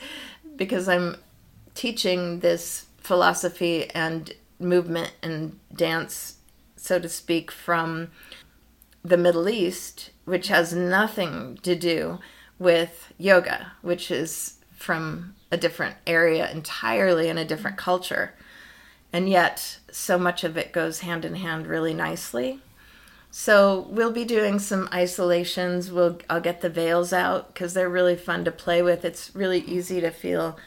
because 0.56 0.90
I'm 0.90 1.18
teaching 1.76 2.40
this 2.40 2.88
philosophy 2.98 3.92
and 3.92 4.34
movement 4.58 5.14
and 5.22 5.60
dance, 5.72 6.38
so 6.78 6.98
to 6.98 7.08
speak, 7.08 7.52
from 7.52 8.10
the 9.04 9.18
Middle 9.18 9.48
East, 9.48 10.10
which 10.24 10.48
has 10.48 10.74
nothing 10.74 11.60
to 11.62 11.76
do 11.76 12.18
with 12.58 13.14
yoga, 13.20 13.74
which 13.84 14.10
is 14.10 14.56
from 14.72 15.35
a 15.52 15.58
different 15.58 15.96
area 16.06 16.50
entirely 16.52 17.30
in 17.30 17.38
a 17.38 17.46
different 17.46 17.78
culture. 17.78 18.34
And 19.14 19.30
yet, 19.30 19.80
so 19.92 20.18
much 20.18 20.44
of 20.44 20.58
it 20.58 20.74
goes 20.74 21.00
hand 21.00 21.24
in 21.24 21.36
hand 21.36 21.68
really 21.68 21.94
nicely. 21.94 22.60
So 23.32 23.86
we'll 23.90 24.12
be 24.12 24.26
doing 24.26 24.60
some 24.60 24.88
isolations. 24.94 25.92
We'll 25.92 26.20
I'll 26.30 26.42
get 26.42 26.62
the 26.62 26.70
veils 26.70 27.12
out 27.12 27.54
because 27.54 27.74
they're 27.74 27.90
really 27.90 28.16
fun 28.16 28.46
to 28.46 28.52
play 28.52 28.82
with. 28.82 29.04
It's 29.04 29.36
really 29.36 29.60
easy 29.60 30.00
to 30.02 30.10
feel 30.10 30.58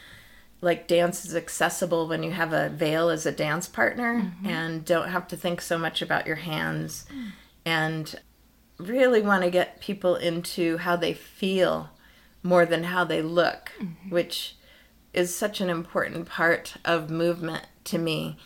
like 0.60 0.88
dance 0.88 1.24
is 1.24 1.34
accessible 1.34 2.08
when 2.08 2.22
you 2.22 2.32
have 2.32 2.52
a 2.52 2.68
veil 2.68 3.08
as 3.08 3.24
a 3.24 3.32
dance 3.32 3.66
partner 3.68 4.20
mm-hmm. 4.20 4.46
and 4.46 4.84
don't 4.84 5.08
have 5.08 5.26
to 5.28 5.36
think 5.36 5.60
so 5.60 5.78
much 5.78 6.02
about 6.02 6.26
your 6.26 6.36
hands 6.36 7.06
mm. 7.10 7.30
and 7.64 8.20
really 8.76 9.22
want 9.22 9.44
to 9.44 9.50
get 9.50 9.80
people 9.80 10.16
into 10.16 10.76
how 10.78 10.96
they 10.96 11.14
feel 11.14 11.90
more 12.42 12.66
than 12.66 12.84
how 12.84 13.04
they 13.04 13.22
look, 13.22 13.72
mm-hmm. 13.80 14.10
which 14.10 14.56
is 15.12 15.34
such 15.34 15.60
an 15.60 15.70
important 15.70 16.28
part 16.28 16.74
of 16.84 17.10
movement 17.10 17.66
to 17.84 17.98
me 17.98 18.36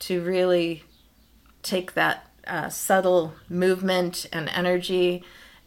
to 0.00 0.22
really 0.22 0.84
take 1.62 1.94
that 1.94 2.26
uh, 2.46 2.68
subtle 2.68 3.34
movement 3.48 4.26
and 4.32 4.48
energy 4.48 5.22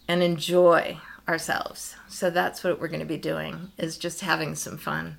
and 0.08 0.24
enjoy 0.24 0.98
ourselves. 1.28 1.96
So 2.08 2.30
that's 2.30 2.64
what 2.64 2.80
we're 2.80 2.88
going 2.88 3.00
to 3.02 3.06
be 3.06 3.18
doing 3.18 3.72
is 3.78 3.98
just 3.98 4.22
having 4.22 4.56
some 4.56 4.78
fun. 4.78 5.18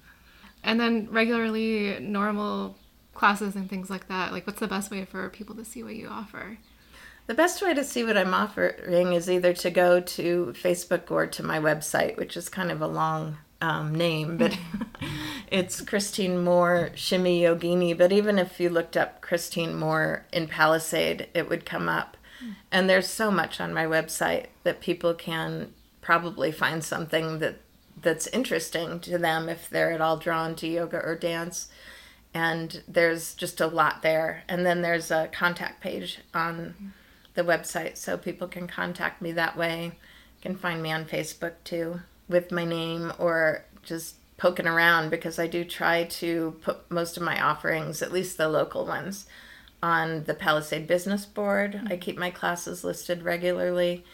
And 0.62 0.78
then 0.78 1.08
regularly 1.10 1.98
normal 2.00 2.76
classes 3.14 3.56
and 3.56 3.68
things 3.68 3.90
like 3.90 4.08
that. 4.08 4.32
Like 4.32 4.46
what's 4.46 4.60
the 4.60 4.68
best 4.68 4.90
way 4.90 5.04
for 5.04 5.28
people 5.30 5.54
to 5.56 5.64
see 5.64 5.82
what 5.82 5.94
you 5.94 6.08
offer? 6.08 6.58
The 7.26 7.34
best 7.34 7.62
way 7.62 7.72
to 7.72 7.84
see 7.84 8.02
what 8.04 8.16
I'm 8.16 8.34
offering 8.34 9.12
is 9.12 9.30
either 9.30 9.52
to 9.54 9.70
go 9.70 10.00
to 10.00 10.54
Facebook 10.56 11.10
or 11.10 11.26
to 11.28 11.42
my 11.42 11.58
website, 11.58 12.16
which 12.16 12.36
is 12.36 12.48
kind 12.48 12.70
of 12.70 12.82
a 12.82 12.88
long 12.88 13.38
um, 13.62 13.94
name, 13.94 14.36
but 14.36 14.50
mm. 14.50 14.86
it's 15.50 15.80
Christine 15.80 16.42
Moore 16.42 16.90
Shimmy 16.94 17.40
Yogini. 17.42 17.96
But 17.96 18.12
even 18.12 18.38
if 18.38 18.58
you 18.60 18.68
looked 18.68 18.96
up 18.96 19.22
Christine 19.22 19.76
Moore 19.76 20.26
in 20.32 20.48
Palisade, 20.48 21.28
it 21.32 21.48
would 21.48 21.64
come 21.64 21.88
up. 21.88 22.16
Mm. 22.44 22.56
And 22.72 22.90
there's 22.90 23.06
so 23.06 23.30
much 23.30 23.60
on 23.60 23.72
my 23.72 23.86
website 23.86 24.46
that 24.64 24.80
people 24.80 25.14
can 25.14 25.72
probably 26.00 26.50
find 26.50 26.82
something 26.82 27.38
that 27.38 27.60
that's 28.00 28.26
interesting 28.28 28.98
to 28.98 29.16
them 29.16 29.48
if 29.48 29.70
they're 29.70 29.92
at 29.92 30.00
all 30.00 30.16
drawn 30.16 30.56
to 30.56 30.66
yoga 30.66 30.98
or 30.98 31.14
dance. 31.14 31.68
And 32.34 32.82
there's 32.88 33.34
just 33.34 33.60
a 33.60 33.68
lot 33.68 34.02
there. 34.02 34.42
And 34.48 34.66
then 34.66 34.82
there's 34.82 35.12
a 35.12 35.28
contact 35.32 35.80
page 35.80 36.18
on 36.34 36.74
mm. 36.82 36.90
the 37.34 37.44
website 37.44 37.96
so 37.96 38.16
people 38.16 38.48
can 38.48 38.66
contact 38.66 39.22
me 39.22 39.30
that 39.32 39.56
way. 39.56 39.84
You 39.84 40.50
can 40.50 40.56
find 40.56 40.82
me 40.82 40.90
on 40.90 41.04
Facebook 41.04 41.52
too 41.62 42.00
with 42.28 42.52
my 42.52 42.64
name 42.64 43.12
or 43.18 43.64
just 43.82 44.16
poking 44.36 44.66
around 44.66 45.10
because 45.10 45.38
I 45.38 45.46
do 45.46 45.64
try 45.64 46.04
to 46.04 46.56
put 46.62 46.90
most 46.90 47.16
of 47.16 47.22
my 47.22 47.40
offerings, 47.40 48.02
at 48.02 48.12
least 48.12 48.36
the 48.36 48.48
local 48.48 48.86
ones, 48.86 49.26
on 49.82 50.24
the 50.24 50.34
Palisade 50.34 50.86
Business 50.86 51.26
Board. 51.26 51.72
Mm-hmm. 51.72 51.92
I 51.92 51.96
keep 51.96 52.18
my 52.18 52.30
classes 52.30 52.84
listed 52.84 53.22
regularly 53.22 54.04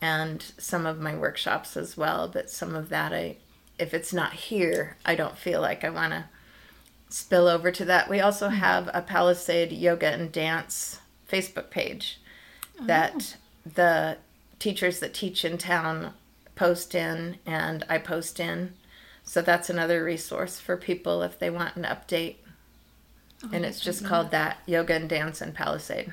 and 0.00 0.42
some 0.58 0.86
of 0.86 1.00
my 1.00 1.14
workshops 1.14 1.76
as 1.76 1.96
well, 1.96 2.28
but 2.28 2.50
some 2.50 2.74
of 2.74 2.88
that 2.88 3.12
I 3.12 3.36
if 3.78 3.94
it's 3.94 4.12
not 4.12 4.32
here, 4.32 4.96
I 5.06 5.14
don't 5.14 5.38
feel 5.38 5.60
like 5.60 5.84
I 5.84 5.90
want 5.90 6.12
to 6.12 6.24
spill 7.08 7.46
over 7.46 7.70
to 7.70 7.84
that. 7.84 8.10
We 8.10 8.20
also 8.20 8.48
mm-hmm. 8.48 8.56
have 8.56 8.90
a 8.92 9.02
Palisade 9.02 9.72
Yoga 9.72 10.08
and 10.08 10.32
Dance 10.32 10.98
Facebook 11.30 11.70
page 11.70 12.20
oh. 12.80 12.86
that 12.86 13.36
the 13.64 14.18
teachers 14.58 14.98
that 15.00 15.14
teach 15.14 15.44
in 15.44 15.58
town 15.58 16.12
post 16.58 16.92
in 16.94 17.38
and 17.46 17.84
I 17.88 17.98
post 17.98 18.40
in. 18.40 18.74
So 19.22 19.40
that's 19.40 19.70
another 19.70 20.02
resource 20.02 20.58
for 20.58 20.76
people 20.76 21.22
if 21.22 21.38
they 21.38 21.50
want 21.50 21.76
an 21.76 21.84
update. 21.84 22.36
Oh, 23.44 23.50
and 23.52 23.64
it's 23.64 23.78
just 23.78 24.04
called 24.04 24.32
that 24.32 24.58
Yoga 24.66 24.94
and 24.94 25.08
Dance 25.08 25.40
in 25.40 25.52
Palisade. 25.52 26.12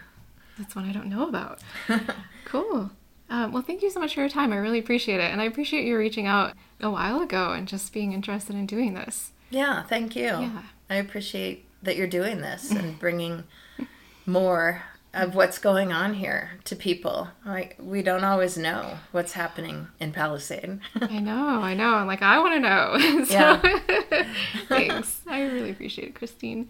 That's 0.59 0.75
one 0.75 0.87
I 0.87 0.93
don't 0.93 1.09
know 1.09 1.27
about. 1.27 1.61
cool. 2.45 2.91
Um, 3.27 3.51
well, 3.51 3.63
thank 3.63 3.81
you 3.81 3.89
so 3.89 3.99
much 3.99 4.13
for 4.13 4.19
your 4.19 4.29
time. 4.29 4.53
I 4.53 4.57
really 4.57 4.77
appreciate 4.77 5.19
it. 5.19 5.31
And 5.31 5.41
I 5.41 5.45
appreciate 5.45 5.85
you 5.85 5.97
reaching 5.97 6.27
out 6.27 6.53
a 6.79 6.91
while 6.91 7.21
ago 7.21 7.53
and 7.53 7.67
just 7.67 7.91
being 7.91 8.13
interested 8.13 8.55
in 8.55 8.67
doing 8.67 8.93
this. 8.93 9.31
Yeah, 9.49 9.81
thank 9.83 10.15
you. 10.15 10.25
Yeah. 10.25 10.61
I 10.89 10.95
appreciate 10.95 11.65
that 11.81 11.95
you're 11.95 12.05
doing 12.05 12.41
this 12.41 12.69
and 12.79 12.99
bringing 12.99 13.45
more 14.27 14.83
of 15.16 15.34
what's 15.34 15.57
going 15.57 15.93
on 15.93 16.13
here 16.16 16.59
to 16.66 16.76
people. 16.76 17.30
Like 17.45 17.78
we 17.80 18.03
don't 18.03 18.24
always 18.24 18.57
know 18.57 18.97
what's 19.11 19.34
happening 19.34 19.88
in 19.99 20.11
Palisade. 20.11 20.80
I 21.01 21.20
know, 21.20 21.61
I 21.61 21.74
know. 21.74 22.03
Like 22.05 22.22
I 22.22 22.38
want 22.39 22.55
to 22.55 22.59
know. 22.59 23.24
so, 23.26 23.34
yeah. 23.34 24.28
thanks. 24.68 25.22
I 25.26 25.43
really 25.43 25.72
appreciate 25.72 26.09
it, 26.09 26.16
Christine. 26.16 26.70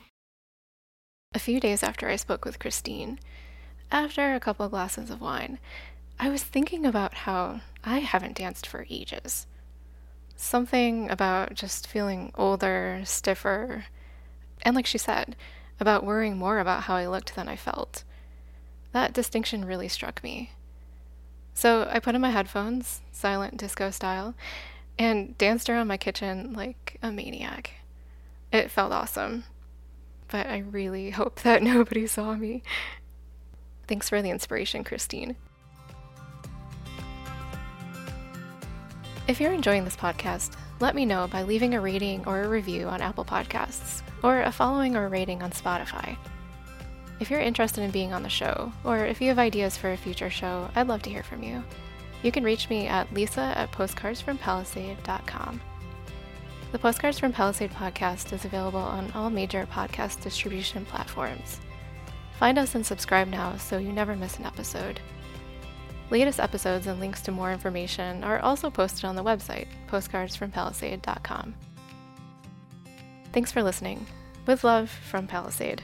A 1.33 1.39
few 1.39 1.59
days 1.59 1.83
after 1.83 2.07
I 2.07 2.15
spoke 2.15 2.45
with 2.45 2.59
Christine, 2.59 3.19
after 3.91 4.33
a 4.33 4.39
couple 4.39 4.65
of 4.65 4.71
glasses 4.71 5.09
of 5.09 5.19
wine, 5.19 5.59
I 6.19 6.29
was 6.29 6.43
thinking 6.43 6.85
about 6.85 7.13
how 7.13 7.61
I 7.83 7.99
haven't 7.99 8.37
danced 8.37 8.67
for 8.67 8.85
ages. 8.89 9.47
Something 10.37 11.09
about 11.09 11.55
just 11.55 11.87
feeling 11.87 12.31
older, 12.35 13.01
stiffer, 13.05 13.85
and 14.61 14.75
like 14.75 14.85
she 14.85 14.97
said, 14.97 15.35
about 15.79 16.05
worrying 16.05 16.37
more 16.37 16.59
about 16.59 16.83
how 16.83 16.95
I 16.95 17.07
looked 17.07 17.35
than 17.35 17.49
I 17.49 17.55
felt. 17.55 18.03
That 18.95 19.11
distinction 19.11 19.65
really 19.65 19.89
struck 19.89 20.23
me. 20.23 20.51
So 21.53 21.85
I 21.91 21.99
put 21.99 22.15
on 22.15 22.21
my 22.21 22.29
headphones, 22.29 23.01
silent 23.11 23.57
disco 23.57 23.91
style, 23.91 24.35
and 24.97 25.37
danced 25.37 25.69
around 25.69 25.89
my 25.89 25.97
kitchen 25.97 26.53
like 26.53 26.97
a 27.03 27.11
maniac. 27.11 27.71
It 28.53 28.71
felt 28.71 28.93
awesome. 28.93 29.43
But 30.29 30.47
I 30.47 30.59
really 30.59 31.09
hope 31.19 31.41
that 31.41 31.61
nobody 31.61 32.07
saw 32.07 32.35
me. 32.35 32.63
Thanks 33.85 34.07
for 34.07 34.21
the 34.21 34.29
inspiration, 34.29 34.85
Christine. 34.85 35.35
If 39.27 39.41
you're 39.41 39.51
enjoying 39.51 39.83
this 39.83 39.97
podcast, 39.97 40.55
let 40.79 40.95
me 40.95 41.05
know 41.05 41.27
by 41.27 41.43
leaving 41.43 41.73
a 41.73 41.81
rating 41.81 42.25
or 42.25 42.43
a 42.43 42.47
review 42.47 42.87
on 42.87 43.01
Apple 43.01 43.25
Podcasts, 43.25 44.03
or 44.23 44.43
a 44.43 44.53
following 44.53 44.95
or 44.95 45.09
rating 45.09 45.43
on 45.43 45.51
Spotify. 45.51 46.15
If 47.19 47.29
you're 47.29 47.39
interested 47.39 47.81
in 47.81 47.91
being 47.91 48.13
on 48.13 48.23
the 48.23 48.29
show, 48.29 48.73
or 48.83 49.05
if 49.05 49.21
you 49.21 49.29
have 49.29 49.39
ideas 49.39 49.77
for 49.77 49.91
a 49.91 49.97
future 49.97 50.29
show, 50.29 50.69
I'd 50.75 50.87
love 50.87 51.01
to 51.03 51.09
hear 51.09 51.23
from 51.23 51.43
you. 51.43 51.63
You 52.23 52.31
can 52.31 52.43
reach 52.43 52.69
me 52.69 52.87
at 52.87 53.13
lisa 53.13 53.53
at 53.55 53.71
postcardsfrompalisade.com. 53.71 55.61
The 56.71 56.79
Postcards 56.79 57.19
from 57.19 57.31
Palisade 57.31 57.71
podcast 57.71 58.33
is 58.33 58.43
available 58.43 58.79
on 58.79 59.11
all 59.13 59.29
major 59.29 59.65
podcast 59.65 60.21
distribution 60.21 60.83
platforms. 60.85 61.61
Find 62.37 62.57
us 62.57 62.75
and 62.75 62.85
subscribe 62.85 63.29
now 63.29 63.55
so 63.55 63.77
you 63.77 63.93
never 63.93 64.15
miss 64.15 64.37
an 64.37 64.45
episode. 64.45 64.99
Latest 66.09 66.39
episodes 66.39 66.85
and 66.87 66.99
links 66.99 67.21
to 67.21 67.31
more 67.31 67.53
information 67.53 68.23
are 68.25 68.39
also 68.39 68.69
posted 68.69 69.05
on 69.05 69.15
the 69.15 69.23
website, 69.23 69.67
postcardsfrompalisade.com. 69.87 71.55
Thanks 73.31 73.51
for 73.51 73.63
listening. 73.63 74.05
With 74.45 74.63
love 74.63 74.89
from 74.89 75.27
Palisade. 75.27 75.81